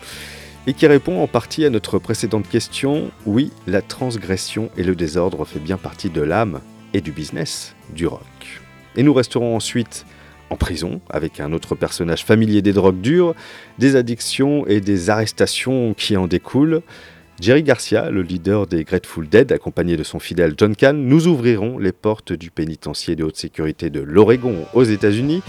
et 0.66 0.74
qui 0.74 0.86
répond 0.86 1.22
en 1.22 1.26
partie 1.26 1.64
à 1.64 1.70
notre 1.70 1.98
précédente 1.98 2.48
question, 2.48 3.10
oui, 3.24 3.52
la 3.66 3.80
transgression 3.80 4.70
et 4.76 4.82
le 4.82 4.94
désordre 4.94 5.44
fait 5.46 5.60
bien 5.60 5.78
partie 5.78 6.10
de 6.10 6.20
l'âme 6.20 6.60
et 6.92 7.00
du 7.00 7.10
business 7.10 7.74
du 7.94 8.06
rock. 8.06 8.20
Et 8.96 9.02
nous 9.02 9.14
resterons 9.14 9.56
ensuite 9.56 10.04
en 10.50 10.56
prison 10.56 11.00
avec 11.10 11.40
un 11.40 11.52
autre 11.52 11.74
personnage 11.74 12.24
familier 12.24 12.62
des 12.62 12.72
drogues 12.72 13.00
dures, 13.00 13.34
des 13.78 13.96
addictions 13.96 14.66
et 14.66 14.80
des 14.80 15.10
arrestations 15.10 15.94
qui 15.94 16.16
en 16.16 16.26
découlent. 16.26 16.82
Jerry 17.40 17.62
Garcia, 17.62 18.10
le 18.10 18.22
leader 18.22 18.66
des 18.66 18.82
Grateful 18.82 19.28
Dead, 19.28 19.52
accompagné 19.52 19.96
de 19.96 20.02
son 20.02 20.18
fidèle 20.18 20.54
John 20.56 20.74
Cann, 20.74 21.06
nous 21.06 21.28
ouvriront 21.28 21.78
les 21.78 21.92
portes 21.92 22.32
du 22.32 22.50
pénitencier 22.50 23.14
de 23.14 23.22
haute 23.22 23.36
sécurité 23.36 23.90
de 23.90 24.00
l'Oregon 24.00 24.66
aux 24.74 24.82
États-Unis 24.82 25.42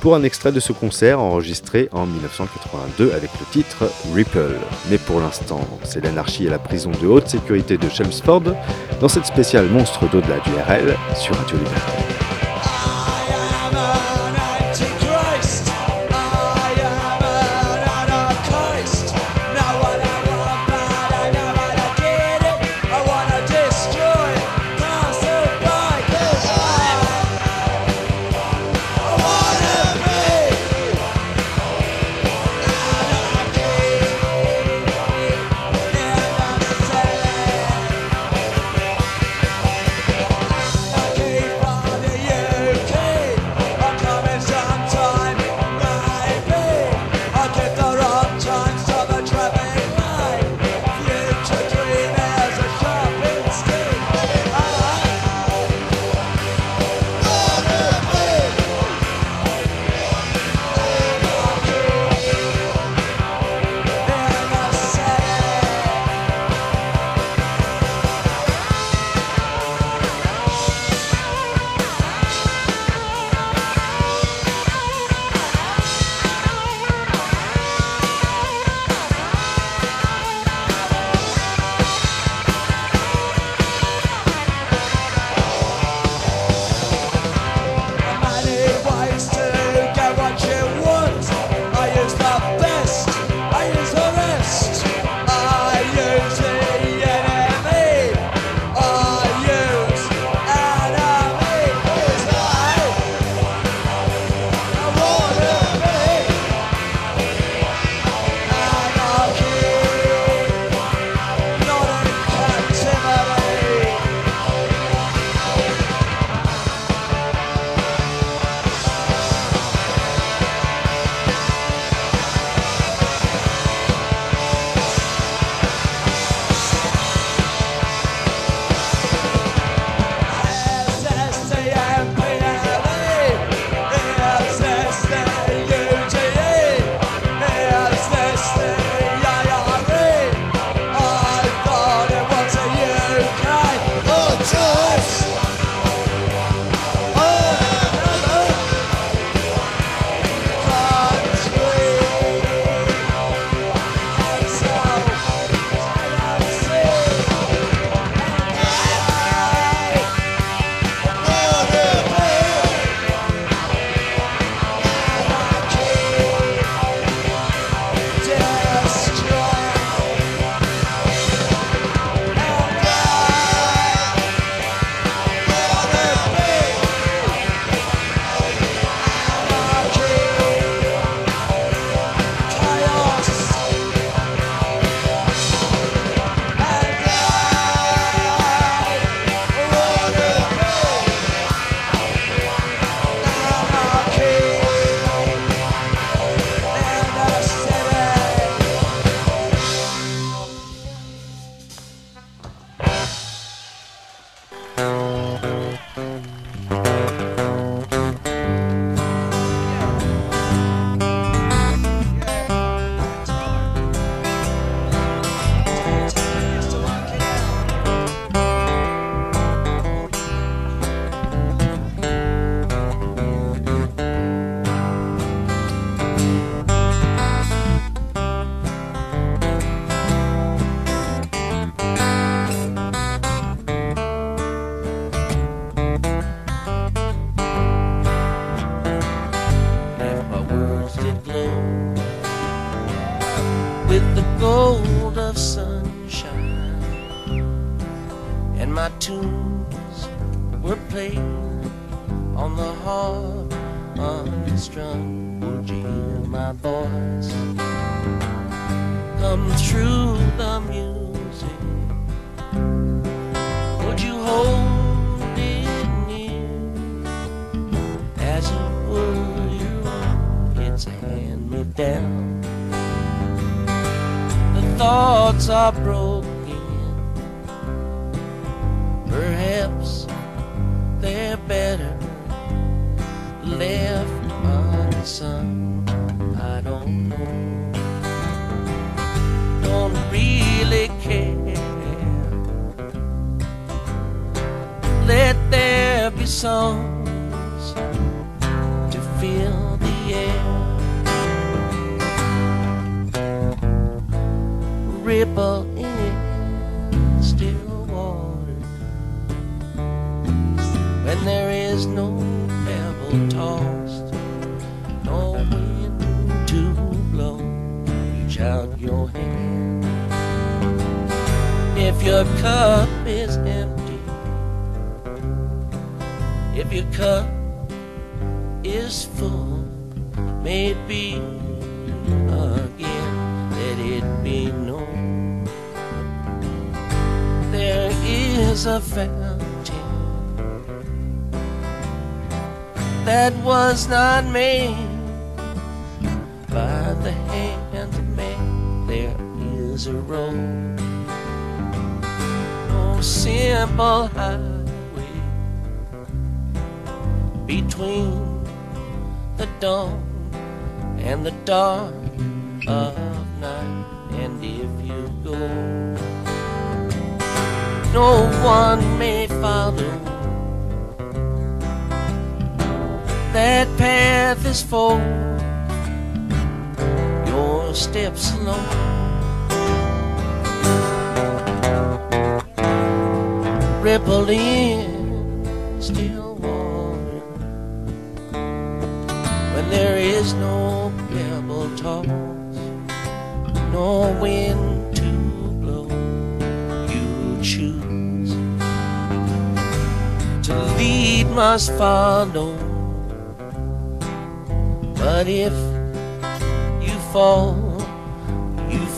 pour 0.00 0.14
un 0.14 0.22
extrait 0.22 0.52
de 0.52 0.60
ce 0.60 0.72
concert 0.72 1.20
enregistré 1.20 1.88
en 1.90 2.06
1982 2.06 3.12
avec 3.12 3.30
le 3.40 3.46
titre 3.52 3.90
Ripple. 4.14 4.56
Mais 4.90 4.98
pour 4.98 5.20
l'instant, 5.20 5.66
c'est 5.82 6.04
l'anarchie 6.04 6.46
à 6.46 6.50
la 6.50 6.58
prison 6.60 6.92
de 7.02 7.06
haute 7.08 7.28
sécurité 7.28 7.76
de 7.76 7.88
Chelmsford 7.88 8.54
dans 9.00 9.08
cette 9.08 9.26
spéciale 9.26 9.66
monstre 9.66 10.08
d'au-delà 10.10 10.38
du 10.40 10.50
RL 10.50 10.96
sur 11.16 11.34
Radio 11.34 11.56
Liberté. 11.58 12.11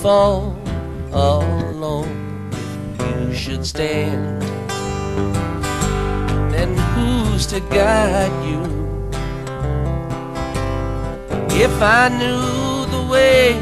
fall 0.05 0.55
alone, 1.13 2.51
you 3.01 3.33
should 3.33 3.65
stand. 3.65 4.43
Then 6.53 6.77
who's 6.93 7.47
to 7.47 7.61
guide 7.61 8.37
you? 8.45 8.63
If 11.49 11.75
I 11.81 12.11
knew 12.21 12.85
the 12.95 13.03
way, 13.11 13.55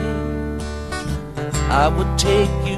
I 1.71 1.87
would 1.87 2.19
take 2.19 2.51
you. 2.67 2.72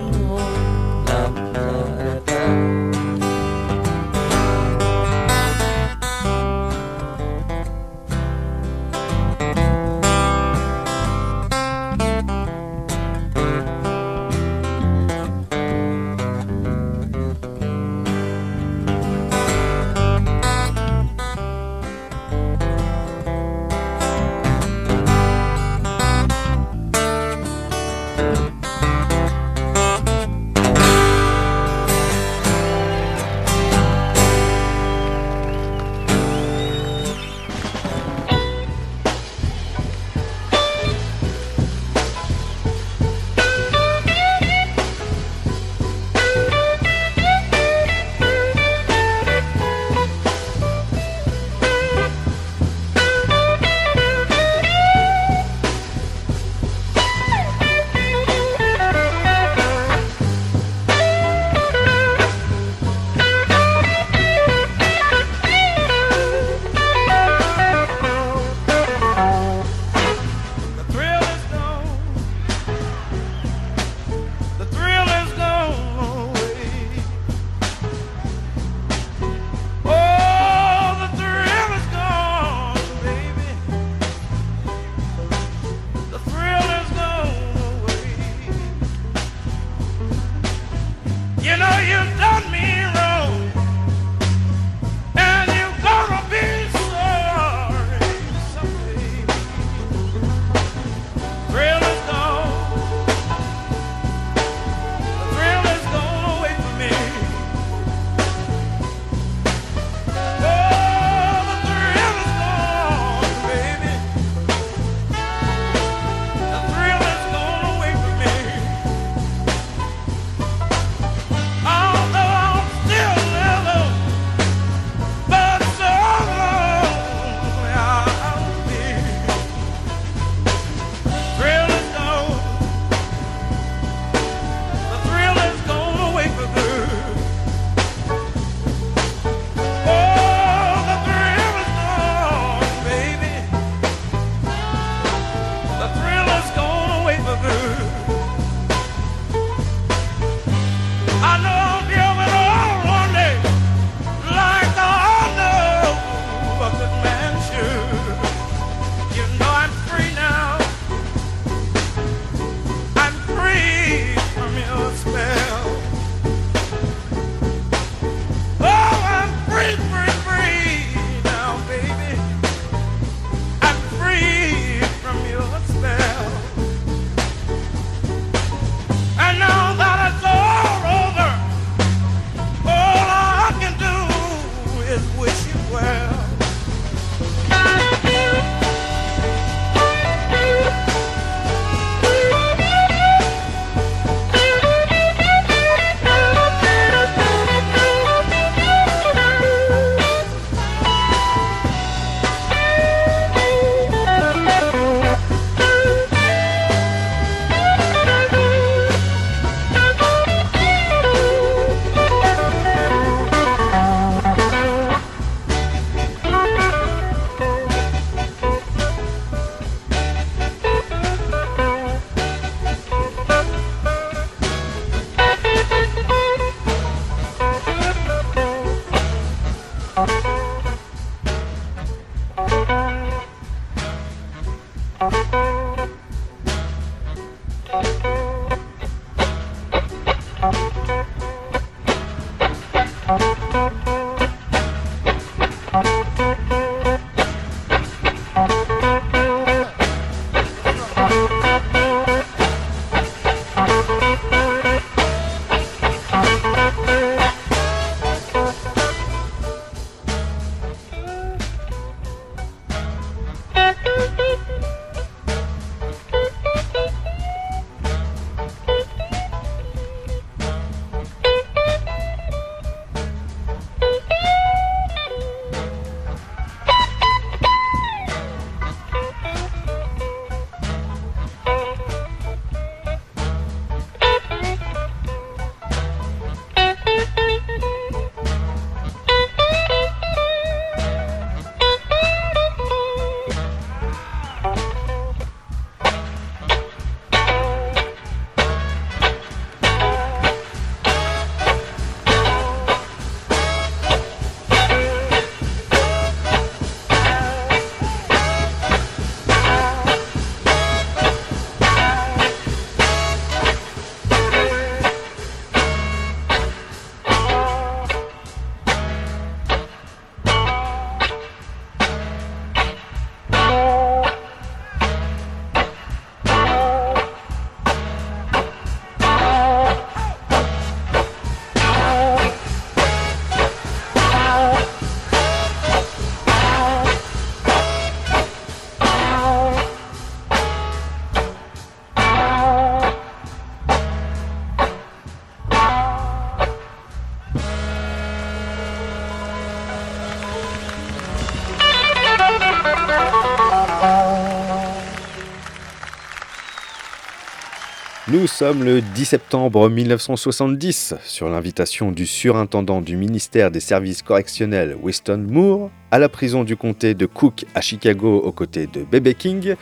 Nous 358.15 358.29
sommes 358.29 358.63
le 358.63 358.81
10 358.81 359.07
septembre 359.07 359.69
1970, 359.69 360.95
sur 361.05 361.29
l'invitation 361.29 361.91
du 361.91 362.07
surintendant 362.07 362.81
du 362.81 362.97
ministère 362.97 363.51
des 363.51 363.59
Services 363.59 364.03
correctionnels 364.03 364.77
Winston 364.81 365.27
Moore, 365.29 365.69
à 365.91 365.99
la 365.99 366.09
prison 366.09 366.45
du 366.45 366.57
comté 366.57 366.95
de 366.95 367.07
Cook 367.07 367.45
à 367.57 367.61
Chicago 367.61 368.21
aux 368.21 368.31
côtés 368.31 368.69
de 368.69 368.85
Bebe 368.85 369.15
King, 369.15 369.57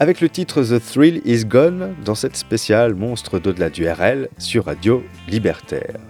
avec 0.00 0.20
le 0.20 0.28
titre 0.28 0.64
The 0.64 0.84
Thrill 0.84 1.22
Is 1.24 1.44
Gone 1.44 1.94
dans 2.04 2.16
cette 2.16 2.36
spéciale 2.36 2.96
Monstre 2.96 3.38
d'au-delà 3.38 3.70
du 3.70 3.88
RL 3.88 4.28
sur 4.36 4.64
Radio 4.64 5.04
Libertaire. 5.28 6.00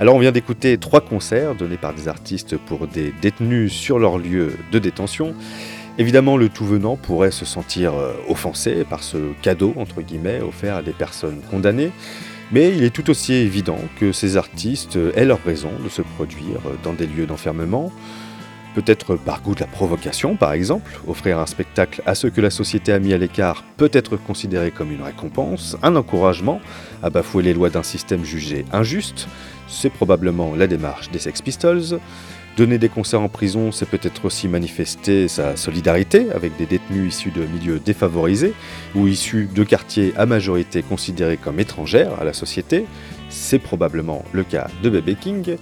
Alors 0.00 0.16
on 0.16 0.18
vient 0.18 0.32
d'écouter 0.32 0.76
trois 0.76 1.02
concerts 1.02 1.54
donnés 1.54 1.76
par 1.76 1.94
des 1.94 2.08
artistes 2.08 2.56
pour 2.56 2.88
des 2.88 3.14
détenus 3.22 3.72
sur 3.72 4.00
leur 4.00 4.18
lieu 4.18 4.56
de 4.72 4.80
détention. 4.80 5.36
Évidemment, 5.98 6.36
le 6.36 6.48
tout 6.48 6.64
venant 6.64 6.96
pourrait 6.96 7.30
se 7.30 7.44
sentir 7.44 7.94
euh, 7.94 8.14
offensé 8.28 8.84
par 8.88 9.02
ce 9.02 9.18
cadeau, 9.42 9.74
entre 9.76 10.00
guillemets, 10.00 10.40
offert 10.40 10.76
à 10.76 10.82
des 10.82 10.92
personnes 10.92 11.40
condamnées, 11.50 11.92
mais 12.50 12.70
il 12.74 12.82
est 12.82 12.94
tout 12.94 13.10
aussi 13.10 13.34
évident 13.34 13.78
que 14.00 14.12
ces 14.12 14.36
artistes 14.36 14.98
aient 15.16 15.24
leur 15.24 15.42
raison 15.44 15.70
de 15.82 15.88
se 15.88 16.02
produire 16.02 16.60
dans 16.82 16.92
des 16.92 17.06
lieux 17.06 17.26
d'enfermement, 17.26 17.92
peut-être 18.74 19.16
par 19.16 19.42
goût 19.42 19.54
de 19.54 19.60
la 19.60 19.66
provocation 19.66 20.36
par 20.36 20.52
exemple, 20.52 21.00
offrir 21.06 21.38
un 21.38 21.46
spectacle 21.46 22.02
à 22.06 22.14
ceux 22.14 22.30
que 22.30 22.40
la 22.40 22.50
société 22.50 22.92
a 22.92 22.98
mis 22.98 23.12
à 23.12 23.18
l'écart 23.18 23.64
peut 23.76 23.90
être 23.92 24.16
considéré 24.16 24.70
comme 24.70 24.92
une 24.92 25.02
récompense, 25.02 25.76
un 25.82 25.96
encouragement 25.96 26.60
à 27.02 27.10
bafouer 27.10 27.42
les 27.42 27.54
lois 27.54 27.70
d'un 27.70 27.82
système 27.82 28.24
jugé 28.24 28.64
injuste, 28.72 29.28
c'est 29.68 29.90
probablement 29.90 30.54
la 30.56 30.66
démarche 30.66 31.10
des 31.10 31.18
Sex 31.18 31.42
Pistols, 31.42 31.98
Donner 32.56 32.76
des 32.76 32.90
concerts 32.90 33.22
en 33.22 33.30
prison, 33.30 33.72
c'est 33.72 33.88
peut-être 33.88 34.26
aussi 34.26 34.46
manifester 34.46 35.26
sa 35.26 35.56
solidarité 35.56 36.30
avec 36.34 36.54
des 36.58 36.66
détenus 36.66 37.14
issus 37.14 37.30
de 37.30 37.46
milieux 37.46 37.80
défavorisés 37.82 38.52
ou 38.94 39.08
issus 39.08 39.48
de 39.54 39.64
quartiers 39.64 40.12
à 40.18 40.26
majorité 40.26 40.82
considérés 40.82 41.38
comme 41.38 41.60
étrangères 41.60 42.20
à 42.20 42.24
la 42.24 42.34
société. 42.34 42.84
C'est 43.30 43.58
probablement 43.58 44.22
le 44.32 44.44
cas 44.44 44.68
de 44.82 44.90
Bebe 44.90 45.18
King. 45.18 45.56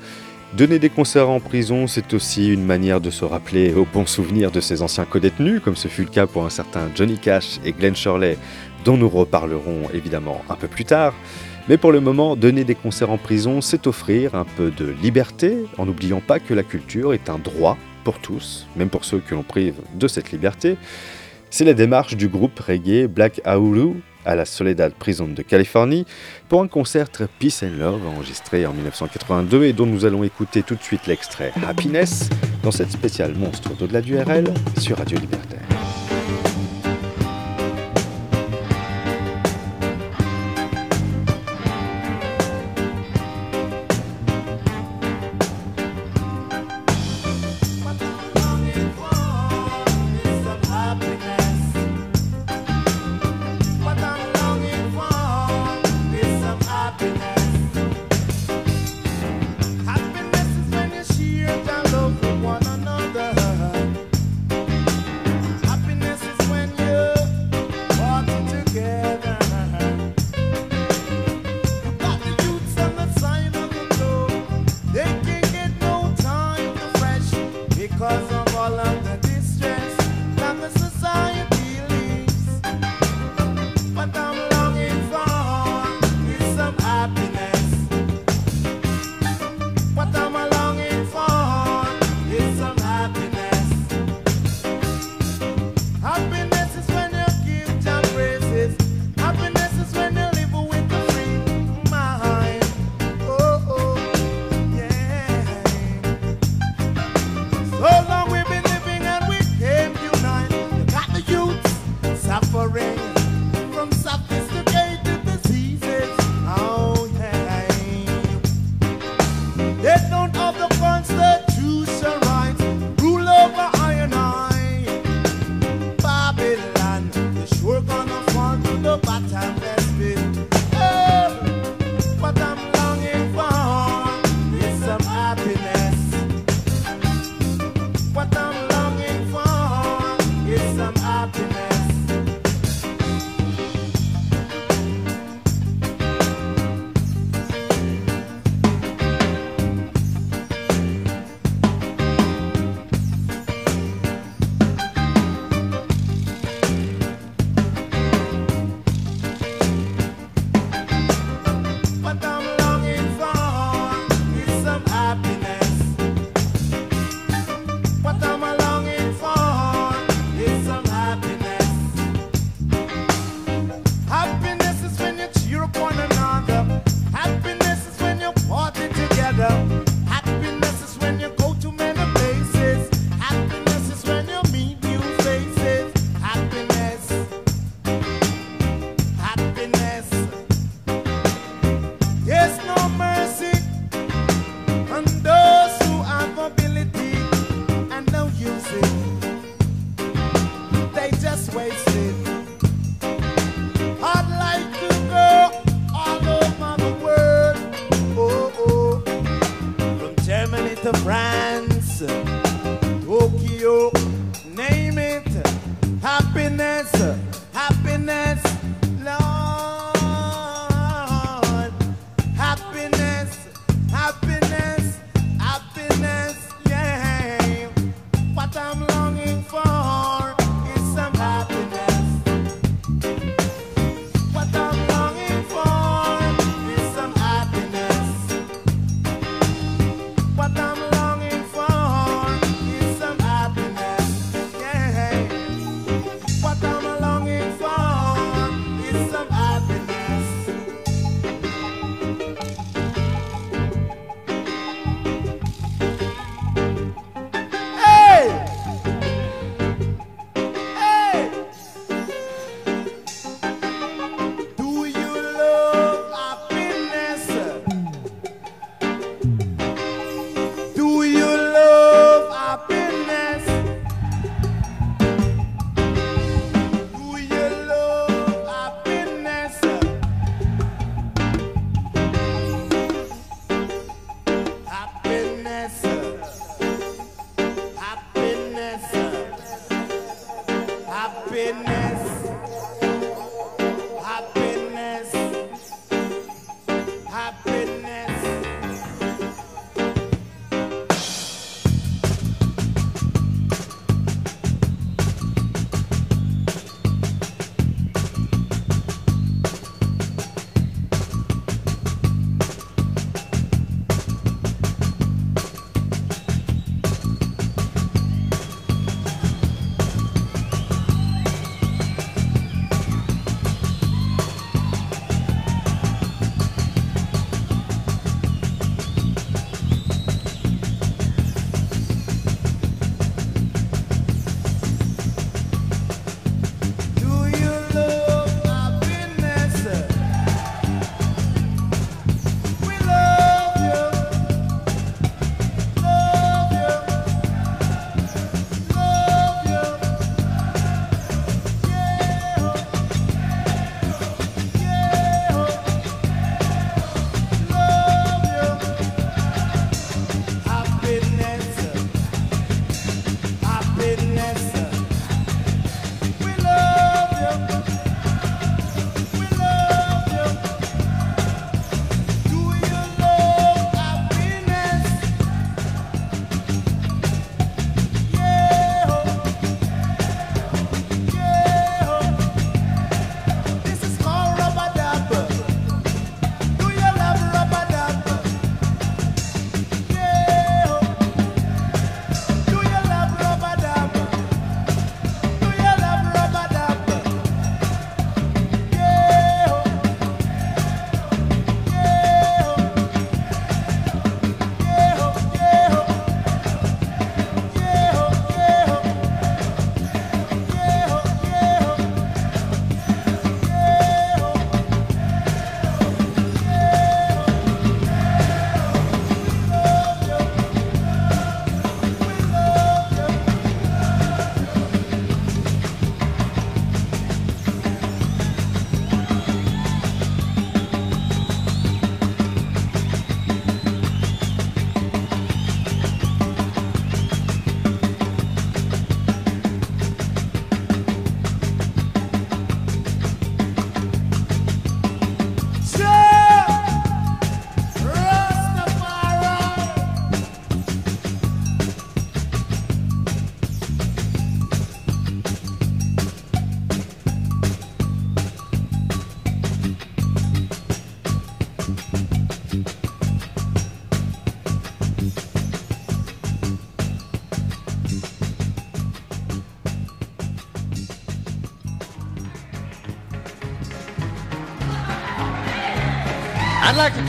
Donner 0.57 0.81
des 0.81 0.91
concerts 0.91 1.31
en 1.31 1.39
prison, 1.39 1.87
c'est 1.87 2.13
aussi 2.13 2.53
une 2.53 2.65
manière 2.65 3.01
de 3.01 3.11
se 3.11 3.25
rappeler 3.25 3.73
aux 3.73 3.87
bons 3.87 4.07
souvenirs 4.07 4.51
de 4.51 4.61
ses 4.61 4.83
anciens 4.83 5.05
co-détenus, 5.05 5.61
comme 5.63 5.77
ce 5.77 5.87
fut 5.87 6.03
le 6.03 6.11
cas 6.11 6.27
pour 6.27 6.45
un 6.45 6.51
certain 6.51 6.91
Johnny 6.97 7.19
Cash 7.19 7.61
et 7.65 7.71
Glenn 7.71 7.95
Shirley, 7.95 8.37
dont 8.85 8.97
nous 8.97 9.09
reparlerons 9.09 9.83
évidemment 9.95 10.43
un 10.49 10.57
peu 10.57 10.67
plus 10.67 10.85
tard. 10.85 11.15
Mais 11.69 11.77
pour 11.77 11.93
le 11.93 12.01
moment, 12.01 12.37
donner 12.37 12.65
des 12.65 12.75
concerts 12.75 13.11
en 13.11 13.19
prison, 13.19 13.61
c'est 13.61 13.87
offrir 13.87 14.35
un 14.35 14.45
peu 14.45 14.71
de 14.71 14.95
liberté, 15.03 15.57
en 15.79 15.87
n'oubliant 15.87 16.21
pas 16.21 16.39
que 16.39 16.55
la 16.55 16.63
culture 16.63 17.15
est 17.15 17.29
un 17.29 17.39
droit 17.39 17.77
pour 18.05 18.19
tous, 18.19 18.67
même 18.77 18.89
pour 18.89 19.05
ceux 19.05 19.19
que 19.19 19.35
l'on 19.35 19.43
prive 19.43 19.75
de 19.95 20.09
cette 20.09 20.33
liberté. 20.33 20.77
C'est 21.51 21.65
la 21.65 21.75
démarche 21.75 22.17
du 22.17 22.29
groupe 22.29 22.59
reggae 22.59 23.07
Black 23.07 23.41
Aulu 23.47 24.03
à 24.25 24.35
la 24.35 24.45
Soledad 24.45 24.93
Prison 24.93 25.27
de 25.27 25.43
Californie 25.43 26.07
pour 26.49 26.63
un 26.63 26.69
concert 26.69 27.09
Peace 27.39 27.63
and 27.63 27.79
Love 27.79 28.07
enregistré 28.07 28.67
en 28.67 28.73
1982 28.73 29.65
et 29.65 29.73
dont 29.73 29.87
nous 29.87 30.05
allons 30.05 30.25
écouter 30.25 30.63
tout 30.63 30.75
de 30.75 30.83
suite 30.83 31.07
l'extrait 31.07 31.53
Happiness 31.67 32.29
dans 32.63 32.71
cette 32.71 32.91
spéciale 32.91 33.35
monstre 33.35 33.75
d'au-delà 33.75 34.01
du 34.01 34.17
RL 34.19 34.45
sur 34.79 34.99
Radio 34.99 35.19
Libertaire. 35.19 35.50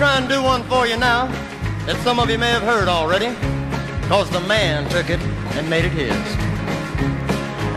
Try 0.02 0.18
and 0.18 0.28
do 0.28 0.41
one 0.41 0.64
for 0.64 0.88
you 0.88 0.98
now 0.98 1.28
that 1.86 1.95
some 1.98 2.19
of 2.19 2.28
you 2.28 2.40
may 2.40 2.49
have 2.49 2.64
heard 2.64 2.88
already, 2.88 3.30
cause 4.10 4.28
the 4.32 4.40
man 4.40 4.90
took 4.90 5.11
it 5.11 5.19
and 5.53 5.69
made 5.69 5.86
it 5.86 5.91
his. 5.91 6.10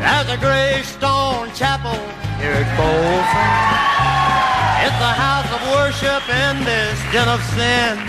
There's 0.01 0.31
a 0.31 0.39
gray 0.39 0.81
stone 0.85 1.53
chapel 1.53 1.93
here 2.41 2.57
at 2.57 2.69
Folsom. 2.81 3.45
It's 4.87 5.01
a 5.05 5.15
house 5.21 5.51
of 5.53 5.61
worship 5.77 6.25
in 6.33 6.65
this 6.65 6.97
den 7.13 7.29
of 7.29 7.45
sin. 7.53 8.01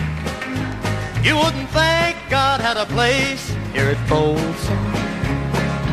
You 1.22 1.36
wouldn't 1.36 1.70
think 1.72 2.16
God 2.30 2.62
had 2.62 2.78
a 2.78 2.86
place 2.86 3.50
here 3.74 3.90
at 3.90 4.00
Folsom, 4.08 4.80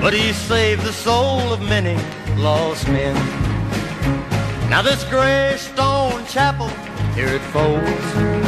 but 0.01 0.15
he 0.15 0.33
saved 0.33 0.83
the 0.83 0.93
soul 0.93 1.53
of 1.53 1.61
many 1.61 1.99
lost 2.37 2.87
men. 2.87 3.17
Now 4.71 4.81
this 4.81 5.03
gray 5.11 5.57
stone 5.59 6.25
chapel 6.27 6.71
here 7.15 7.29
at 7.29 7.43
Folsom 7.53 8.43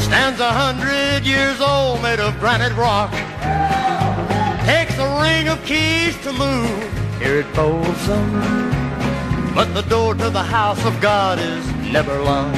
stands 0.00 0.40
a 0.40 0.50
hundred 0.50 1.24
years 1.24 1.60
old, 1.60 2.02
made 2.02 2.18
of 2.18 2.38
granite 2.40 2.74
rock. 2.74 3.12
Takes 4.64 4.98
a 4.98 5.08
ring 5.22 5.46
of 5.46 5.64
keys 5.64 6.16
to 6.24 6.32
move 6.32 6.82
here 7.20 7.38
at 7.40 7.46
Folsom. 7.54 8.30
but 9.54 9.72
the 9.74 9.82
door 9.82 10.14
to 10.14 10.30
the 10.30 10.42
house 10.42 10.84
of 10.84 11.00
God 11.00 11.38
is 11.38 11.64
never 11.92 12.20
locked. 12.20 12.56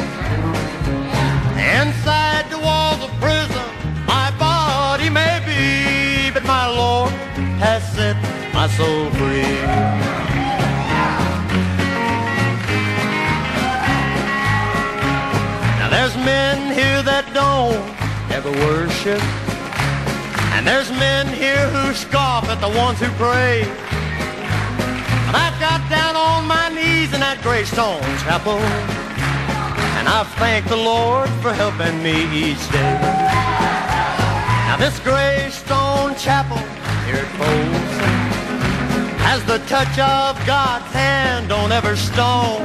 Inside 1.58 2.48
the 2.48 2.58
walls 2.58 3.02
of 3.02 3.10
prison, 3.20 3.68
my 4.06 4.30
body 4.38 5.10
may 5.10 5.36
be, 5.44 6.30
but 6.32 6.44
my 6.44 6.66
Lord 6.68 7.10
has 7.60 7.82
set 7.94 8.16
my 8.54 8.66
soul 8.68 9.10
free. 9.10 10.11
That 17.12 17.28
don't 17.36 17.76
ever 18.32 18.48
worship, 18.64 19.20
and 20.56 20.64
there's 20.64 20.88
men 20.96 21.28
here 21.28 21.68
who 21.68 21.92
scoff 21.92 22.48
at 22.48 22.56
the 22.64 22.72
ones 22.72 22.96
who 23.04 23.12
pray. 23.20 23.68
But 25.28 25.36
I've 25.36 25.58
got 25.60 25.84
down 25.92 26.16
on 26.16 26.48
my 26.48 26.72
knees 26.72 27.12
in 27.12 27.20
that 27.20 27.36
Greystone 27.44 28.00
Chapel, 28.24 28.56
and 30.00 30.08
I 30.08 30.24
thank 30.40 30.64
the 30.72 30.80
Lord 30.80 31.28
for 31.44 31.52
helping 31.52 32.00
me 32.00 32.16
each 32.32 32.64
day. 32.72 32.96
Now 34.72 34.80
this 34.80 34.96
Greystone 35.04 36.16
Chapel, 36.16 36.64
here 37.04 37.20
it 37.20 37.32
folds, 37.36 37.92
has 39.20 39.44
the 39.44 39.60
touch 39.68 40.00
of 40.00 40.40
God's 40.48 40.88
hand 40.96 41.52
on 41.52 41.76
every 41.76 42.00
stone. 42.00 42.64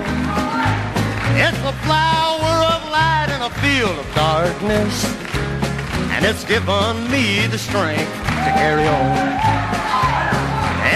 It's 1.35 1.59
a 1.67 1.75
flower 1.83 2.46
in 3.37 3.43
a 3.43 3.49
field 3.61 3.99
of 3.99 4.15
darkness, 4.15 5.05
and 6.13 6.25
it's 6.25 6.43
given 6.43 7.11
me 7.11 7.45
the 7.45 7.57
strength 7.57 8.11
to 8.45 8.51
carry 8.57 8.87
on. 8.87 9.17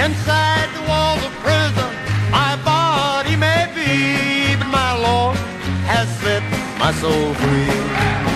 Inside 0.03 0.69
the 0.73 0.81
walls 0.89 1.23
of 1.23 1.31
prison, 1.45 1.91
my 2.31 2.59
body 2.65 3.35
may 3.35 3.69
be, 3.75 4.55
but 4.57 4.69
my 4.69 4.93
Lord 4.97 5.37
has 5.85 6.07
set 6.21 6.41
my 6.79 6.91
soul 6.93 7.35
free. 7.35 8.30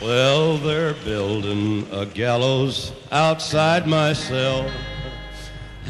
Well, 0.00 0.56
they're 0.56 0.94
building 0.94 1.86
a 1.92 2.06
gallows 2.06 2.90
outside 3.12 3.86
my 3.86 4.14
cell, 4.14 4.70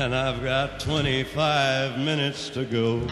and 0.01 0.13
I've 0.17 0.43
got 0.43 0.81
25 0.81 1.97
minutes 1.97 2.49
to 2.51 2.65
go. 2.65 3.07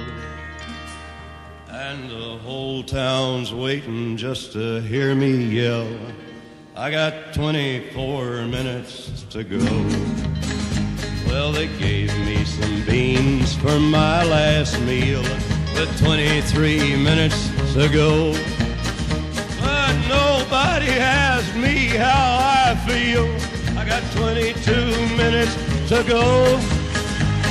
And 1.68 2.10
the 2.10 2.38
whole 2.38 2.82
town's 2.82 3.54
waiting 3.54 4.16
just 4.16 4.52
to 4.54 4.80
hear 4.80 5.14
me 5.14 5.36
yell. 5.36 5.88
I 6.74 6.90
got 6.90 7.32
24 7.32 8.46
minutes 8.46 9.24
to 9.30 9.44
go. 9.44 9.58
Well, 11.28 11.52
they 11.52 11.68
gave 11.78 12.12
me 12.26 12.44
some 12.44 12.84
beans 12.86 13.54
for 13.54 13.78
my 13.78 14.24
last 14.24 14.80
meal 14.80 15.22
with 15.74 15.96
23 16.00 16.96
minutes 16.96 17.50
to 17.74 17.88
go. 17.88 18.67
Nobody 20.08 20.90
asked 20.90 21.54
me 21.54 21.86
how 21.86 22.38
I 22.40 22.74
feel. 22.86 23.26
I 23.78 23.84
got 23.84 24.02
22 24.12 24.72
minutes 25.16 25.54
to 25.88 26.02
go. 26.04 26.58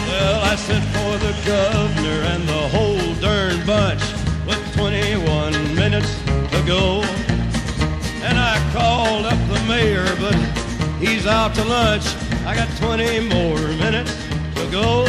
Well, 0.07 0.41
I 0.43 0.55
sent 0.55 0.83
for 0.95 1.17
the 1.25 1.33
governor 1.45 2.19
and 2.31 2.47
the 2.47 2.67
whole 2.69 3.13
darn 3.21 3.65
bunch 3.65 4.01
with 4.45 4.61
21 4.75 5.75
minutes 5.75 6.13
to 6.51 6.63
go. 6.65 7.01
And 8.27 8.37
I 8.37 8.55
called 8.73 9.25
up 9.25 9.39
the 9.49 9.63
mayor, 9.67 10.07
but 10.19 10.35
he's 10.99 11.25
out 11.25 11.55
to 11.55 11.63
lunch. 11.63 12.05
I 12.45 12.55
got 12.55 12.69
20 12.77 13.27
more 13.29 13.59
minutes 13.77 14.15
to 14.55 14.69
go. 14.71 15.05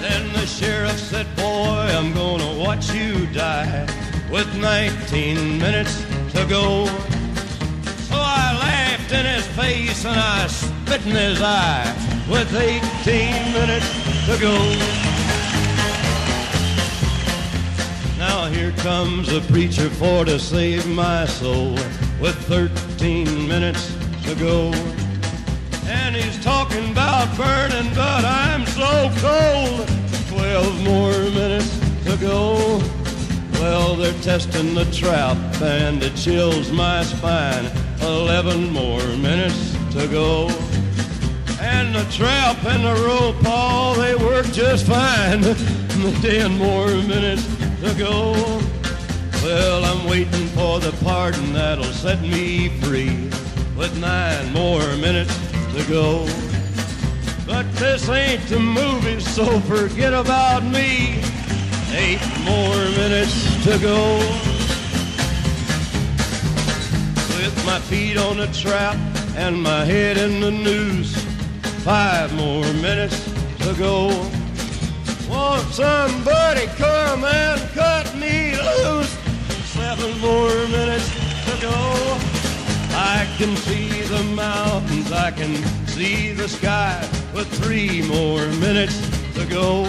Then 0.00 0.32
the 0.32 0.46
sheriff 0.46 0.98
said, 0.98 1.26
Boy, 1.36 1.86
I'm 1.98 2.12
gonna 2.12 2.58
watch 2.58 2.90
you 2.92 3.26
die 3.26 4.05
with 4.30 4.52
19 4.56 5.58
minutes 5.58 6.04
to 6.32 6.44
go. 6.46 6.86
So 8.08 8.16
I 8.16 8.56
laughed 8.60 9.12
in 9.12 9.24
his 9.24 9.46
face 9.48 10.04
and 10.04 10.18
I 10.18 10.46
spit 10.46 11.06
in 11.06 11.14
his 11.14 11.40
eye 11.40 11.94
with 12.28 12.52
18 12.54 13.52
minutes 13.52 13.88
to 14.26 14.38
go. 14.40 14.56
Now 18.18 18.46
here 18.46 18.72
comes 18.72 19.32
a 19.32 19.40
preacher 19.42 19.90
for 19.90 20.24
to 20.24 20.38
save 20.38 20.88
my 20.88 21.26
soul 21.26 21.72
with 22.20 22.34
13 22.46 23.46
minutes 23.46 23.94
to 24.24 24.34
go. 24.34 24.72
And 25.86 26.16
he's 26.16 26.42
talking 26.42 26.90
about 26.90 27.28
burning, 27.36 27.94
but 27.94 28.24
I'm 28.24 28.66
so 28.66 29.10
cold. 29.20 29.88
12 30.28 30.82
more 30.82 31.12
minutes 31.30 31.78
to 32.04 32.16
go. 32.16 32.95
Well, 33.60 33.96
they're 33.96 34.12
testing 34.22 34.74
the 34.74 34.84
trap 34.86 35.36
and 35.62 36.02
it 36.02 36.14
chills 36.14 36.70
my 36.70 37.02
spine. 37.02 37.70
11 38.02 38.70
more 38.70 39.04
minutes 39.16 39.72
to 39.92 40.06
go. 40.08 40.48
And 41.60 41.94
the 41.94 42.06
trap 42.10 42.62
and 42.64 42.84
the 42.84 42.94
rope, 43.04 43.44
all 43.46 43.94
they 43.94 44.14
work 44.14 44.46
just 44.52 44.86
fine. 44.86 45.42
10 46.20 46.58
more 46.58 46.88
minutes 46.88 47.46
to 47.80 47.94
go. 47.98 48.32
Well, 49.42 49.84
I'm 49.84 50.06
waiting 50.06 50.46
for 50.48 50.78
the 50.78 50.92
pardon 51.02 51.52
that'll 51.52 51.84
set 51.84 52.20
me 52.20 52.68
free 52.80 53.30
with 53.76 53.98
nine 53.98 54.52
more 54.52 54.84
minutes 54.96 55.34
to 55.74 55.84
go. 55.88 56.26
But 57.46 57.70
this 57.76 58.08
ain't 58.08 58.42
the 58.48 58.58
movie, 58.58 59.20
so 59.20 59.60
forget 59.60 60.12
about 60.12 60.64
me. 60.64 61.22
Eight 61.92 62.20
more 62.44 62.76
minutes 62.96 63.64
to 63.64 63.78
go. 63.78 64.18
With 67.36 67.56
my 67.64 67.78
feet 67.80 68.16
on 68.16 68.38
the 68.38 68.48
trap 68.48 68.96
and 69.36 69.62
my 69.62 69.84
head 69.84 70.16
in 70.16 70.40
the 70.40 70.50
noose. 70.50 71.14
Five 71.84 72.34
more 72.34 72.64
minutes 72.74 73.24
to 73.60 73.74
go. 73.78 74.08
Won't 75.30 75.68
somebody 75.72 76.66
come 76.76 77.24
and 77.24 77.60
cut 77.70 78.14
me 78.16 78.56
loose? 78.56 79.12
Seven 79.74 80.18
more 80.20 80.54
minutes 80.68 81.08
to 81.46 81.62
go. 81.62 82.16
I 82.98 83.26
can 83.38 83.54
see 83.56 84.02
the 84.02 84.22
mountains, 84.34 85.12
I 85.12 85.30
can 85.30 85.54
see 85.86 86.32
the 86.32 86.48
sky 86.48 87.08
with 87.34 87.46
three 87.62 88.02
more 88.02 88.46
minutes 88.58 88.98
to 89.34 89.44
go. 89.46 89.84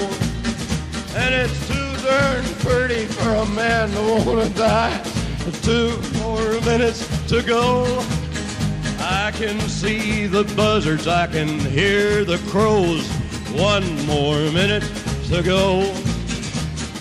And 1.16 1.34
it's 1.34 1.68
too 1.68 1.87
pretty 2.60 3.06
for 3.06 3.30
a 3.30 3.46
man 3.48 3.90
to 3.92 4.02
want 4.26 4.48
to 4.48 4.58
die. 4.58 5.02
Two 5.62 6.00
more 6.20 6.60
minutes 6.62 7.08
to 7.28 7.42
go. 7.42 7.86
I 9.00 9.32
can 9.34 9.60
see 9.62 10.28
the 10.28 10.44
buzzards, 10.56 11.08
I 11.08 11.28
can 11.28 11.60
hear 11.60 12.26
the 12.26 12.38
crows. 12.50 13.08
One 13.54 14.06
more 14.06 14.40
minute 14.52 14.84
to 15.30 15.42
go. 15.44 15.80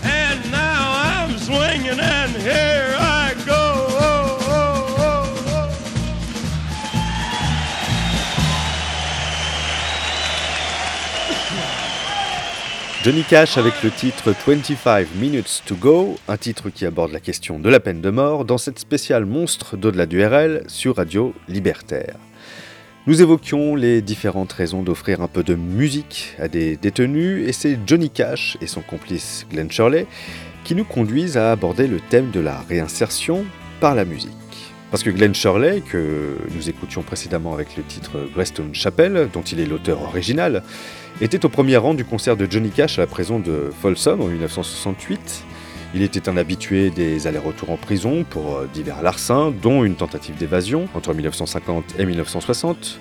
And 0.03 0.51
now 0.51 0.93
I'm 1.05 1.39
swinging, 1.39 2.01
and 2.01 2.33
here 2.33 2.96
Johnny 13.07 13.23
Cash 13.23 13.57
avec 13.57 13.85
le 13.85 13.93
titre 13.93 14.35
25 14.45 15.07
Minutes 15.15 15.63
to 15.65 15.77
Go, 15.77 16.17
un 16.27 16.37
titre 16.37 16.71
qui 16.71 16.85
aborde 16.85 17.13
la 17.13 17.21
question 17.21 17.61
de 17.61 17.69
la 17.71 17.79
peine 17.79 18.01
de 18.01 18.11
mort 18.11 18.45
dans 18.45 18.59
cette 18.59 18.81
spéciale 18.81 19.27
monstre 19.27 19.77
d'au-delà 19.77 20.07
du 20.07 20.27
RL 20.27 20.65
sur 20.67 20.97
Radio 20.97 21.33
Libertaire. 21.47 22.17
Nous 23.07 23.23
évoquions 23.23 23.77
les 23.77 24.03
différentes 24.03 24.53
raisons 24.53 24.83
d'offrir 24.83 25.23
un 25.23 25.29
peu 25.29 25.45
de 25.45 25.55
musique 25.55 26.35
à 26.41 26.49
des 26.49 26.77
détenus 26.77 27.49
et 27.49 27.53
c'est 27.53 27.79
Johnny 27.87 28.11
Cash 28.11 28.59
et 28.61 28.67
son 28.67 28.81
complice 28.81 29.47
Glenn 29.53 29.71
Shirley 29.71 30.09
qui 30.65 30.75
nous 30.75 30.85
conduisent 30.85 31.37
à 31.37 31.53
aborder 31.53 31.87
le 31.87 32.01
thème 32.01 32.33
de 32.33 32.41
la 32.41 32.59
réinsertion 32.69 33.45
par 33.79 33.95
la 33.95 34.05
musique. 34.05 34.33
Parce 34.91 35.05
que 35.05 35.11
Glenn 35.11 35.35
Shirley, 35.35 35.81
que 35.81 36.39
nous 36.57 36.69
écoutions 36.69 37.03
précédemment 37.03 37.55
avec 37.55 37.77
le 37.77 37.85
titre 37.85 38.29
Greystone 38.35 38.75
Chapel, 38.75 39.29
dont 39.33 39.43
il 39.43 39.61
est 39.61 39.67
l'auteur 39.67 40.03
original, 40.03 40.65
était 41.21 41.47
au 41.47 41.49
premier 41.49 41.77
rang 41.79 41.95
du 41.95 42.05
concert 42.05 42.37
de 42.37 42.47
Johnny 42.51 42.71
Cash 42.71 42.99
à 42.99 43.03
la 43.03 43.07
prison 43.07 43.39
de 43.39 43.71
Folsom 43.81 44.21
en 44.21 44.27
1968. 44.27 45.45
Il 45.95 46.03
était 46.03 46.29
un 46.29 46.37
habitué 46.37 46.91
des 46.91 47.27
allers-retours 47.27 47.71
en 47.71 47.79
prison 47.79 48.25
pour 48.29 48.57
euh, 48.57 48.69
divers 48.73 49.03
larcins, 49.03 49.51
dont 49.63 49.83
une 49.85 49.95
tentative 49.95 50.37
d'évasion 50.37 50.89
entre 50.95 51.15
1950 51.15 51.95
et 51.99 52.05
1960. 52.05 53.01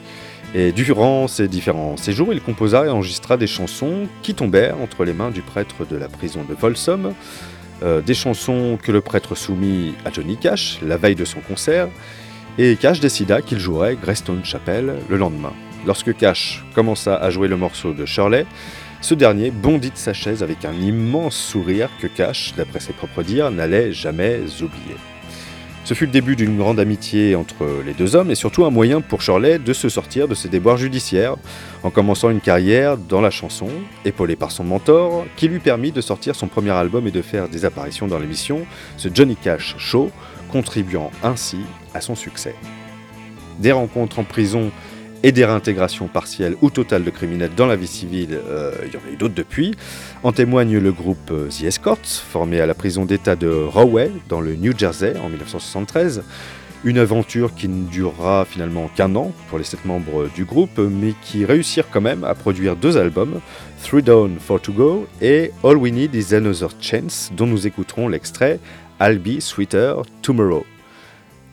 Et 0.53 0.71
durant 0.71 1.27
ces 1.27 1.49
différents 1.49 1.97
séjours, 1.97 2.31
il 2.31 2.39
composa 2.39 2.85
et 2.85 2.89
enregistra 2.89 3.35
des 3.35 3.47
chansons 3.47 4.07
qui 4.21 4.33
tombèrent 4.33 4.79
entre 4.79 5.03
les 5.03 5.11
mains 5.11 5.31
du 5.31 5.41
prêtre 5.41 5.85
de 5.85 5.97
la 5.97 6.07
prison 6.07 6.45
de 6.47 6.55
Folsom, 6.55 7.13
euh, 7.83 7.99
des 7.99 8.13
chansons 8.13 8.77
que 8.81 8.93
le 8.93 9.01
prêtre 9.01 9.35
soumit 9.35 9.93
à 10.05 10.11
Johnny 10.11 10.37
Cash 10.37 10.79
la 10.81 10.95
veille 10.95 11.15
de 11.15 11.25
son 11.25 11.41
concert, 11.41 11.89
et 12.57 12.77
Cash 12.77 13.01
décida 13.01 13.41
qu'il 13.41 13.59
jouerait 13.59 13.97
Greystone 14.01 14.45
Chapel 14.45 14.95
le 15.09 15.17
lendemain. 15.17 15.51
Lorsque 15.85 16.15
Cash 16.17 16.63
commença 16.73 17.15
à 17.15 17.29
jouer 17.29 17.47
le 17.47 17.57
morceau 17.57 17.93
de 17.93 18.05
Shirley, 18.05 18.45
ce 19.01 19.13
dernier 19.13 19.51
bondit 19.51 19.91
de 19.91 19.97
sa 19.97 20.13
chaise 20.13 20.41
avec 20.41 20.65
un 20.65 20.73
immense 20.73 21.35
sourire 21.35 21.89
que 22.01 22.07
Cash, 22.07 22.53
d'après 22.57 22.79
ses 22.79 22.93
propres 22.93 23.21
dires, 23.21 23.51
n'allait 23.51 23.91
jamais 23.91 24.39
oublier. 24.61 24.95
Ce 25.83 25.93
fut 25.93 26.07
le 26.07 26.11
début 26.11 26.35
d'une 26.35 26.57
grande 26.57 26.79
amitié 26.79 27.35
entre 27.35 27.83
les 27.85 27.93
deux 27.93 28.15
hommes 28.15 28.31
et 28.31 28.35
surtout 28.35 28.65
un 28.65 28.71
moyen 28.71 29.01
pour 29.01 29.21
Shirley 29.21 29.59
de 29.59 29.73
se 29.73 29.87
sortir 29.87 30.27
de 30.27 30.33
ses 30.33 30.49
déboires 30.49 30.77
judiciaires 30.77 31.35
en 31.83 31.91
commençant 31.91 32.31
une 32.31 32.41
carrière 32.41 32.97
dans 32.97 33.21
la 33.21 33.29
chanson, 33.29 33.67
épaulée 34.03 34.35
par 34.35 34.49
son 34.49 34.63
mentor, 34.63 35.25
qui 35.35 35.47
lui 35.47 35.59
permit 35.59 35.91
de 35.91 36.01
sortir 36.01 36.35
son 36.35 36.47
premier 36.47 36.71
album 36.71 37.05
et 37.05 37.11
de 37.11 37.21
faire 37.21 37.47
des 37.47 37.65
apparitions 37.65 38.07
dans 38.07 38.17
l'émission 38.17 38.65
The 38.97 39.15
Johnny 39.15 39.35
Cash 39.35 39.75
Show, 39.77 40.09
contribuant 40.51 41.11
ainsi 41.21 41.59
à 41.93 42.01
son 42.01 42.15
succès. 42.15 42.55
Des 43.59 43.71
rencontres 43.71 44.17
en 44.17 44.23
prison 44.23 44.71
et 45.25 45.31
des 45.31 45.43
réintégrations 45.43 46.07
partielles 46.07 46.55
ou 46.61 46.69
totales 46.69 47.03
de 47.03 47.09
criminels 47.09 47.49
dans 47.57 47.65
la 47.65 47.75
vie 47.75 47.87
civile, 47.87 48.39
euh, 48.47 48.71
il 48.85 48.93
y 48.93 48.95
en 48.95 48.99
a 48.99 49.11
eu 49.11 49.15
d'autres 49.15 49.33
depuis. 49.33 49.75
En 50.21 50.31
témoigne 50.31 50.77
le 50.77 50.91
groupe 50.91 51.31
euh, 51.31 51.49
The 51.49 51.63
Escorts, 51.63 52.05
formé 52.05 52.61
à 52.61 52.67
la 52.67 52.75
prison 52.75 53.05
d'État 53.05 53.35
de 53.35 53.47
Rahway, 53.47 54.11
dans 54.29 54.39
le 54.39 54.55
New 54.55 54.77
Jersey, 54.77 55.15
en 55.17 55.29
1973. 55.29 56.21
Une 56.83 56.99
aventure 56.99 57.55
qui 57.55 57.67
ne 57.67 57.87
durera 57.87 58.45
finalement 58.45 58.87
qu'un 58.95 59.15
an 59.15 59.31
pour 59.49 59.57
les 59.57 59.63
sept 59.63 59.83
membres 59.85 60.29
du 60.35 60.45
groupe, 60.45 60.77
mais 60.77 61.15
qui 61.23 61.43
réussirent 61.43 61.89
quand 61.89 62.01
même 62.01 62.23
à 62.23 62.35
produire 62.35 62.75
deux 62.75 62.95
albums, 62.95 63.41
Three 63.83 64.03
Down, 64.03 64.37
Four 64.39 64.61
to 64.61 64.73
Go 64.73 65.07
et 65.23 65.49
All 65.63 65.77
We 65.77 65.91
Need 65.91 66.13
Is 66.13 66.35
Another 66.35 66.69
Chance, 66.79 67.31
dont 67.35 67.47
nous 67.47 67.65
écouterons 67.65 68.07
l'extrait 68.07 68.59
I'll 69.01 69.17
Be 69.17 69.39
Sweeter 69.39 70.03
Tomorrow. 70.21 70.67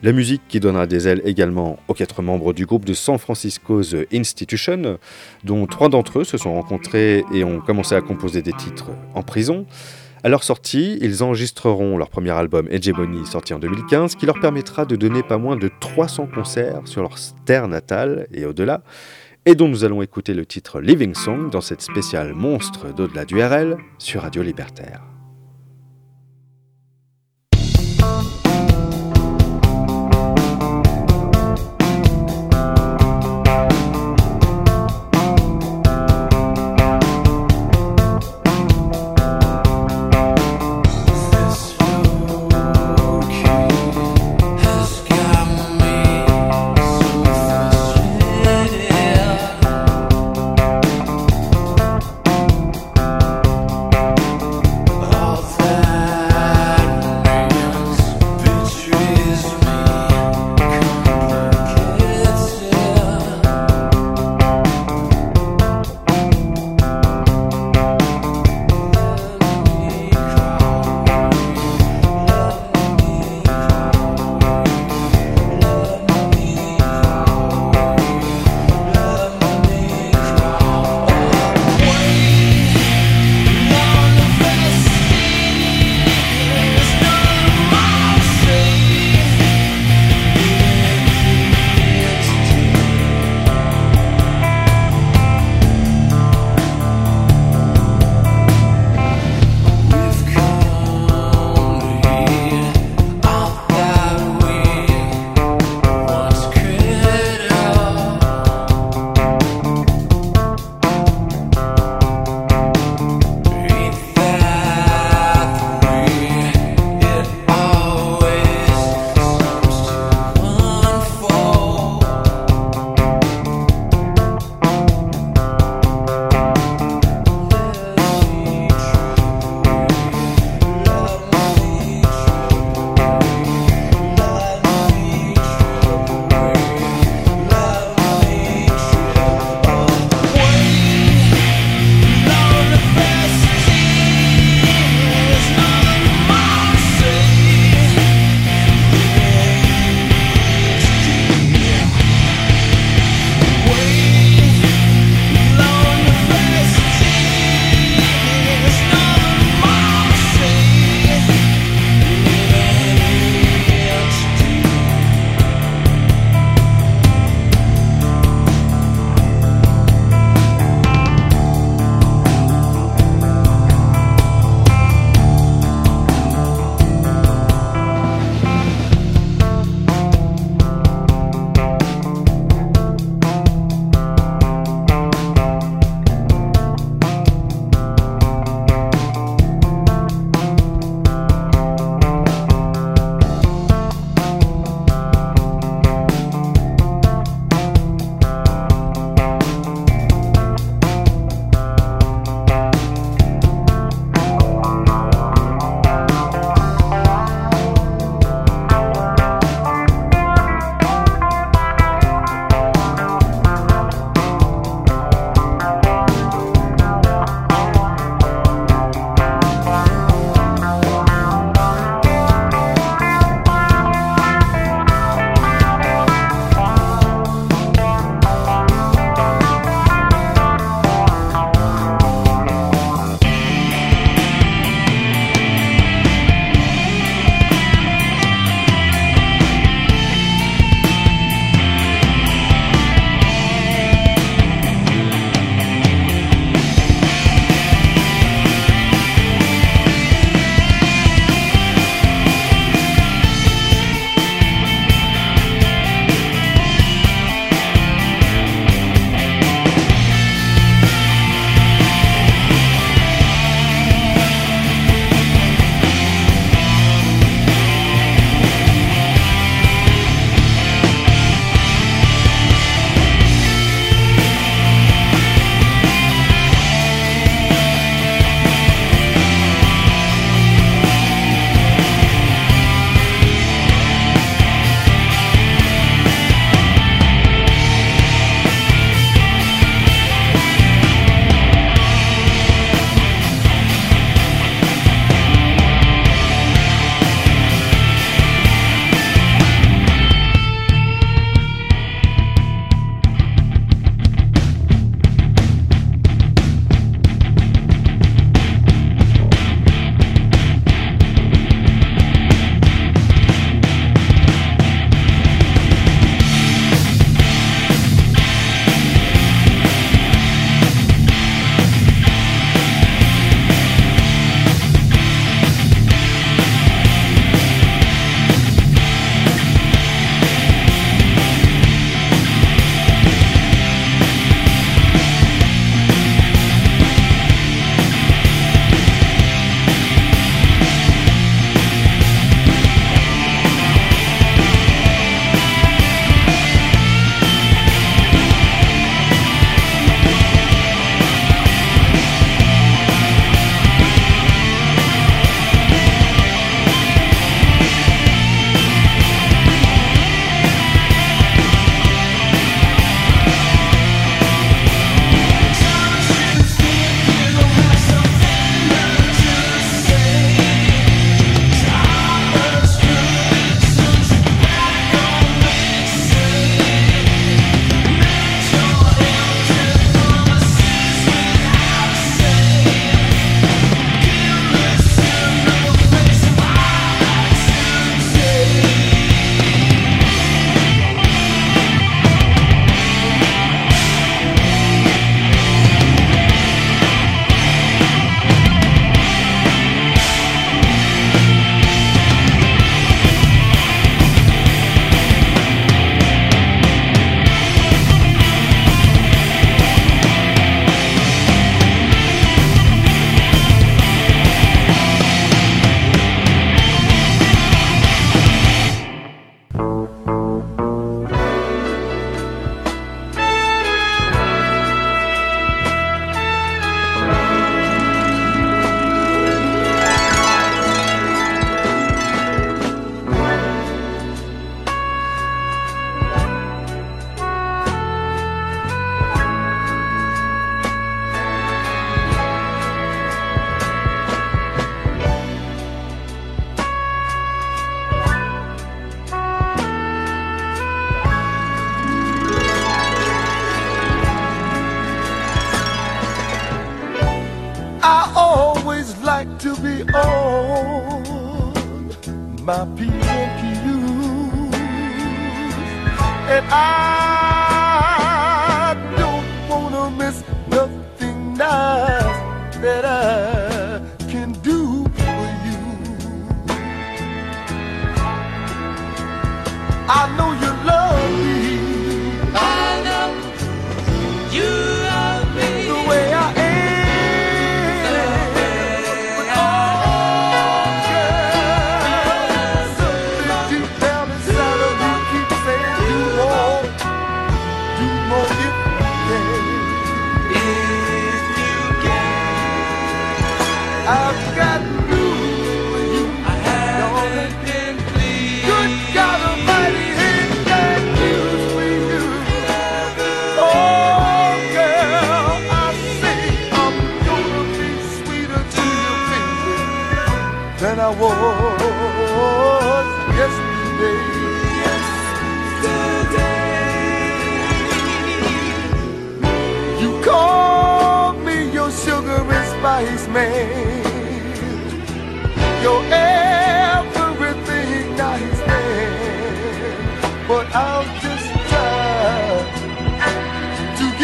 La 0.03 0.11
musique 0.11 0.41
qui 0.49 0.59
donnera 0.59 0.85
des 0.85 1.07
ailes 1.07 1.21
également 1.23 1.79
aux 1.87 1.93
quatre 1.93 2.21
membres 2.21 2.51
du 2.51 2.65
groupe 2.65 2.83
de 2.83 2.93
San 2.93 3.17
Francisco 3.17 3.81
The 3.81 4.05
Institution, 4.13 4.97
dont 5.45 5.65
trois 5.65 5.87
d'entre 5.87 6.19
eux 6.19 6.23
se 6.25 6.37
sont 6.37 6.53
rencontrés 6.53 7.23
et 7.33 7.45
ont 7.45 7.61
commencé 7.61 7.95
à 7.95 8.01
composer 8.01 8.41
des 8.41 8.51
titres 8.51 8.91
en 9.15 9.23
prison. 9.23 9.65
À 10.21 10.27
leur 10.27 10.43
sortie, 10.43 10.97
ils 10.99 11.23
enregistreront 11.23 11.97
leur 11.97 12.09
premier 12.09 12.31
album 12.31 12.67
Hegemony, 12.69 13.25
sorti 13.25 13.53
en 13.53 13.59
2015, 13.59 14.15
qui 14.15 14.25
leur 14.25 14.41
permettra 14.41 14.83
de 14.83 14.97
donner 14.97 15.23
pas 15.23 15.37
moins 15.37 15.55
de 15.55 15.71
300 15.79 16.27
concerts 16.35 16.81
sur 16.83 17.01
leur 17.01 17.15
terre 17.45 17.69
natale 17.69 18.27
et 18.33 18.45
au-delà, 18.45 18.81
et 19.45 19.55
dont 19.55 19.69
nous 19.69 19.85
allons 19.85 20.01
écouter 20.01 20.33
le 20.33 20.45
titre 20.45 20.81
Living 20.81 21.15
Song 21.15 21.49
dans 21.49 21.61
cette 21.61 21.81
spéciale 21.81 22.33
monstre 22.33 22.93
d'au-delà 22.93 23.23
du 23.23 23.41
RL 23.41 23.77
sur 23.99 24.23
Radio 24.23 24.43
Libertaire. 24.43 25.12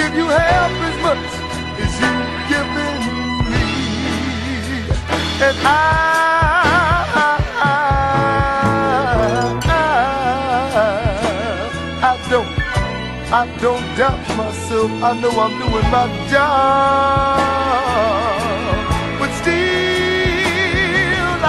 Give 0.09 0.17
you 0.17 0.27
half 0.27 0.71
as 0.89 0.97
much 1.05 1.25
as 1.85 1.93
you've 2.01 2.31
given 2.49 2.95
me. 3.51 3.65
And 5.47 5.57
I, 5.61 5.69
I, 12.01 12.13
don't, 12.29 12.51
I 13.31 13.43
don't 13.61 13.85
doubt 13.97 14.23
myself. 14.37 14.91
I 15.03 15.05
know 15.21 15.33
I'm 15.45 15.53
doing 15.59 15.89
my 15.91 16.05
job. 16.31 17.39
But 19.19 19.31
still, 19.41 19.55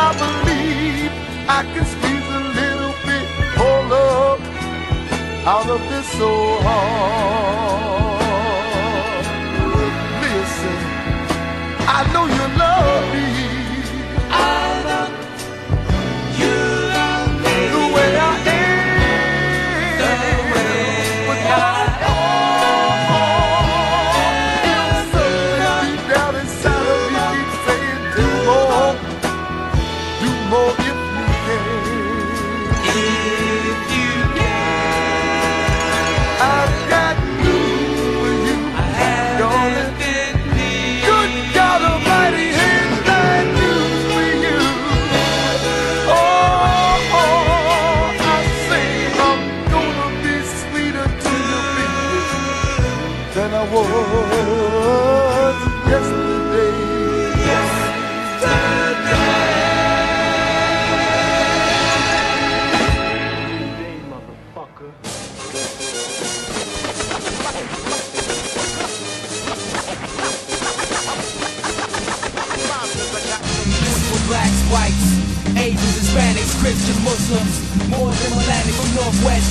I 0.05 0.09
believe 0.23 1.13
I 1.49 1.61
can 1.73 1.85
squeeze 1.93 2.29
a 2.29 2.43
little 2.59 2.95
bit 3.07 3.27
more 3.57 3.83
love 3.89 4.41
out 5.47 5.69
of 5.71 5.81
this 5.89 6.07
so 6.13 8.10
know 12.21 12.35
you 12.35 12.60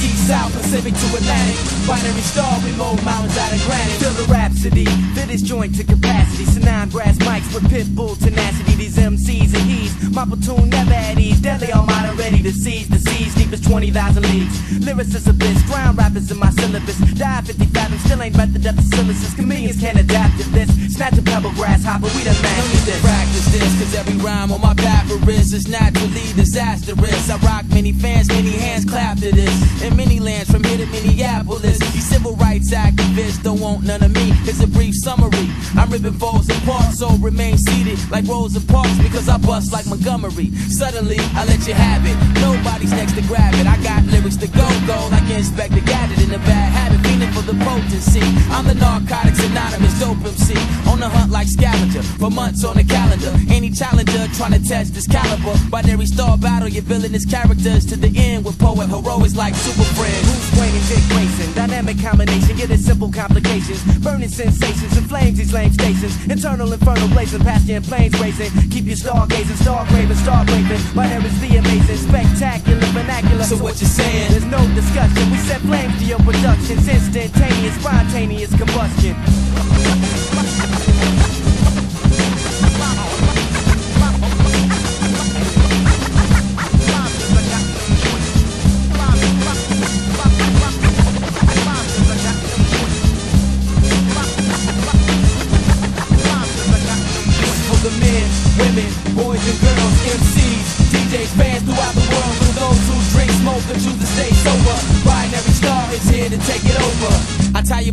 South, 0.08 0.54
Pacific 0.54 0.94
to 0.94 1.08
Atlantic. 1.18 1.58
Binary 1.88 2.22
star, 2.22 2.60
we 2.64 2.72
mold 2.78 3.04
mountains 3.04 3.38
out 3.38 3.52
of 3.52 3.62
granite. 3.66 3.98
Feel 4.00 4.12
the 4.12 4.32
rhapsody, 4.32 4.86
fill 5.16 5.28
this 5.28 5.42
joint 5.42 5.76
to 5.76 5.84
capacity. 5.84 6.46
Sinine 6.46 6.90
brass 6.92 7.18
mics 7.18 7.54
with 7.54 7.70
pit 7.70 7.94
bull 7.96 8.16
tenacity. 8.16 8.76
These 8.76 8.98
MCs 8.98 9.54
and 9.54 9.66
he's 9.70 9.94
my 10.12 10.26
platoon 10.26 10.70
never 10.70 10.94
at 10.94 11.18
ease. 11.20 11.42
Deadly 11.42 11.74
armada 11.74 12.14
ready 12.16 12.42
to 12.44 12.52
seize 12.52 12.88
the 12.88 13.00
seas 13.00 13.36
deep 13.36 13.52
as 13.52 13.62
20,000 13.62 14.24
leagues. 14.32 14.56
Lyricists 14.86 15.28
abyss, 15.28 15.62
ground 15.64 15.98
rappers 15.98 16.32
in 16.32 16.38
my 16.38 16.52
syllabus. 16.52 16.98
Die 17.18 17.42
50 17.42 17.69
still 17.98 18.22
ain't 18.22 18.36
met 18.36 18.54
the 18.54 18.60
depth 18.60 18.80
of 18.80 18.86
silicis. 18.86 19.36
Chameleons 19.36 19.80
can't 19.80 20.00
adapt 20.00 20.38
to 20.40 20.50
this. 20.50 20.70
Snatch 20.94 21.18
a 21.18 21.22
pebble, 21.22 21.52
grasshopper, 21.52 22.08
we 22.16 22.24
done 22.24 22.36
mastered 22.42 22.86
this. 22.86 23.02
Practice 23.02 23.52
this, 23.52 23.72
cause 23.80 23.96
every 23.96 24.18
rhyme 24.18 24.52
on 24.52 24.62
my 24.62 24.74
papyrus 24.74 25.54
is 25.54 25.68
naturally 25.68 26.34
disastrous. 26.36 27.30
I 27.30 27.38
rock 27.38 27.66
many 27.70 27.94
fans, 27.94 28.28
many 28.28 28.52
hands 28.52 28.86
clap 28.86 29.18
to 29.20 29.32
this. 29.32 29.82
In 29.82 29.96
many 29.96 30.20
lands 30.20 30.52
from 30.52 30.64
here 30.64 30.78
to 30.78 30.86
Minneapolis, 30.88 31.80
these 31.80 32.08
civil 32.08 32.36
rights 32.36 32.72
activists 32.72 33.42
don't 33.42 33.60
want 33.60 33.84
none 33.84 34.04
of 34.04 34.12
me. 34.12 34.32
It's 34.44 34.62
a 34.62 34.68
brief 34.68 34.96
summary. 34.96 35.50
I'm 35.76 35.90
ripping 35.90 36.14
foes 36.14 36.50
apart, 36.50 36.94
so 36.94 37.10
remain 37.18 37.58
seated 37.58 38.00
like 38.12 38.28
Rosa 38.28 38.62
Parks 38.62 38.98
because 39.00 39.30
I 39.30 39.38
bust 39.38 39.72
like 39.72 39.88
Montgomery. 39.88 40.52
Suddenly, 40.70 41.18
I 41.34 41.46
let 41.46 41.66
you 41.68 41.74
have 41.74 42.06
it. 42.06 42.18
Nobody's 42.42 42.92
next 42.92 43.14
to 43.14 43.22
grab 43.24 43.54
it. 43.56 43.68
I 43.68 43.82
got 43.82 44.04
lyrics 44.06 44.38
to 44.38 44.48
go 44.48 44.68
go 44.86 45.08
like 45.12 45.30
Inspector 45.30 45.80
Gadget 45.82 46.20
in 46.28 46.34
a 46.34 46.40
bad 46.40 46.70
habit, 46.74 47.00
feeling 47.08 47.32
for 47.32 47.42
the 47.42 47.54
potency. 47.80 48.22
I'm 48.52 48.66
the 48.66 48.76
Narcotics 48.76 49.40
Anonymous 49.44 50.00
dope 50.00 50.20
MC 50.20 50.54
on 50.90 51.00
the 51.00 51.08
hunt 51.08 51.32
like 51.32 51.48
scavenger 51.48 52.04
for 52.20 52.30
months 52.30 52.64
on 52.64 52.76
the 52.76 52.84
calendar. 52.84 53.32
Any 53.50 53.70
challenger 53.72 54.28
trying 54.36 54.54
to 54.54 54.64
test 54.64 54.94
this 54.94 55.08
caliber. 55.08 55.56
Binary 55.70 56.06
star 56.06 56.38
battle, 56.38 56.68
your 56.68 56.84
villainous 56.84 57.26
characters 57.26 57.86
to 57.88 57.96
the 57.96 58.12
end 58.16 58.46
with 58.46 58.58
poet 58.60 58.90
heroics 58.90 59.36
like 59.36 59.56
Super 59.56 59.88
Friends. 59.96 60.24
Bruce 60.28 60.52
Wayne 60.60 60.76
and 60.76 60.88
Dick 60.88 61.04
Grayson, 61.10 61.54
dynamic 61.54 61.98
combination, 62.02 62.56
get 62.58 62.72
it 62.72 62.80
simple 62.80 63.12
complications. 63.12 63.82
Burning 64.00 64.30
sensations 64.30 64.96
and 64.98 65.08
flames, 65.08 65.38
these 65.38 65.54
lame 65.54 65.72
stations. 65.72 66.14
Internal 66.28 66.72
inferno 66.72 67.08
blazing, 67.08 67.44
past 67.44 67.68
your 67.68 67.82
planes 67.82 68.20
racing. 68.20 68.52
Keep 68.70 68.86
your 68.86 68.98
stargazing, 68.98 69.58
star 69.58 69.86
craving, 69.88 70.18
star 70.18 70.46
breaking. 70.46 70.82
Binary 70.96 71.26
is 71.26 71.40
the 71.42 71.58
amazing, 71.58 71.98
spectacular, 71.98 72.86
vernacular. 72.92 73.44
So 73.44 73.58
what 73.58 73.80
you 73.80 73.88
saying? 73.88 74.32
There's 74.32 74.46
no 74.46 74.60
discussion. 74.76 75.32
We 75.32 75.38
set 75.38 75.62
flames 75.62 75.98
to 76.00 76.06
your 76.06 76.20
productions, 76.20 76.88
instantaneous, 76.88 77.59
spontaneous 77.68 78.56
combustion. 78.56 80.79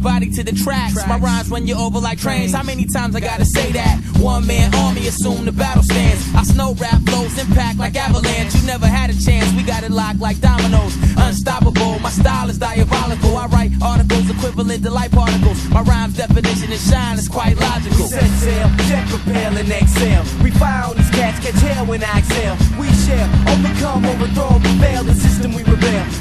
Body 0.06 0.30
to 0.30 0.44
the 0.44 0.52
tracks. 0.52 0.94
My 1.08 1.18
rhymes 1.18 1.50
run 1.50 1.66
you 1.66 1.74
over 1.74 1.98
like 1.98 2.18
trains. 2.20 2.54
How 2.54 2.62
many 2.62 2.84
times 2.86 3.16
I 3.16 3.20
gotta 3.20 3.44
say 3.44 3.72
that? 3.72 3.98
One 4.22 4.46
man 4.46 4.72
army 4.74 5.08
assume 5.08 5.44
the 5.44 5.50
battle 5.50 5.82
stands. 5.82 6.22
I 6.32 6.44
snow 6.44 6.74
rap 6.74 7.02
flows 7.02 7.36
impact 7.36 7.78
like 7.78 7.96
avalanche. 7.96 8.54
You 8.54 8.62
never 8.66 8.86
had 8.86 9.10
a 9.10 9.18
chance. 9.18 9.52
We 9.58 9.64
got 9.64 9.82
it 9.82 9.90
locked 9.90 10.20
like 10.20 10.38
dominoes. 10.40 10.94
Unstoppable. 11.18 11.98
My 11.98 12.10
style 12.10 12.48
is 12.48 12.58
diabolical. 12.58 13.36
I 13.36 13.46
write 13.46 13.72
articles 13.82 14.30
equivalent 14.30 14.84
to 14.84 14.90
light 14.90 15.10
particles. 15.10 15.58
My 15.70 15.82
rhyme's 15.82 16.16
definition 16.16 16.70
of 16.70 16.78
shine 16.78 17.18
is 17.18 17.28
quite 17.28 17.58
logical. 17.58 18.06
Set 18.06 18.30
sail, 18.38 18.68
jet 18.86 19.08
propel 19.08 19.56
and 19.58 19.68
exhale. 19.70 20.22
We 20.40 20.52
fire 20.52 20.86
on 20.86 20.96
these 20.96 21.10
cats, 21.10 21.42
catch 21.44 21.60
hell 21.66 21.84
when 21.84 22.04
I 22.04 22.18
exhale. 22.22 22.56
We 22.78 22.86
share, 23.02 23.26
overcome, 23.50 24.06
overthrow, 24.06 24.54
prevail. 24.62 25.02
The 25.02 25.14
system 25.14 25.25
we 25.25 25.25
rebel, 25.25 25.25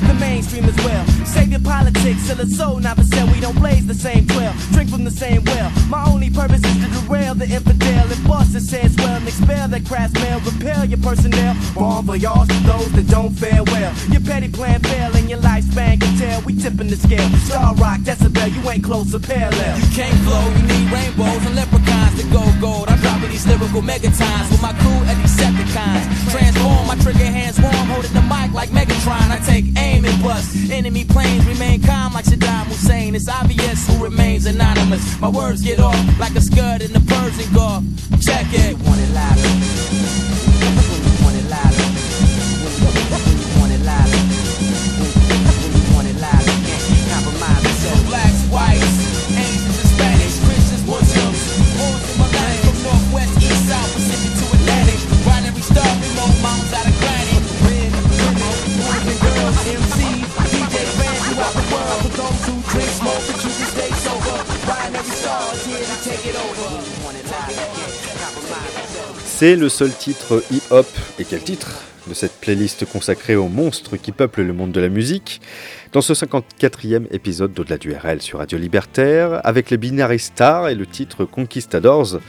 the 0.07 0.13
mainstream 0.19 0.65
as 0.65 0.75
well. 0.77 1.05
Savior 1.25 1.59
politics, 1.59 2.21
sell 2.21 2.39
a 2.39 2.45
soul, 2.45 2.79
not 2.79 2.97
for 2.97 3.03
sale. 3.03 3.27
We 3.31 3.39
don't 3.39 3.57
blaze 3.57 3.85
the 3.85 3.93
same 3.93 4.27
trail, 4.27 4.53
drink 4.71 4.89
from 4.89 5.03
the 5.03 5.11
same 5.11 5.43
well. 5.45 5.71
My 5.89 6.05
only 6.05 6.29
purpose 6.29 6.63
is 6.63 6.77
to 6.83 7.04
the 7.37 7.47
infidel 7.47 8.11
and 8.11 8.27
bust 8.27 8.55
it 8.55 8.61
says 8.61 8.95
well 8.97 9.15
and 9.15 9.27
expel 9.27 9.67
that 9.67 9.85
crass 9.85 10.13
mail. 10.13 10.39
Repel 10.39 10.85
your 10.85 10.99
personnel, 10.99 11.55
bomb 11.75 12.05
for 12.05 12.15
y'all 12.15 12.45
to 12.45 12.59
those 12.63 12.91
that 12.93 13.07
don't 13.07 13.31
fare 13.31 13.63
well. 13.63 13.93
Your 14.09 14.21
petty 14.21 14.47
plan 14.47 14.79
fail 14.81 15.15
and 15.15 15.29
your 15.29 15.39
lifespan 15.39 15.99
can 15.99 16.17
tell. 16.17 16.41
We 16.41 16.55
tipping 16.55 16.87
the 16.87 16.95
scale. 16.95 17.27
Star 17.43 17.75
rock, 17.75 17.99
decibel, 18.01 18.47
you 18.55 18.69
ain't 18.69 18.83
close 18.83 19.11
to 19.11 19.19
parallel. 19.19 19.79
You 19.79 19.89
can't 19.91 20.17
flow, 20.23 20.45
you 20.55 20.63
need 20.63 20.87
rainbows 20.91 21.43
and 21.45 21.55
leprechauns 21.55 22.15
to 22.21 22.25
go 22.31 22.43
gold. 22.61 22.87
I'm 22.87 22.99
dropping 22.99 23.29
these 23.29 23.45
lyrical 23.45 23.81
megatons 23.81 24.49
with 24.51 24.61
my 24.61 24.73
crew 24.79 25.01
at 25.11 25.17
Decepticons. 25.19 26.31
Transform 26.31 26.87
my 26.87 26.95
trigger 27.03 27.25
hands 27.27 27.59
warm, 27.59 27.75
holding 27.91 28.13
the 28.13 28.23
mic 28.23 28.53
like 28.53 28.69
Megatron. 28.69 29.29
I 29.31 29.39
take 29.45 29.65
aim 29.77 30.05
and 30.05 30.23
bust. 30.23 30.71
Enemy 30.71 31.05
planes 31.05 31.45
remain 31.45 31.81
calm 31.81 32.13
like 32.13 32.25
Saddam 32.25 32.65
Hussein. 32.67 33.15
It's 33.15 33.27
obvious 33.27 33.87
who 33.87 34.03
remains 34.03 34.45
anonymous. 34.45 35.19
My 35.19 35.29
words 35.29 35.61
get 35.61 35.79
off 35.79 35.99
like 36.19 36.35
a 36.35 36.41
scud 36.41 36.81
in 36.81 36.93
the 36.93 37.01
Persian 37.01 37.24
Gulf. 37.55 37.83
Check 38.21 38.45
it. 38.51 38.77
Want 38.85 38.99
it. 39.01 40.94
C'est 69.37 69.57
le 69.57 69.67
seul 69.67 69.91
titre 69.91 70.41
hip-hop, 70.49 70.87
et 71.19 71.25
quel 71.25 71.43
titre 71.43 71.83
de 72.07 72.13
cette 72.13 72.39
playlist 72.39 72.85
consacrée 72.85 73.35
aux 73.35 73.49
monstres 73.49 73.97
qui 73.97 74.13
peuplent 74.13 74.43
le 74.43 74.53
monde 74.53 74.71
de 74.71 74.79
la 74.79 74.87
musique, 74.87 75.41
dans 75.91 75.99
ce 75.99 76.13
54e 76.13 77.07
épisode 77.11 77.51
d'Au-delà 77.51 77.77
du 77.77 77.93
RL 77.93 78.21
sur 78.21 78.39
Radio 78.39 78.57
Libertaire, 78.57 79.45
avec 79.45 79.71
les 79.71 79.75
Binary 79.75 80.19
Stars 80.19 80.69
et 80.69 80.75
le 80.75 80.85
titre 80.85 81.25
Conquistadors, 81.25 82.21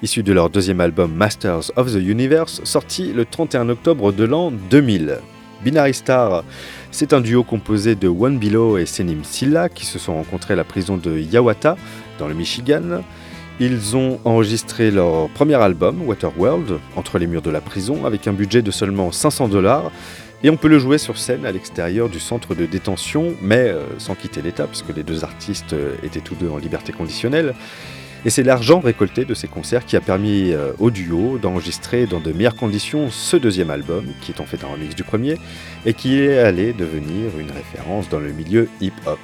issu 0.00 0.22
de 0.22 0.32
leur 0.32 0.48
deuxième 0.48 0.80
album 0.80 1.12
Masters 1.12 1.70
of 1.76 1.92
the 1.92 1.96
Universe, 1.96 2.62
sorti 2.64 3.12
le 3.12 3.26
31 3.26 3.68
octobre 3.68 4.10
de 4.10 4.24
l'an 4.24 4.50
2000. 4.50 5.18
Binary 5.62 5.92
Star, 5.92 6.44
c'est 6.90 7.12
un 7.12 7.20
duo 7.20 7.44
composé 7.44 7.94
de 7.94 8.08
One 8.08 8.38
Below 8.38 8.78
et 8.78 8.86
Senim 8.86 9.22
Silla 9.22 9.68
qui 9.68 9.84
se 9.84 9.98
sont 9.98 10.14
rencontrés 10.14 10.54
à 10.54 10.56
la 10.56 10.64
prison 10.64 10.96
de 10.96 11.18
Yawata, 11.18 11.76
dans 12.18 12.26
le 12.26 12.32
Michigan. 12.32 13.02
Ils 13.60 13.96
ont 13.96 14.18
enregistré 14.24 14.90
leur 14.90 15.28
premier 15.28 15.54
album, 15.54 16.02
Waterworld, 16.02 16.80
entre 16.96 17.18
les 17.18 17.28
murs 17.28 17.42
de 17.42 17.50
la 17.50 17.60
prison, 17.60 18.04
avec 18.04 18.26
un 18.26 18.32
budget 18.32 18.62
de 18.62 18.72
seulement 18.72 19.12
500 19.12 19.48
dollars. 19.48 19.92
Et 20.42 20.50
on 20.50 20.56
peut 20.56 20.68
le 20.68 20.80
jouer 20.80 20.98
sur 20.98 21.16
scène 21.16 21.46
à 21.46 21.52
l'extérieur 21.52 22.08
du 22.08 22.18
centre 22.18 22.56
de 22.56 22.66
détention, 22.66 23.34
mais 23.40 23.68
euh, 23.68 23.84
sans 23.98 24.16
quitter 24.16 24.42
l'État, 24.42 24.66
puisque 24.66 24.94
les 24.94 25.04
deux 25.04 25.22
artistes 25.22 25.72
euh, 25.72 25.94
étaient 26.02 26.20
tous 26.20 26.34
deux 26.34 26.50
en 26.50 26.58
liberté 26.58 26.92
conditionnelle. 26.92 27.54
Et 28.26 28.30
c'est 28.30 28.42
l'argent 28.42 28.80
récolté 28.80 29.24
de 29.24 29.34
ces 29.34 29.46
concerts 29.46 29.86
qui 29.86 29.96
a 29.96 30.00
permis 30.00 30.50
euh, 30.50 30.72
au 30.80 30.90
duo 30.90 31.38
d'enregistrer 31.38 32.06
dans 32.06 32.20
de 32.20 32.32
meilleures 32.32 32.56
conditions 32.56 33.08
ce 33.10 33.36
deuxième 33.36 33.70
album, 33.70 34.06
qui 34.20 34.32
est 34.32 34.40
en 34.40 34.46
fait 34.46 34.64
un 34.64 34.68
remix 34.68 34.96
du 34.96 35.04
premier, 35.04 35.38
et 35.86 35.94
qui 35.94 36.18
est 36.20 36.38
allé 36.38 36.72
devenir 36.72 37.38
une 37.38 37.52
référence 37.52 38.08
dans 38.08 38.20
le 38.20 38.32
milieu 38.32 38.68
hip-hop. 38.80 39.20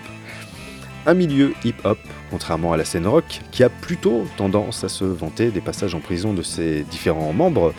Un 1.07 1.15
milieu 1.15 1.53
hip-hop, 1.65 1.99
contrairement 2.31 2.73
à 2.73 2.77
la 2.77 2.85
scène 2.85 3.07
rock, 3.07 3.41
qui 3.51 3.63
a 3.63 3.69
plutôt 3.69 4.25
tendance 4.37 4.85
à 4.85 4.89
se 4.89 5.05
vanter 5.05 5.51
des 5.51 5.61
passages 5.61 5.95
en 5.95 6.01
prison 6.01 6.33
de 6.33 6.43
ses 6.43 6.83
différents 6.85 7.33
membres, 7.33 7.75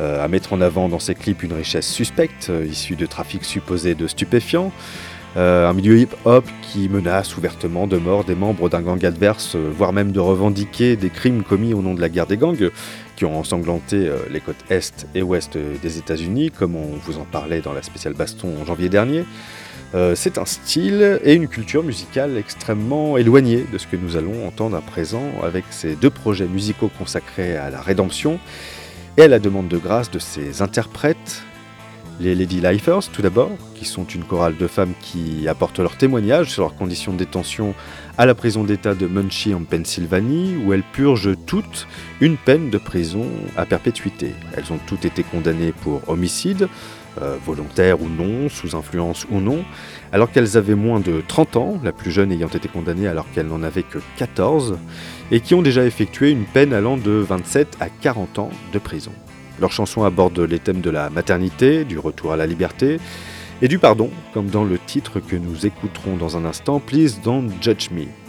euh, 0.00 0.24
à 0.24 0.28
mettre 0.28 0.52
en 0.52 0.60
avant 0.60 0.88
dans 0.88 0.98
ses 0.98 1.14
clips 1.14 1.42
une 1.42 1.52
richesse 1.52 1.86
suspecte, 1.86 2.48
euh, 2.48 2.64
issue 2.64 2.96
de 2.96 3.04
trafic 3.06 3.44
supposé 3.44 3.94
de 3.94 4.06
stupéfiants, 4.06 4.72
euh, 5.36 5.68
un 5.68 5.72
milieu 5.74 5.98
hip-hop 5.98 6.44
qui 6.62 6.88
menace 6.88 7.36
ouvertement 7.36 7.86
de 7.86 7.98
mort 7.98 8.24
des 8.24 8.34
membres 8.34 8.68
d'un 8.68 8.80
gang 8.80 9.02
adverse, 9.04 9.54
voire 9.54 9.92
même 9.92 10.10
de 10.10 10.20
revendiquer 10.20 10.96
des 10.96 11.10
crimes 11.10 11.42
commis 11.42 11.74
au 11.74 11.82
nom 11.82 11.94
de 11.94 12.00
la 12.00 12.08
guerre 12.08 12.26
des 12.26 12.36
gangs, 12.36 12.70
qui 13.16 13.24
ont 13.24 13.38
ensanglanté 13.38 14.10
les 14.30 14.40
côtes 14.40 14.64
est 14.70 15.06
et 15.14 15.22
ouest 15.22 15.56
des 15.56 15.98
États-Unis, 15.98 16.50
comme 16.50 16.74
on 16.74 16.96
vous 17.04 17.18
en 17.18 17.24
parlait 17.24 17.60
dans 17.60 17.72
la 17.72 17.82
spéciale 17.82 18.14
Baston 18.14 18.48
en 18.60 18.64
janvier 18.64 18.88
dernier. 18.88 19.24
Euh, 19.94 20.14
c'est 20.14 20.38
un 20.38 20.46
style 20.46 21.20
et 21.22 21.34
une 21.34 21.48
culture 21.48 21.82
musicale 21.82 22.38
extrêmement 22.38 23.18
éloignés 23.18 23.66
de 23.70 23.76
ce 23.76 23.86
que 23.86 23.96
nous 23.96 24.16
allons 24.16 24.46
entendre 24.46 24.76
à 24.76 24.80
présent 24.80 25.24
avec 25.42 25.64
ces 25.70 25.96
deux 25.96 26.08
projets 26.10 26.46
musicaux 26.46 26.90
consacrés 26.98 27.56
à 27.56 27.68
la 27.68 27.80
rédemption 27.80 28.38
et 29.18 29.22
à 29.22 29.28
la 29.28 29.38
demande 29.38 29.68
de 29.68 29.76
grâce 29.76 30.10
de 30.10 30.18
ses 30.18 30.62
interprètes. 30.62 31.42
Les 32.20 32.34
Lady 32.34 32.60
Lifers, 32.60 33.08
tout 33.12 33.20
d'abord, 33.20 33.50
qui 33.74 33.84
sont 33.84 34.04
une 34.04 34.22
chorale 34.22 34.56
de 34.56 34.66
femmes 34.66 34.92
qui 35.00 35.48
apportent 35.48 35.80
leur 35.80 35.96
témoignage 35.96 36.50
sur 36.50 36.62
leurs 36.62 36.76
conditions 36.76 37.12
de 37.12 37.18
détention 37.18 37.74
à 38.16 38.26
la 38.26 38.34
prison 38.34 38.64
d'État 38.64 38.94
de 38.94 39.06
Muncie 39.06 39.54
en 39.54 39.64
Pennsylvanie, 39.64 40.56
où 40.64 40.72
elles 40.72 40.84
purgent 40.92 41.34
toutes 41.46 41.88
une 42.20 42.36
peine 42.36 42.70
de 42.70 42.78
prison 42.78 43.26
à 43.56 43.66
perpétuité. 43.66 44.34
Elles 44.56 44.72
ont 44.72 44.78
toutes 44.86 45.04
été 45.04 45.22
condamnées 45.22 45.72
pour 45.72 46.08
homicide, 46.08 46.68
euh, 47.20 47.36
volontaire 47.44 48.00
ou 48.00 48.08
non, 48.08 48.48
sous 48.48 48.74
influence 48.74 49.26
ou 49.30 49.40
non, 49.40 49.64
alors 50.12 50.30
qu'elles 50.30 50.56
avaient 50.56 50.74
moins 50.74 51.00
de 51.00 51.22
30 51.26 51.56
ans, 51.56 51.80
la 51.82 51.92
plus 51.92 52.10
jeune 52.10 52.32
ayant 52.32 52.48
été 52.48 52.68
condamnée 52.68 53.06
alors 53.06 53.26
qu'elle 53.32 53.48
n'en 53.48 53.62
avait 53.62 53.82
que 53.82 53.98
14, 54.16 54.78
et 55.30 55.40
qui 55.40 55.54
ont 55.54 55.62
déjà 55.62 55.84
effectué 55.84 56.30
une 56.30 56.44
peine 56.44 56.72
allant 56.72 56.96
de 56.96 57.10
27 57.10 57.76
à 57.80 57.88
40 57.88 58.38
ans 58.38 58.50
de 58.72 58.78
prison. 58.78 59.12
Leurs 59.60 59.72
chansons 59.72 60.04
abordent 60.04 60.40
les 60.40 60.58
thèmes 60.58 60.80
de 60.80 60.90
la 60.90 61.10
maternité, 61.10 61.84
du 61.84 61.98
retour 61.98 62.32
à 62.32 62.36
la 62.36 62.46
liberté 62.46 62.98
et 63.60 63.68
du 63.68 63.78
pardon, 63.78 64.10
comme 64.34 64.48
dans 64.48 64.64
le 64.64 64.78
titre 64.78 65.20
que 65.20 65.36
nous 65.36 65.66
écouterons 65.66 66.16
dans 66.16 66.36
un 66.36 66.44
instant, 66.44 66.80
Please 66.80 67.20
Don't 67.22 67.48
Judge 67.60 67.90
Me. 67.90 68.21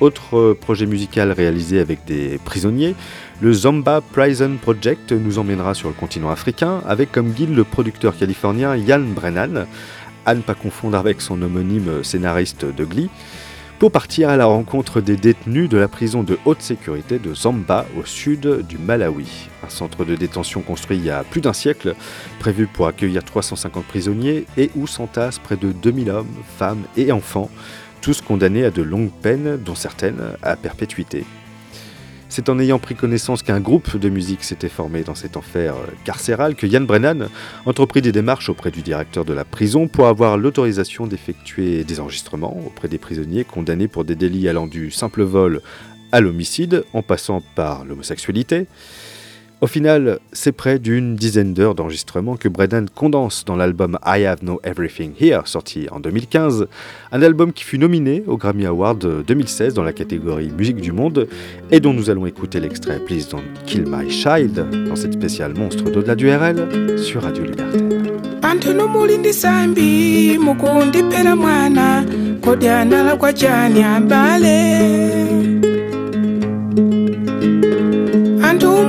Autre 0.00 0.36
euh, 0.36 0.58
projet 0.58 0.86
musical 0.86 1.30
réalisé 1.30 1.78
avec 1.78 2.04
des 2.04 2.38
prisonniers, 2.44 2.94
le 3.40 3.52
Zomba 3.52 4.00
Prison 4.00 4.56
Project 4.60 5.12
nous 5.12 5.38
emmènera 5.38 5.74
sur 5.74 5.88
le 5.88 5.94
continent 5.94 6.30
africain 6.30 6.80
avec 6.86 7.12
comme 7.12 7.30
guide 7.30 7.54
le 7.54 7.64
producteur 7.64 8.16
californien 8.16 8.76
Ian 8.76 9.00
Brennan, 9.00 9.66
à 10.26 10.34
ne 10.34 10.40
pas 10.40 10.54
confondre 10.54 10.98
avec 10.98 11.20
son 11.20 11.40
homonyme 11.42 12.02
scénariste 12.02 12.64
de 12.64 12.84
Glee, 12.84 13.08
pour 13.78 13.92
partir 13.92 14.30
à 14.30 14.36
la 14.36 14.46
rencontre 14.46 15.00
des 15.00 15.16
détenus 15.16 15.68
de 15.68 15.76
la 15.76 15.88
prison 15.88 16.22
de 16.22 16.38
haute 16.44 16.62
sécurité 16.62 17.18
de 17.18 17.34
Zamba 17.34 17.84
au 17.98 18.04
sud 18.04 18.64
du 18.66 18.78
Malawi. 18.78 19.48
Un 19.64 19.68
centre 19.68 20.04
de 20.04 20.14
détention 20.14 20.62
construit 20.62 20.96
il 20.96 21.04
y 21.04 21.10
a 21.10 21.24
plus 21.24 21.40
d'un 21.40 21.52
siècle, 21.52 21.94
prévu 22.38 22.66
pour 22.66 22.86
accueillir 22.86 23.22
350 23.24 23.84
prisonniers 23.84 24.46
et 24.56 24.70
où 24.76 24.86
s'entassent 24.86 25.38
près 25.38 25.56
de 25.56 25.72
2000 25.72 26.10
hommes, 26.10 26.34
femmes 26.56 26.84
et 26.96 27.12
enfants, 27.12 27.50
tous 28.04 28.20
condamnés 28.20 28.66
à 28.66 28.70
de 28.70 28.82
longues 28.82 29.10
peines, 29.22 29.56
dont 29.56 29.74
certaines 29.74 30.20
à 30.42 30.56
perpétuité. 30.56 31.24
C'est 32.28 32.50
en 32.50 32.58
ayant 32.58 32.78
pris 32.78 32.94
connaissance 32.94 33.42
qu'un 33.42 33.60
groupe 33.60 33.96
de 33.96 34.10
musique 34.10 34.44
s'était 34.44 34.68
formé 34.68 35.04
dans 35.04 35.14
cet 35.14 35.38
enfer 35.38 35.74
euh, 35.74 35.86
carcéral 36.04 36.54
que 36.54 36.66
Yann 36.66 36.84
Brennan 36.84 37.30
entreprit 37.64 38.02
des 38.02 38.12
démarches 38.12 38.50
auprès 38.50 38.70
du 38.70 38.82
directeur 38.82 39.24
de 39.24 39.32
la 39.32 39.46
prison 39.46 39.88
pour 39.88 40.06
avoir 40.06 40.36
l'autorisation 40.36 41.06
d'effectuer 41.06 41.82
des 41.82 41.98
enregistrements 41.98 42.54
auprès 42.66 42.88
des 42.88 42.98
prisonniers 42.98 43.44
condamnés 43.44 43.88
pour 43.88 44.04
des 44.04 44.16
délits 44.16 44.50
allant 44.50 44.66
du 44.66 44.90
simple 44.90 45.22
vol 45.22 45.62
à 46.12 46.20
l'homicide 46.20 46.84
en 46.92 47.00
passant 47.00 47.42
par 47.54 47.86
l'homosexualité. 47.86 48.66
Au 49.60 49.66
final, 49.66 50.18
c'est 50.32 50.52
près 50.52 50.78
d'une 50.78 51.16
dizaine 51.16 51.54
d'heures 51.54 51.74
d'enregistrement 51.74 52.36
que 52.36 52.48
Brennan 52.48 52.86
condense 52.94 53.44
dans 53.44 53.56
l'album 53.56 53.98
I 54.04 54.24
Have 54.24 54.42
No 54.42 54.60
Everything 54.62 55.12
Here, 55.18 55.42
sorti 55.46 55.86
en 55.90 56.00
2015, 56.00 56.66
un 57.12 57.22
album 57.22 57.52
qui 57.52 57.64
fut 57.64 57.78
nominé 57.78 58.24
au 58.26 58.36
Grammy 58.36 58.66
Award 58.66 59.24
2016 59.26 59.72
dans 59.74 59.82
la 59.82 59.92
catégorie 59.92 60.50
Musique 60.56 60.80
du 60.80 60.92
Monde, 60.92 61.28
et 61.70 61.80
dont 61.80 61.94
nous 61.94 62.10
allons 62.10 62.26
écouter 62.26 62.60
l'extrait 62.60 62.98
Please 62.98 63.28
Don't 63.30 63.42
Kill 63.64 63.84
My 63.86 64.10
Child 64.10 64.86
dans 64.86 64.96
cette 64.96 65.14
spéciale 65.14 65.54
monstre 65.54 65.84
d'au-delà 65.84 66.14
du 66.14 66.30
RL 66.30 66.98
sur 66.98 67.22
Radio 67.22 67.44
Libertaire. 67.44 67.80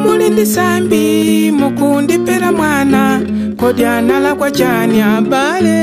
mulindi 0.06 0.46
sambi 0.46 1.52
mukundipela 1.52 2.52
mwana 2.52 3.22
kodyanala 3.58 4.36
kwa 4.36 4.52
chani 4.52 5.02
abale. 5.02 5.80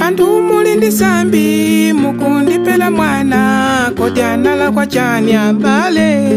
Andu 0.00 0.42
mulindi 0.42 0.92
sambi 0.92 1.92
mukundipela 1.92 2.90
mwana 2.90 3.92
kodyanala 3.96 4.70
kwa 4.72 4.86
chani 4.86 5.34
abale. 5.34 6.28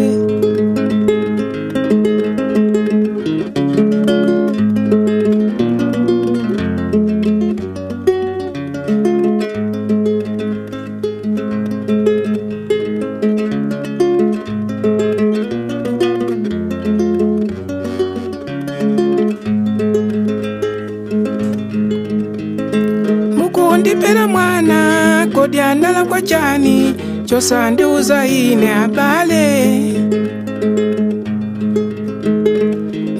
diana 25.51 25.91
la 25.91 26.05
kwa 26.05 26.21
chani 26.21 26.95
chosande 27.25 27.85
uzaine 27.85 28.73
abale. 28.73 29.93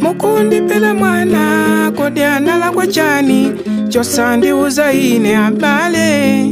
Mukundi 0.01 0.61
pela 0.61 0.93
mwana 0.93 1.91
kwa 1.95 2.09
diana 2.09 2.57
la 2.57 2.71
kwa 2.71 2.87
chani 2.87 3.53
chosande 3.89 4.53
uzaine 4.53 5.35
abale. 5.37 6.43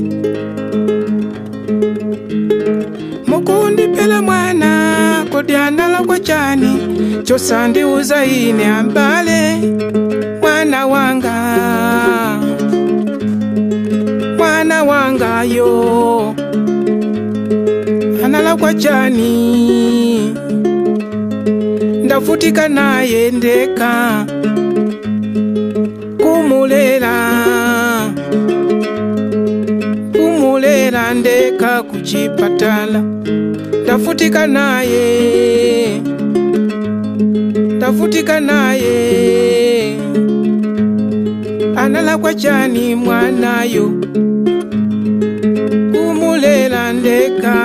Mukundi 3.27 3.87
pela 3.87 4.21
mwana 4.21 5.25
kwa 5.31 5.43
diana 5.43 5.87
la 5.87 6.03
kwa 6.03 6.19
chani 6.19 6.77
chosande 7.23 7.83
uzaine 7.85 8.65
abale. 8.67 9.57
Mwana 10.41 10.87
wanga. 10.87 11.78
nayo. 15.49 16.35
Hanala 18.21 18.55
kwa 18.55 18.73
chani 18.73 20.35
ndafutika 22.03 22.67
naye 22.69 23.31
ndeka 23.31 24.25
kumulela 26.21 27.13
kumulela 30.11 31.13
ndeka 31.13 31.83
kuchipatala 31.83 33.03
ndafutika 33.83 34.47
naye 34.47 36.01
ndafutika 37.75 38.39
naye. 38.39 38.89
Analakwa 41.75 42.33
chani 42.33 42.95
mwanayo. 42.95 43.91
elandeka 46.49 47.57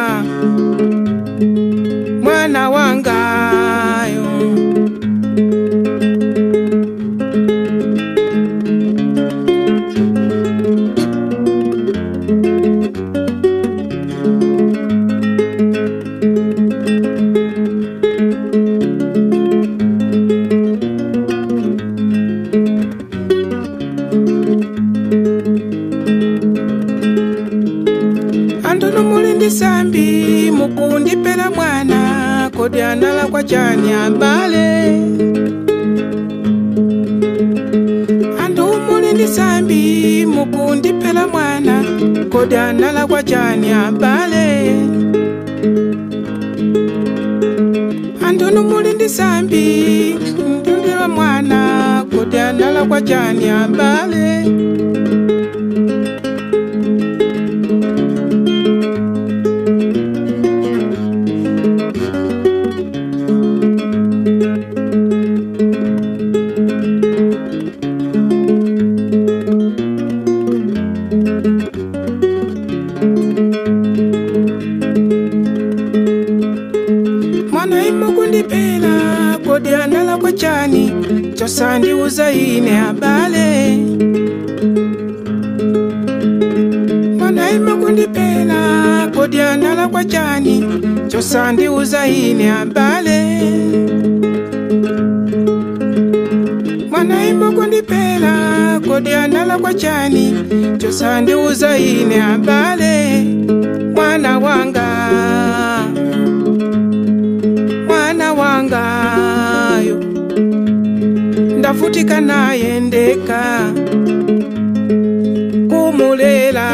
sambi 39.27 40.27
mukundi 40.27 40.93
phela 40.93 41.27
mwana 41.27 41.85
kodwa 42.31 42.73
nalakwa 42.73 43.23
jani 43.23 43.73
abale 43.73 44.71
andona 48.27 48.61
umulindi 48.61 49.09
sambi 49.09 49.65
mtundilwa 50.59 51.09
mwana 51.09 52.05
kodwa 52.17 52.53
nalakwa 52.53 53.01
jani 53.01 53.49
abale 53.49 54.54
usandiuza 81.59 82.33
ine 82.33 82.71
habale 82.71 83.77
mwanaimekundipela 87.19 87.51
ima 87.51 87.77
kundipela 87.77 89.11
kodyanala 89.15 89.89
kwa 89.89 90.05
chani. 90.05 90.65
Chosandiuza 91.09 92.07
ine 92.07 92.49
habale 92.49 93.41
mana 96.91 97.27
ima 97.27 97.53
kwa 99.59 99.75
chani. 99.75 100.35
Chosandiuza 100.79 101.79
ine 101.79 102.19
habale 102.19 103.23
mwana 103.95 104.39
wanga. 104.39 104.89
Mwana 107.87 108.33
wanga. 108.33 109.34
nafutika 111.75 112.21
nayendeka 112.21 113.73
kumulela. 115.69 116.71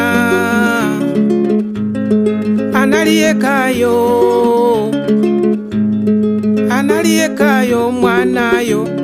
Analiyekayo 2.73 3.97
analiyekayo 6.69 7.91
mwanayo. 7.91 9.00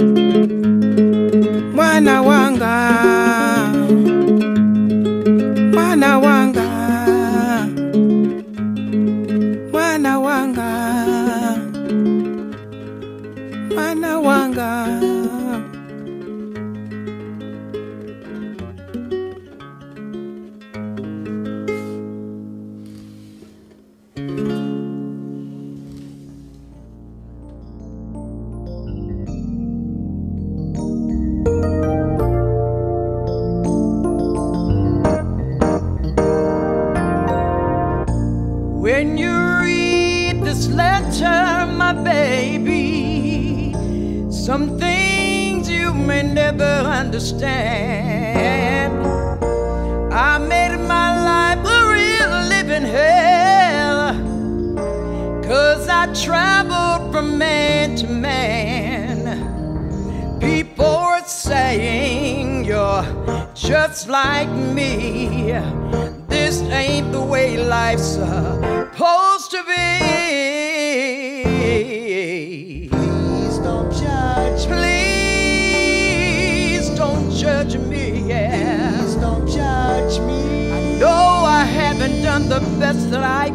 Best 82.79 83.09
that 83.09 83.23
I 83.23 83.46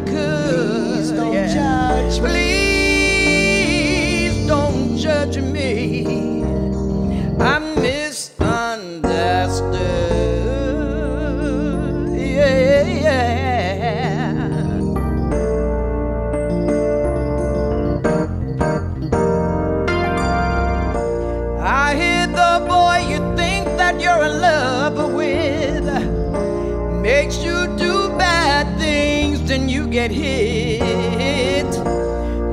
get 30.07 30.11
hit. 30.11 31.71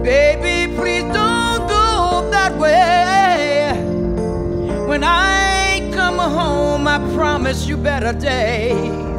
Baby, 0.05 0.73
please 0.77 1.03
don't 1.03 1.67
go 1.69 2.29
that 2.31 2.57
way. 2.57 3.73
When 4.87 5.03
I 5.03 5.91
come 5.93 6.19
home, 6.19 6.87
I 6.87 6.99
promise 7.15 7.67
you 7.67 7.77
better 7.77 8.13
days. 8.13 9.10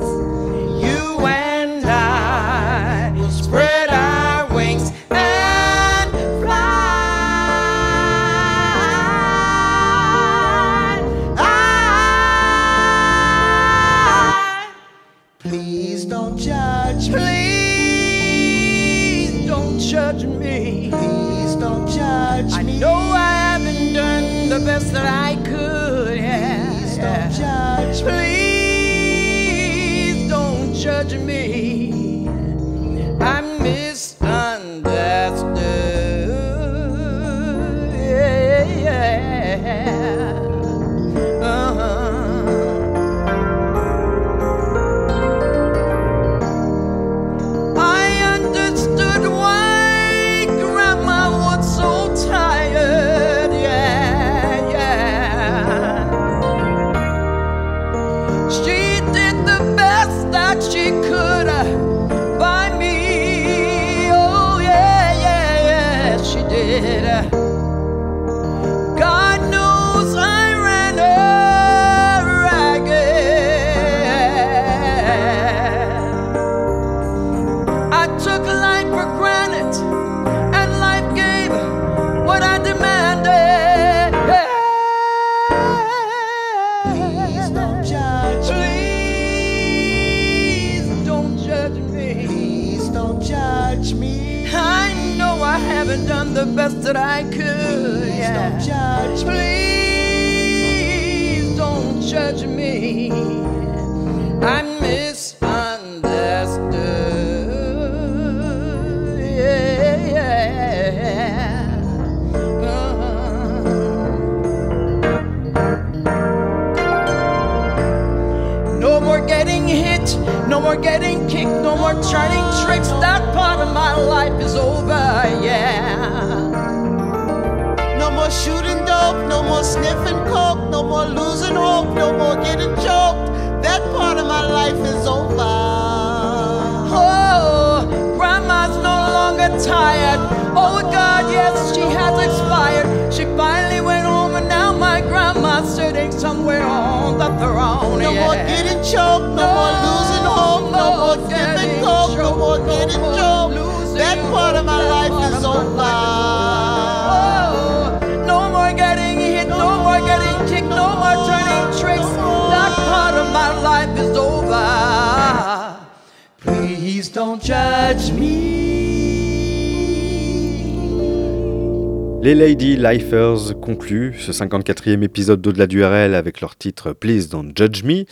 Lifers 172.82 173.60
concluent 173.62 174.16
ce 174.18 174.32
54e 174.32 175.04
épisode 175.04 175.40
d'Au-delà 175.40 175.68
du 175.68 175.84
RL 175.84 176.16
avec 176.16 176.42
leur 176.42 176.56
titre 176.56 176.94
Please 176.94 177.28
Don't 177.30 177.52
Judge 177.56 177.84
Me. 177.84 178.06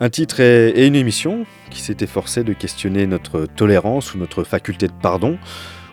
Un 0.00 0.08
titre 0.08 0.40
et 0.40 0.86
une 0.86 0.94
émission 0.94 1.44
qui 1.68 1.82
s'est 1.82 1.98
efforcé 2.00 2.42
de 2.42 2.54
questionner 2.54 3.06
notre 3.06 3.44
tolérance 3.44 4.14
ou 4.14 4.18
notre 4.18 4.44
faculté 4.44 4.86
de 4.86 4.94
pardon, 5.02 5.36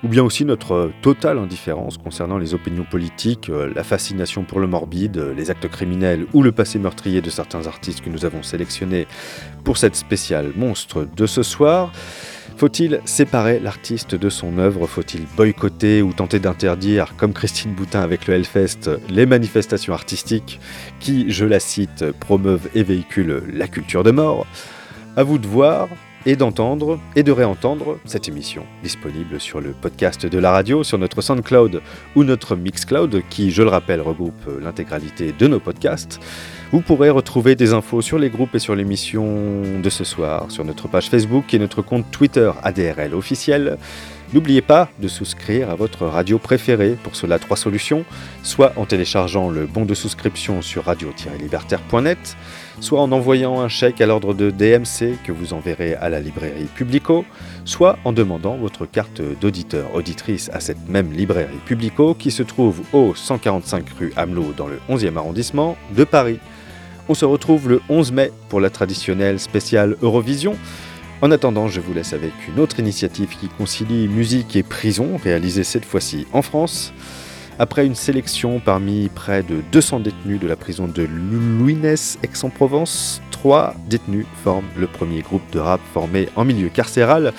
ou 0.01 0.07
bien 0.07 0.23
aussi 0.23 0.45
notre 0.45 0.91
totale 1.01 1.39
indifférence 1.39 1.97
concernant 1.97 2.37
les 2.37 2.53
opinions 2.53 2.85
politiques, 2.89 3.49
euh, 3.49 3.69
la 3.75 3.83
fascination 3.83 4.45
pour 4.45 4.61
le 4.61 4.67
morbide, 4.67 5.17
euh, 5.17 5.33
les 5.33 5.51
actes 5.51 5.67
criminels 5.67 6.25
ou 6.31 6.41
le 6.41 6.53
passé 6.53 6.79
meurtrier 6.79 7.19
de 7.19 7.29
certains 7.29 7.67
artistes 7.67 7.99
que 7.99 8.09
nous 8.09 8.23
avons 8.23 8.43
sélectionnés 8.43 9.07
pour 9.65 9.75
cette 9.75 9.97
spéciale 9.97 10.53
monstre 10.55 11.05
de 11.17 11.25
ce 11.25 11.43
soir. 11.43 11.91
Faut-il 12.57 13.01
séparer 13.03 13.59
l'artiste 13.59 14.15
de 14.15 14.29
son 14.29 14.59
œuvre? 14.59 14.87
Faut-il 14.87 15.25
boycotter 15.35 16.01
ou 16.01 16.13
tenter 16.13 16.39
d'interdire, 16.39 17.13
comme 17.17 17.33
Christine 17.33 17.73
Boutin 17.73 17.99
avec 17.99 18.27
le 18.27 18.33
Hellfest, 18.33 18.89
les 19.09 19.25
manifestations 19.25 19.93
artistiques 19.93 20.61
qui, 21.01 21.29
je 21.31 21.43
la 21.43 21.59
cite, 21.59 22.11
promeuvent 22.21 22.69
et 22.73 22.83
véhiculent 22.83 23.43
la 23.53 23.67
culture 23.67 24.03
de 24.03 24.11
mort? 24.11 24.47
À 25.17 25.23
vous 25.23 25.37
de 25.37 25.47
voir 25.47 25.89
et 26.25 26.35
d'entendre 26.35 26.99
et 27.15 27.23
de 27.23 27.31
réentendre 27.31 27.97
cette 28.05 28.27
émission, 28.27 28.63
disponible 28.83 29.39
sur 29.39 29.61
le 29.61 29.71
podcast 29.71 30.25
de 30.25 30.39
la 30.39 30.51
radio, 30.51 30.83
sur 30.83 30.97
notre 30.97 31.21
SoundCloud 31.21 31.81
ou 32.15 32.23
notre 32.23 32.55
Mixcloud, 32.55 33.21
qui, 33.29 33.51
je 33.51 33.61
le 33.63 33.69
rappelle, 33.69 34.01
regroupe 34.01 34.49
l'intégralité 34.61 35.33
de 35.37 35.47
nos 35.47 35.59
podcasts. 35.59 36.19
Vous 36.71 36.81
pourrez 36.81 37.09
retrouver 37.09 37.55
des 37.55 37.73
infos 37.73 38.01
sur 38.01 38.17
les 38.17 38.29
groupes 38.29 38.55
et 38.55 38.59
sur 38.59 38.75
l'émission 38.75 39.61
de 39.81 39.89
ce 39.89 40.03
soir, 40.03 40.49
sur 40.49 40.65
notre 40.65 40.87
page 40.87 41.09
Facebook 41.09 41.53
et 41.53 41.59
notre 41.59 41.81
compte 41.81 42.09
Twitter 42.11 42.51
ADRL 42.63 43.13
officiel. 43.13 43.77
N'oubliez 44.33 44.61
pas 44.61 44.89
de 44.99 45.07
souscrire 45.07 45.69
à 45.69 45.75
votre 45.75 46.05
radio 46.05 46.39
préférée. 46.39 46.97
Pour 47.03 47.15
cela, 47.15 47.39
trois 47.39 47.55
solutions. 47.55 48.03
Soit 48.43 48.73
en 48.75 48.85
téléchargeant 48.85 49.49
le 49.49 49.65
bon 49.65 49.85
de 49.85 49.93
souscription 49.93 50.61
sur 50.61 50.85
radio-libertaire.net, 50.85 52.35
soit 52.79 53.01
en 53.01 53.11
envoyant 53.11 53.61
un 53.61 53.67
chèque 53.67 54.01
à 54.01 54.05
l'ordre 54.05 54.33
de 54.33 54.51
DMC 54.51 55.17
que 55.23 55.31
vous 55.31 55.53
enverrez 55.53 55.95
à 55.95 56.09
la 56.09 56.19
librairie 56.19 56.67
Publico, 56.75 57.25
soit 57.63 57.97
en 58.03 58.13
demandant 58.13 58.57
votre 58.57 58.85
carte 58.85 59.21
d'auditeur 59.41 59.93
auditrice 59.95 60.49
à 60.53 60.59
cette 60.59 60.89
même 60.89 61.11
librairie 61.11 61.59
Publico 61.65 62.13
qui 62.13 62.31
se 62.31 62.43
trouve 62.43 62.81
au 62.93 63.15
145 63.15 63.89
rue 63.97 64.13
Hamelot 64.15 64.53
dans 64.55 64.67
le 64.67 64.79
11e 64.89 65.17
arrondissement 65.17 65.77
de 65.95 66.03
Paris. 66.03 66.39
On 67.07 67.13
se 67.13 67.25
retrouve 67.25 67.69
le 67.69 67.81
11 67.89 68.11
mai 68.11 68.31
pour 68.49 68.59
la 68.59 68.69
traditionnelle 68.69 69.39
spéciale 69.39 69.95
Eurovision. 70.01 70.55
En 71.21 71.31
attendant, 71.31 71.67
je 71.67 71.79
vous 71.79 71.93
laisse 71.93 72.13
avec 72.13 72.33
une 72.47 72.59
autre 72.59 72.79
initiative 72.79 73.29
qui 73.39 73.47
concilie 73.47 74.07
musique 74.07 74.55
et 74.55 74.63
prison, 74.63 75.17
réalisée 75.23 75.63
cette 75.63 75.85
fois-ci 75.85 76.27
en 76.33 76.41
France. 76.41 76.93
Après 77.57 77.85
une 77.85 77.95
sélection 77.95 78.59
parmi 78.59 79.07
près 79.07 79.41
de 79.41 79.61
200 79.71 80.01
détenus 80.01 80.41
de 80.41 80.47
la 80.47 80.57
prison 80.57 80.87
de 80.87 81.03
Louinès, 81.03 82.19
Aix-en-Provence, 82.21 83.21
trois 83.31 83.73
détenus 83.87 84.25
forment 84.43 84.67
le 84.77 84.87
premier 84.87 85.21
groupe 85.21 85.49
de 85.53 85.59
rap 85.59 85.79
formé 85.93 86.27
en 86.35 86.43
milieu 86.43 86.67
carcéral. 86.67 87.31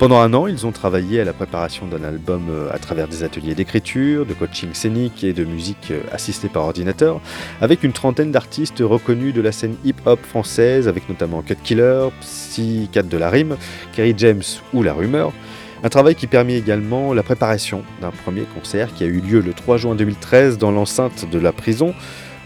Pendant 0.00 0.18
un 0.18 0.34
an, 0.34 0.48
ils 0.48 0.66
ont 0.66 0.72
travaillé 0.72 1.20
à 1.20 1.24
la 1.24 1.32
préparation 1.32 1.86
d'un 1.86 2.02
album 2.02 2.46
euh, 2.50 2.68
à 2.72 2.78
travers 2.78 3.06
des 3.06 3.22
ateliers 3.22 3.54
d'écriture, 3.54 4.26
de 4.26 4.32
coaching 4.32 4.70
scénique 4.72 5.22
et 5.22 5.34
de 5.34 5.44
musique 5.44 5.92
euh, 5.92 6.00
assistée 6.10 6.48
par 6.48 6.64
ordinateur, 6.64 7.20
avec 7.60 7.84
une 7.84 7.92
trentaine 7.92 8.32
d'artistes 8.32 8.80
reconnus 8.80 9.34
de 9.34 9.42
la 9.42 9.52
scène 9.52 9.76
hip-hop 9.84 10.18
française, 10.24 10.88
avec 10.88 11.08
notamment 11.08 11.42
Cut 11.42 11.58
Killer, 11.62 12.08
Psy 12.22 12.88
4 12.90 13.08
de 13.08 13.18
la 13.18 13.28
Rime, 13.28 13.56
Kerry 13.92 14.14
James 14.16 14.42
ou 14.72 14.82
La 14.82 14.94
Rumeur. 14.94 15.32
Un 15.82 15.88
travail 15.88 16.14
qui 16.14 16.26
permet 16.26 16.58
également 16.58 17.14
la 17.14 17.22
préparation 17.22 17.82
d'un 18.02 18.10
premier 18.10 18.42
concert 18.42 18.92
qui 18.94 19.04
a 19.04 19.06
eu 19.06 19.20
lieu 19.20 19.40
le 19.40 19.54
3 19.54 19.78
juin 19.78 19.94
2013 19.94 20.58
dans 20.58 20.70
l'enceinte 20.70 21.30
de 21.30 21.38
la 21.38 21.52
prison. 21.52 21.94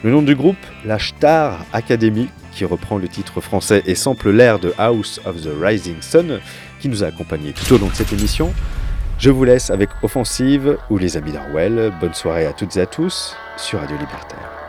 Le 0.05 0.13
nom 0.13 0.23
du 0.23 0.37
groupe, 0.37 0.57
la 0.85 1.01
Star 1.01 1.65
Academy, 1.73 2.29
qui 2.53 2.65
reprend 2.65 2.97
le 2.97 3.09
titre 3.09 3.41
français 3.41 3.83
et 3.87 3.97
sample 3.97 4.31
l'air 4.31 4.61
de 4.61 4.73
House 4.79 5.21
of 5.27 5.43
the 5.43 5.51
Rising 5.61 6.01
Sun, 6.01 6.39
qui 6.79 6.89
nous 6.89 7.03
a 7.03 7.09
accompagnés 7.09 7.53
tout 7.53 7.75
au 7.75 7.79
long 7.79 7.89
de 7.89 7.95
cette 7.95 8.13
émission. 8.13 8.53
Je 9.19 9.31
vous 9.31 9.45
laisse 9.45 9.71
avec 9.71 9.91
Offensive 10.03 10.77
ou 10.91 10.99
les 10.99 11.17
amis 11.17 11.33
d'Arwell. 11.33 11.93
Bonne 12.01 12.15
soirée 12.15 12.47
à 12.47 12.53
toutes 12.53 12.77
et 12.77 12.83
à 12.83 12.87
tous 12.87 13.35
sur 13.57 13.81
Radio 13.81 13.97
Libertaire. 13.97 14.64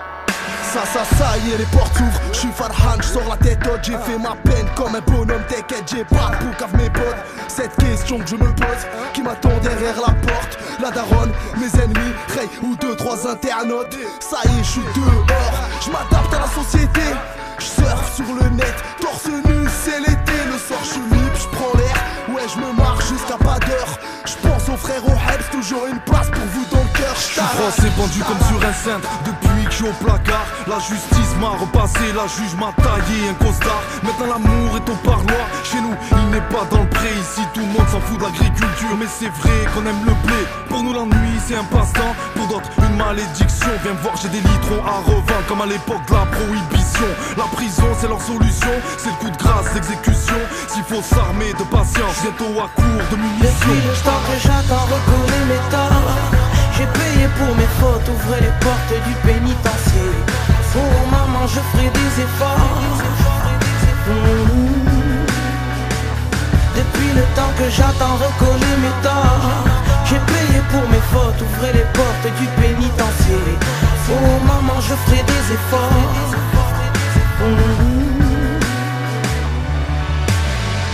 Ça, 0.76 0.84
ça, 0.84 1.06
ça 1.16 1.38
y 1.38 1.54
est, 1.54 1.58
les 1.58 1.66
portes 1.68 1.96
s'ouvrent. 1.96 2.20
Je 2.34 2.40
suis 2.40 2.52
Farhan, 2.52 2.98
je 3.00 3.08
sors 3.08 3.30
la 3.30 3.38
tête 3.38 3.66
haute. 3.66 3.80
J'ai 3.82 3.98
fait 4.00 4.18
ma 4.18 4.36
peine 4.44 4.68
comme 4.76 4.94
un 4.94 5.00
bonhomme. 5.00 5.42
T'inquiète, 5.48 5.90
j'ai 5.90 6.04
pas 6.04 6.32
de 6.36 6.44
bouc 6.44 6.62
avec 6.62 6.76
mes 6.76 6.90
potes. 6.90 7.16
Cette 7.48 7.74
question 7.78 8.20
que 8.20 8.28
je 8.28 8.36
me 8.36 8.54
pose, 8.54 8.84
qui 9.14 9.22
m'attend 9.22 9.58
derrière 9.64 9.96
la 9.96 10.12
porte? 10.12 10.60
La 10.82 10.92
daronne, 10.92 11.32
mes 11.56 11.82
ennemis, 11.82 12.14
Ray 12.36 12.50
ou 12.62 12.76
deux, 12.76 12.94
trois 12.98 13.26
internautes. 13.26 13.96
Ça 14.20 14.40
y 14.44 14.60
est, 14.60 14.64
je 14.66 14.72
suis 14.72 14.82
dehors. 14.98 15.60
Je 15.80 15.92
m'adapte 15.92 16.34
à 16.34 16.40
la 16.40 16.64
société. 16.64 17.08
Je 17.58 17.66
sur 17.66 18.36
le 18.36 18.50
net, 18.50 18.76
torse 19.00 19.28
nu, 19.28 19.70
c'est 19.82 20.00
l'été. 20.02 20.38
Le 20.52 20.58
soir, 20.58 20.82
je 20.84 20.90
suis 20.90 21.00
libre, 21.00 21.36
je 21.36 21.48
prends 21.56 21.78
l'air. 21.78 22.36
Ouais, 22.36 22.44
je 22.54 22.60
me 22.60 22.74
marche 22.74 23.08
jusqu'à 23.08 23.38
pas 23.38 23.60
d'heure. 23.66 23.98
Je 24.26 24.36
pense 24.46 24.68
aux 24.68 24.76
frères 24.76 25.06
au 25.06 25.14
Hebs, 25.14 25.50
toujours 25.52 25.88
une 25.88 26.00
place 26.00 26.30
pour 26.30 26.44
vous 26.54 26.75
dans 27.16 27.22
le 27.22 27.36
cœur. 27.36 27.36
Je 27.36 27.42
suis 27.42 27.42
français 27.42 27.92
pendu 27.96 28.20
comme 28.24 28.40
sur 28.48 28.68
un 28.68 28.74
cintre 28.74 29.10
Depuis 29.26 29.66
que 29.66 29.72
je 29.72 29.76
suis 29.76 29.88
au 29.88 29.94
placard 30.04 30.46
La 30.68 30.80
justice 30.80 31.36
m'a 31.40 31.56
repassé 31.56 32.12
La 32.16 32.28
juge 32.28 32.56
m'a 32.60 32.72
taillé 32.76 33.30
un 33.30 33.34
costard. 33.36 33.84
Maintenant 34.04 34.36
l'amour 34.36 34.78
est 34.78 34.90
au 34.90 34.96
parloir. 35.04 35.46
Chez 35.64 35.80
nous 35.82 35.96
il 36.12 36.30
n'est 36.32 36.48
pas 36.52 36.66
dans 36.72 36.84
le 36.84 36.90
pré. 36.90 37.10
Ici 37.20 37.42
tout 37.54 37.62
le 37.62 37.72
monde 37.72 37.88
s'en 37.90 38.00
fout 38.02 38.18
de 38.20 38.24
l'agriculture 38.24 38.96
Mais 39.00 39.08
c'est 39.08 39.32
vrai 39.42 39.58
qu'on 39.74 39.86
aime 39.86 40.04
le 40.06 40.16
blé. 40.28 40.42
Pour 40.70 40.84
nous 40.84 40.94
l'ennui 40.94 41.40
c'est 41.46 41.56
un 41.56 41.64
passe-temps. 41.66 42.16
Pour 42.36 42.48
d'autres 42.48 42.72
une 42.80 42.98
malédiction. 42.98 43.72
Viens 43.84 43.98
voir 44.02 44.16
j'ai 44.18 44.30
des 44.30 44.44
litrons 44.44 44.84
à 44.84 45.00
revendre. 45.04 45.46
Comme 45.48 45.62
à 45.62 45.66
l'époque 45.66 46.04
de 46.08 46.14
la 46.14 46.26
prohibition. 46.28 47.10
La 47.38 47.48
prison 47.56 47.88
c'est 48.00 48.08
leur 48.08 48.22
solution. 48.22 48.76
C'est 48.98 49.10
le 49.10 49.20
coup 49.24 49.32
de 49.32 49.38
grâce 49.38 49.74
l'exécution 49.74 50.40
S'il 50.68 50.84
faut 50.84 51.02
s'armer 51.02 51.54
de 51.54 51.64
patience 51.64 52.16
Bientôt 52.24 52.60
à 52.60 52.68
court 52.76 53.04
de 53.12 53.16
munitions. 53.16 53.72
Depuis 53.72 53.82
le 53.88 54.40
j'attends 54.40 54.88
reconnaît 54.92 55.46
mes 55.48 55.64
torts 55.72 56.45
J'ai 56.78 56.86
payé 56.88 57.28
pour 57.38 57.56
mes 57.56 57.72
fautes, 57.80 58.08
ouvrez 58.10 58.42
les 58.42 58.56
portes 58.60 58.96
du 59.08 59.14
pénitencier 59.26 60.12
Oh 60.76 60.80
maman, 61.10 61.48
je 61.48 61.62
ferai 61.72 61.90
des 61.90 62.22
efforts. 62.22 63.00
Depuis 66.76 67.12
le 67.16 67.24
temps 67.36 67.54
que 67.58 67.70
j'attends 67.70 68.18
reconnaît 68.26 68.78
mes 68.84 68.96
torts 69.02 69.54
J'ai 70.06 70.20
payé 70.20 70.60
pour 70.70 70.86
mes 70.90 71.04
fautes, 71.14 71.42
ouvrez 71.42 71.72
les 71.72 71.88
portes 71.94 72.30
du 72.40 72.48
pénitencier 72.62 73.58
Oh 74.12 74.46
maman, 74.46 74.82
je 74.82 74.96
ferai 75.06 75.24
des 75.24 75.54
efforts. 75.54 76.04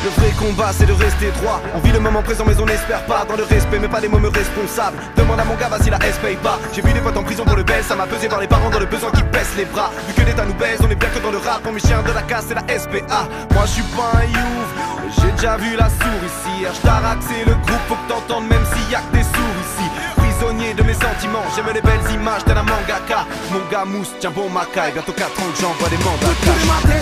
Le 0.03 0.10
vrai 0.10 0.32
combat 0.32 0.72
c'est 0.73 0.88
de 0.88 0.94
rester 0.94 1.30
droit. 1.41 1.61
On 1.76 1.80
vit 1.80 1.91
le 1.91 1.99
moment 1.99 2.23
présent 2.23 2.44
mais 2.48 2.60
on 2.60 2.65
n'espère 2.65 3.06
pas. 3.06 3.23
Dans 3.28 3.36
le 3.36 3.44
respect 3.44 3.78
mais 3.80 3.88
pas 3.88 4.02
des 4.02 4.10
me 4.10 4.28
responsables. 4.28 4.98
Demande 5.15 5.40
à 5.40 5.45
mon 5.45 5.56
gars 5.56 5.69
vas-y 5.69 5.91
la 5.91 5.98
S 5.98 6.18
paye 6.18 6.38
pas. 6.38 6.57
J'ai 6.73 6.82
vu 6.82 6.91
des 6.91 7.02
potes 7.02 7.18
en 7.18 7.23
prison 7.23 7.45
pour 7.45 7.56
le 7.56 7.64
baisse. 7.64 7.86
Ça 7.86 7.95
m'a 7.95 8.07
pesé 8.07 8.28
voir 8.28 8.41
les 8.41 8.48
parents 8.48 8.72
dans 8.72 8.80
le 8.80 8.88
besoin 8.88 9.11
qui 9.11 9.22
baissent 9.23 9.56
les 9.57 9.65
bras. 9.65 9.91
Vu 10.07 10.14
que 10.14 10.28
l'état 10.28 10.45
nous 10.45 10.56
baise 10.56 10.80
on 10.82 10.90
est 10.90 10.95
bien 10.95 11.10
que 11.10 11.19
dans 11.19 11.32
le 11.32 11.38
rap. 11.38 11.61
Pour 11.61 11.72
mes 11.72 11.80
chiens 11.80 12.02
de 12.02 12.11
la 12.14 12.23
casse 12.23 12.45
c'est 12.48 12.56
la 12.56 12.65
SPA 12.80 13.28
Moi 13.53 13.64
je 13.65 13.72
suis 13.72 13.90
pas 13.94 14.11
un 14.18 14.26
youf 14.26 14.69
J'ai 15.19 15.32
déjà 15.34 15.57
vu 15.57 15.76
la 15.78 15.90
souricière 15.90 16.73
J't'arraque 16.73 17.22
c'est 17.22 17.45
le 17.45 17.53
groupe 17.53 17.86
faut 17.88 17.95
que 17.95 18.10
t'entendes 18.10 18.48
même 18.49 18.65
s'il 18.73 18.90
y 18.91 18.95
a 18.95 19.02
que 19.02 19.18
des 19.18 19.23
sourds 19.23 19.57
ici. 19.61 19.88
Prisonnier 20.18 20.73
de 20.73 20.82
mes 20.82 20.94
sentiments. 20.94 21.45
J'aime 21.56 21.69
les 21.73 21.82
belles 21.82 22.11
images 22.11 22.44
tel 22.45 22.57
un 22.57 22.64
mangaka 22.64 23.28
Mon 23.52 23.61
gars 23.69 23.86
mousse 23.86 24.14
tiens 24.19 24.32
bon 24.32 24.49
macaille 24.49 24.94
Bientôt 24.94 25.14
4 25.14 25.30
ans 25.30 25.53
j'envoie 25.61 25.90
des 25.90 25.98
mandats. 25.98 26.34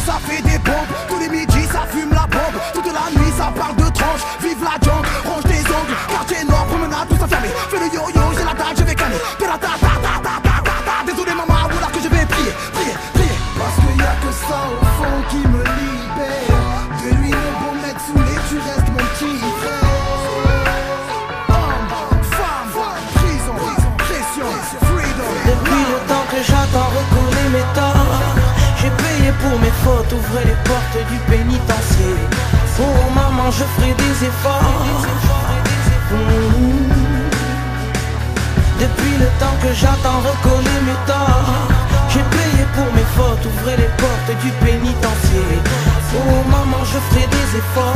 Ça 0.06 0.18
fait 0.28 0.42
des 0.42 0.58
bombes, 0.60 0.74
tous 1.08 1.20
les 1.20 1.30
ça 1.72 1.86
fume 1.90 2.12
la 2.12 2.26
bombe, 2.28 2.58
toute 2.74 2.86
la 2.92 3.06
nuit 3.18 3.32
ça 3.38 3.52
parle 3.56 3.76
de 3.76 3.90
tranche, 3.94 4.24
vive 4.42 4.64
la 4.64 4.76
jungle, 4.84 5.08
range 5.26 5.44
des 5.44 5.62
ongles, 5.70 5.96
quartier 6.10 6.44
nord, 6.46 6.66
promenade, 6.66 7.08
tout 7.10 7.18
ça 7.20 7.28
fermé, 7.28 7.50
fais 7.70 7.80
le 7.80 7.88
yo-yo, 7.94 8.24
j'ai 8.38 8.46
la 8.46 8.54
dalle, 8.54 8.76
je 8.78 8.84
vais 8.84 8.96
canner, 8.96 9.22
ta 9.38 9.46
ta 9.46 9.58
ta 9.58 9.94
ta 10.04 10.14
ta 10.26 10.34
ta 10.42 10.56
ta 10.66 10.76
ta 10.86 10.96
désolé 11.06 11.34
maman, 11.34 11.70
voilà 11.70 11.88
que 11.94 12.02
je 12.02 12.10
vais 12.10 12.26
prier, 12.26 12.54
prier, 12.74 12.96
prier, 13.14 13.38
parce 13.58 13.76
qu'il 13.82 13.98
y 13.98 14.06
a 14.06 14.16
que 14.24 14.32
ça 14.34 14.60
au 14.66 14.82
fond 14.98 15.20
qui 15.30 15.42
me 15.46 15.62
libère, 15.78 16.58
de 17.02 17.10
lui 17.22 17.32
le 17.32 17.52
bon 17.62 17.74
mec 17.84 17.98
saoulé, 18.02 18.36
tu 18.50 18.58
restes 18.58 18.90
mon 18.90 19.06
petit 19.14 19.38
homme, 21.50 21.90
femme, 22.34 22.74
prison, 23.16 23.58
pression, 23.98 24.50
freedom, 24.90 25.34
Depuis 25.46 25.84
le 25.94 25.98
temps 26.10 26.26
que 26.32 26.40
j'attends 26.44 26.90
reconnaît 26.98 27.50
mes 27.54 27.68
torts. 27.74 28.08
J'ai 28.82 28.92
payé 28.92 29.34
pour 29.42 29.60
mes 29.60 29.74
fautes, 29.84 30.14
ouvrez 30.14 30.46
les 30.46 30.56
portes 30.64 31.00
du 31.12 31.18
pénitencier 31.30 31.49
Oh 32.82 33.10
maman, 33.14 33.52
je 33.52 33.64
ferai 33.76 33.94
des 33.94 34.26
efforts 34.26 35.06
Mmh. 36.12 36.90
Depuis 38.80 39.16
le 39.20 39.28
temps 39.40 39.58
que 39.62 39.72
j'attends 39.76 40.22
reconnaît 40.30 40.82
mes 40.88 41.00
torts 41.06 41.54
J'ai 42.10 42.24
payé 42.36 42.66
pour 42.74 42.90
mes 42.96 43.08
fautes, 43.16 43.46
ouvrez 43.46 43.78
les 43.78 43.92
portes 44.02 44.34
du 44.44 44.50
pénitencier 44.66 45.62
Oh 46.16 46.50
maman, 46.50 46.84
je 46.84 46.98
ferai 47.10 47.28
des 47.28 47.58
efforts. 47.60 47.94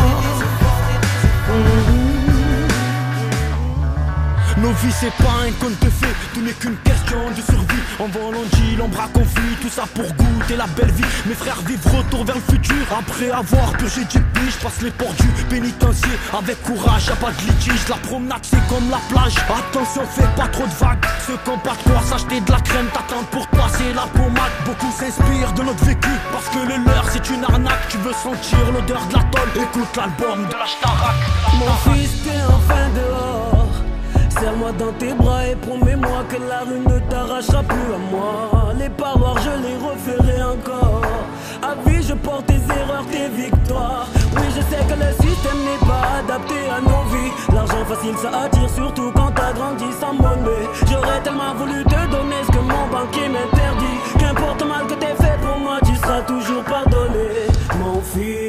Nos 4.58 4.72
vies 4.72 4.94
c'est 5.00 5.12
pas 5.24 5.48
un 5.48 5.52
conte 5.54 5.80
de 5.80 5.90
fées, 5.90 6.16
tout 6.34 6.42
n'est 6.42 6.54
qu'une 6.54 6.78
question 6.78 7.18
de 7.30 7.42
survie. 7.42 7.84
En 8.00 8.08
volant 8.08 8.46
deal, 8.54 8.82
en 8.82 8.88
bras 8.88 9.10
conflit, 9.14 9.56
tout 9.62 9.70
ça 9.70 9.84
pour 9.94 10.06
goûter 10.14 10.56
la 10.56 10.68
belle 10.68 10.92
vie. 10.92 11.04
Mes 11.26 11.34
frères 11.34 11.62
vivent 11.66 11.88
retour 11.88 12.24
vers 12.26 12.36
le 12.36 12.54
futur. 12.54 12.86
Après 12.98 13.32
avoir 13.32 13.72
purgé 13.74 14.02
du 14.06 14.20
je 14.50 14.58
passe 14.58 14.82
les 14.82 14.92
portes 14.92 15.18
du 15.18 15.44
pénitencier. 15.50 16.12
Avec 16.38 16.62
courage, 16.64 17.08
y'a 17.08 17.16
pas 17.16 17.32
de 17.32 17.42
litige, 17.48 17.88
la 17.90 17.96
promenade 17.96 18.44
c'est 18.44 18.68
comme 18.68 18.90
la 18.90 19.00
plage. 19.10 19.36
Attention 19.50 20.04
fais 20.06 20.28
pas 20.36 20.48
trop 20.48 20.66
de 20.66 20.74
vagues, 20.74 21.06
ceux 21.26 21.38
qui 21.44 21.50
ont 21.50 21.58
de 21.58 22.06
s'acheter 22.06 22.42
de 22.42 22.52
la 22.52 22.60
crème 22.60 22.88
T'attends 22.94 23.24
pour 23.32 23.50
te 23.50 23.56
passer 23.56 23.94
la 23.96 24.08
pommade. 24.08 24.54
Beaucoup 24.66 24.92
s'inspirent 24.92 25.54
de 25.54 25.64
notre 25.64 25.84
vécu, 25.84 26.10
parce 26.32 26.48
que 26.50 26.60
le 26.60 26.84
leur 26.86 27.10
c'est 27.12 27.30
une 27.30 27.44
arnaque. 27.44 27.88
Tu 27.90 27.98
veux 27.98 28.14
sentir 28.14 28.60
l'odeur 28.72 29.06
de 29.08 29.14
la 29.14 29.24
écoute 29.64 29.96
l'album 29.96 30.46
de 30.48 30.54
la 30.54 30.68
Starac. 30.68 31.16
Mon 31.60 31.94
fils, 31.94 32.24
t'es 32.24 32.42
enfin 32.48 32.90
dehors. 32.96 33.63
Serre-moi 34.44 34.74
dans 34.74 34.92
tes 35.00 35.14
bras 35.14 35.48
et 35.48 35.56
promets-moi 35.56 36.26
que 36.28 36.36
la 36.36 36.60
rue 36.68 36.82
ne 36.82 37.00
t'arrachera 37.10 37.64
plus 37.64 37.94
à 37.96 37.98
moi. 38.12 38.74
Les 38.78 38.90
parois, 38.90 39.36
je 39.40 39.52
les 39.66 39.78
referai 39.78 40.44
encore. 40.44 41.02
À 41.62 41.76
vie, 41.88 42.04
je 42.04 42.14
porte 42.14 42.48
tes 42.48 42.56
erreurs, 42.56 43.06
tes 43.10 43.30
victoires. 43.30 44.06
Oui, 44.36 44.44
je 44.50 44.60
sais 44.60 44.84
que 44.84 45.00
le 45.00 45.12
système 45.14 45.60
n'est 45.64 45.88
pas 45.88 46.20
adapté 46.20 46.56
à 46.76 46.82
nos 46.82 47.04
vies. 47.16 47.32
L'argent 47.54 47.86
facile, 47.88 48.18
ça 48.18 48.32
attire 48.44 48.70
surtout 48.70 49.14
quand 49.16 49.32
t'as 49.34 49.54
grandi 49.54 49.86
sans 49.98 50.12
monnaie. 50.12 50.68
J'aurais 50.92 51.22
tellement 51.24 51.56
voulu 51.56 51.82
te 51.86 52.12
donner 52.12 52.44
ce 52.46 52.52
que 52.52 52.60
mon 52.60 52.86
banquier 52.92 53.30
m'interdit. 53.30 53.98
Qu'importe 54.20 54.66
mal 54.66 54.88
que 54.88 54.96
t'aies 54.96 55.16
fait 55.24 55.40
pour 55.42 55.58
moi, 55.58 55.80
tu 55.86 55.96
seras 55.96 56.22
toujours 56.24 56.64
pardonné. 56.66 57.48
Mon 57.80 58.02
fils. 58.02 58.43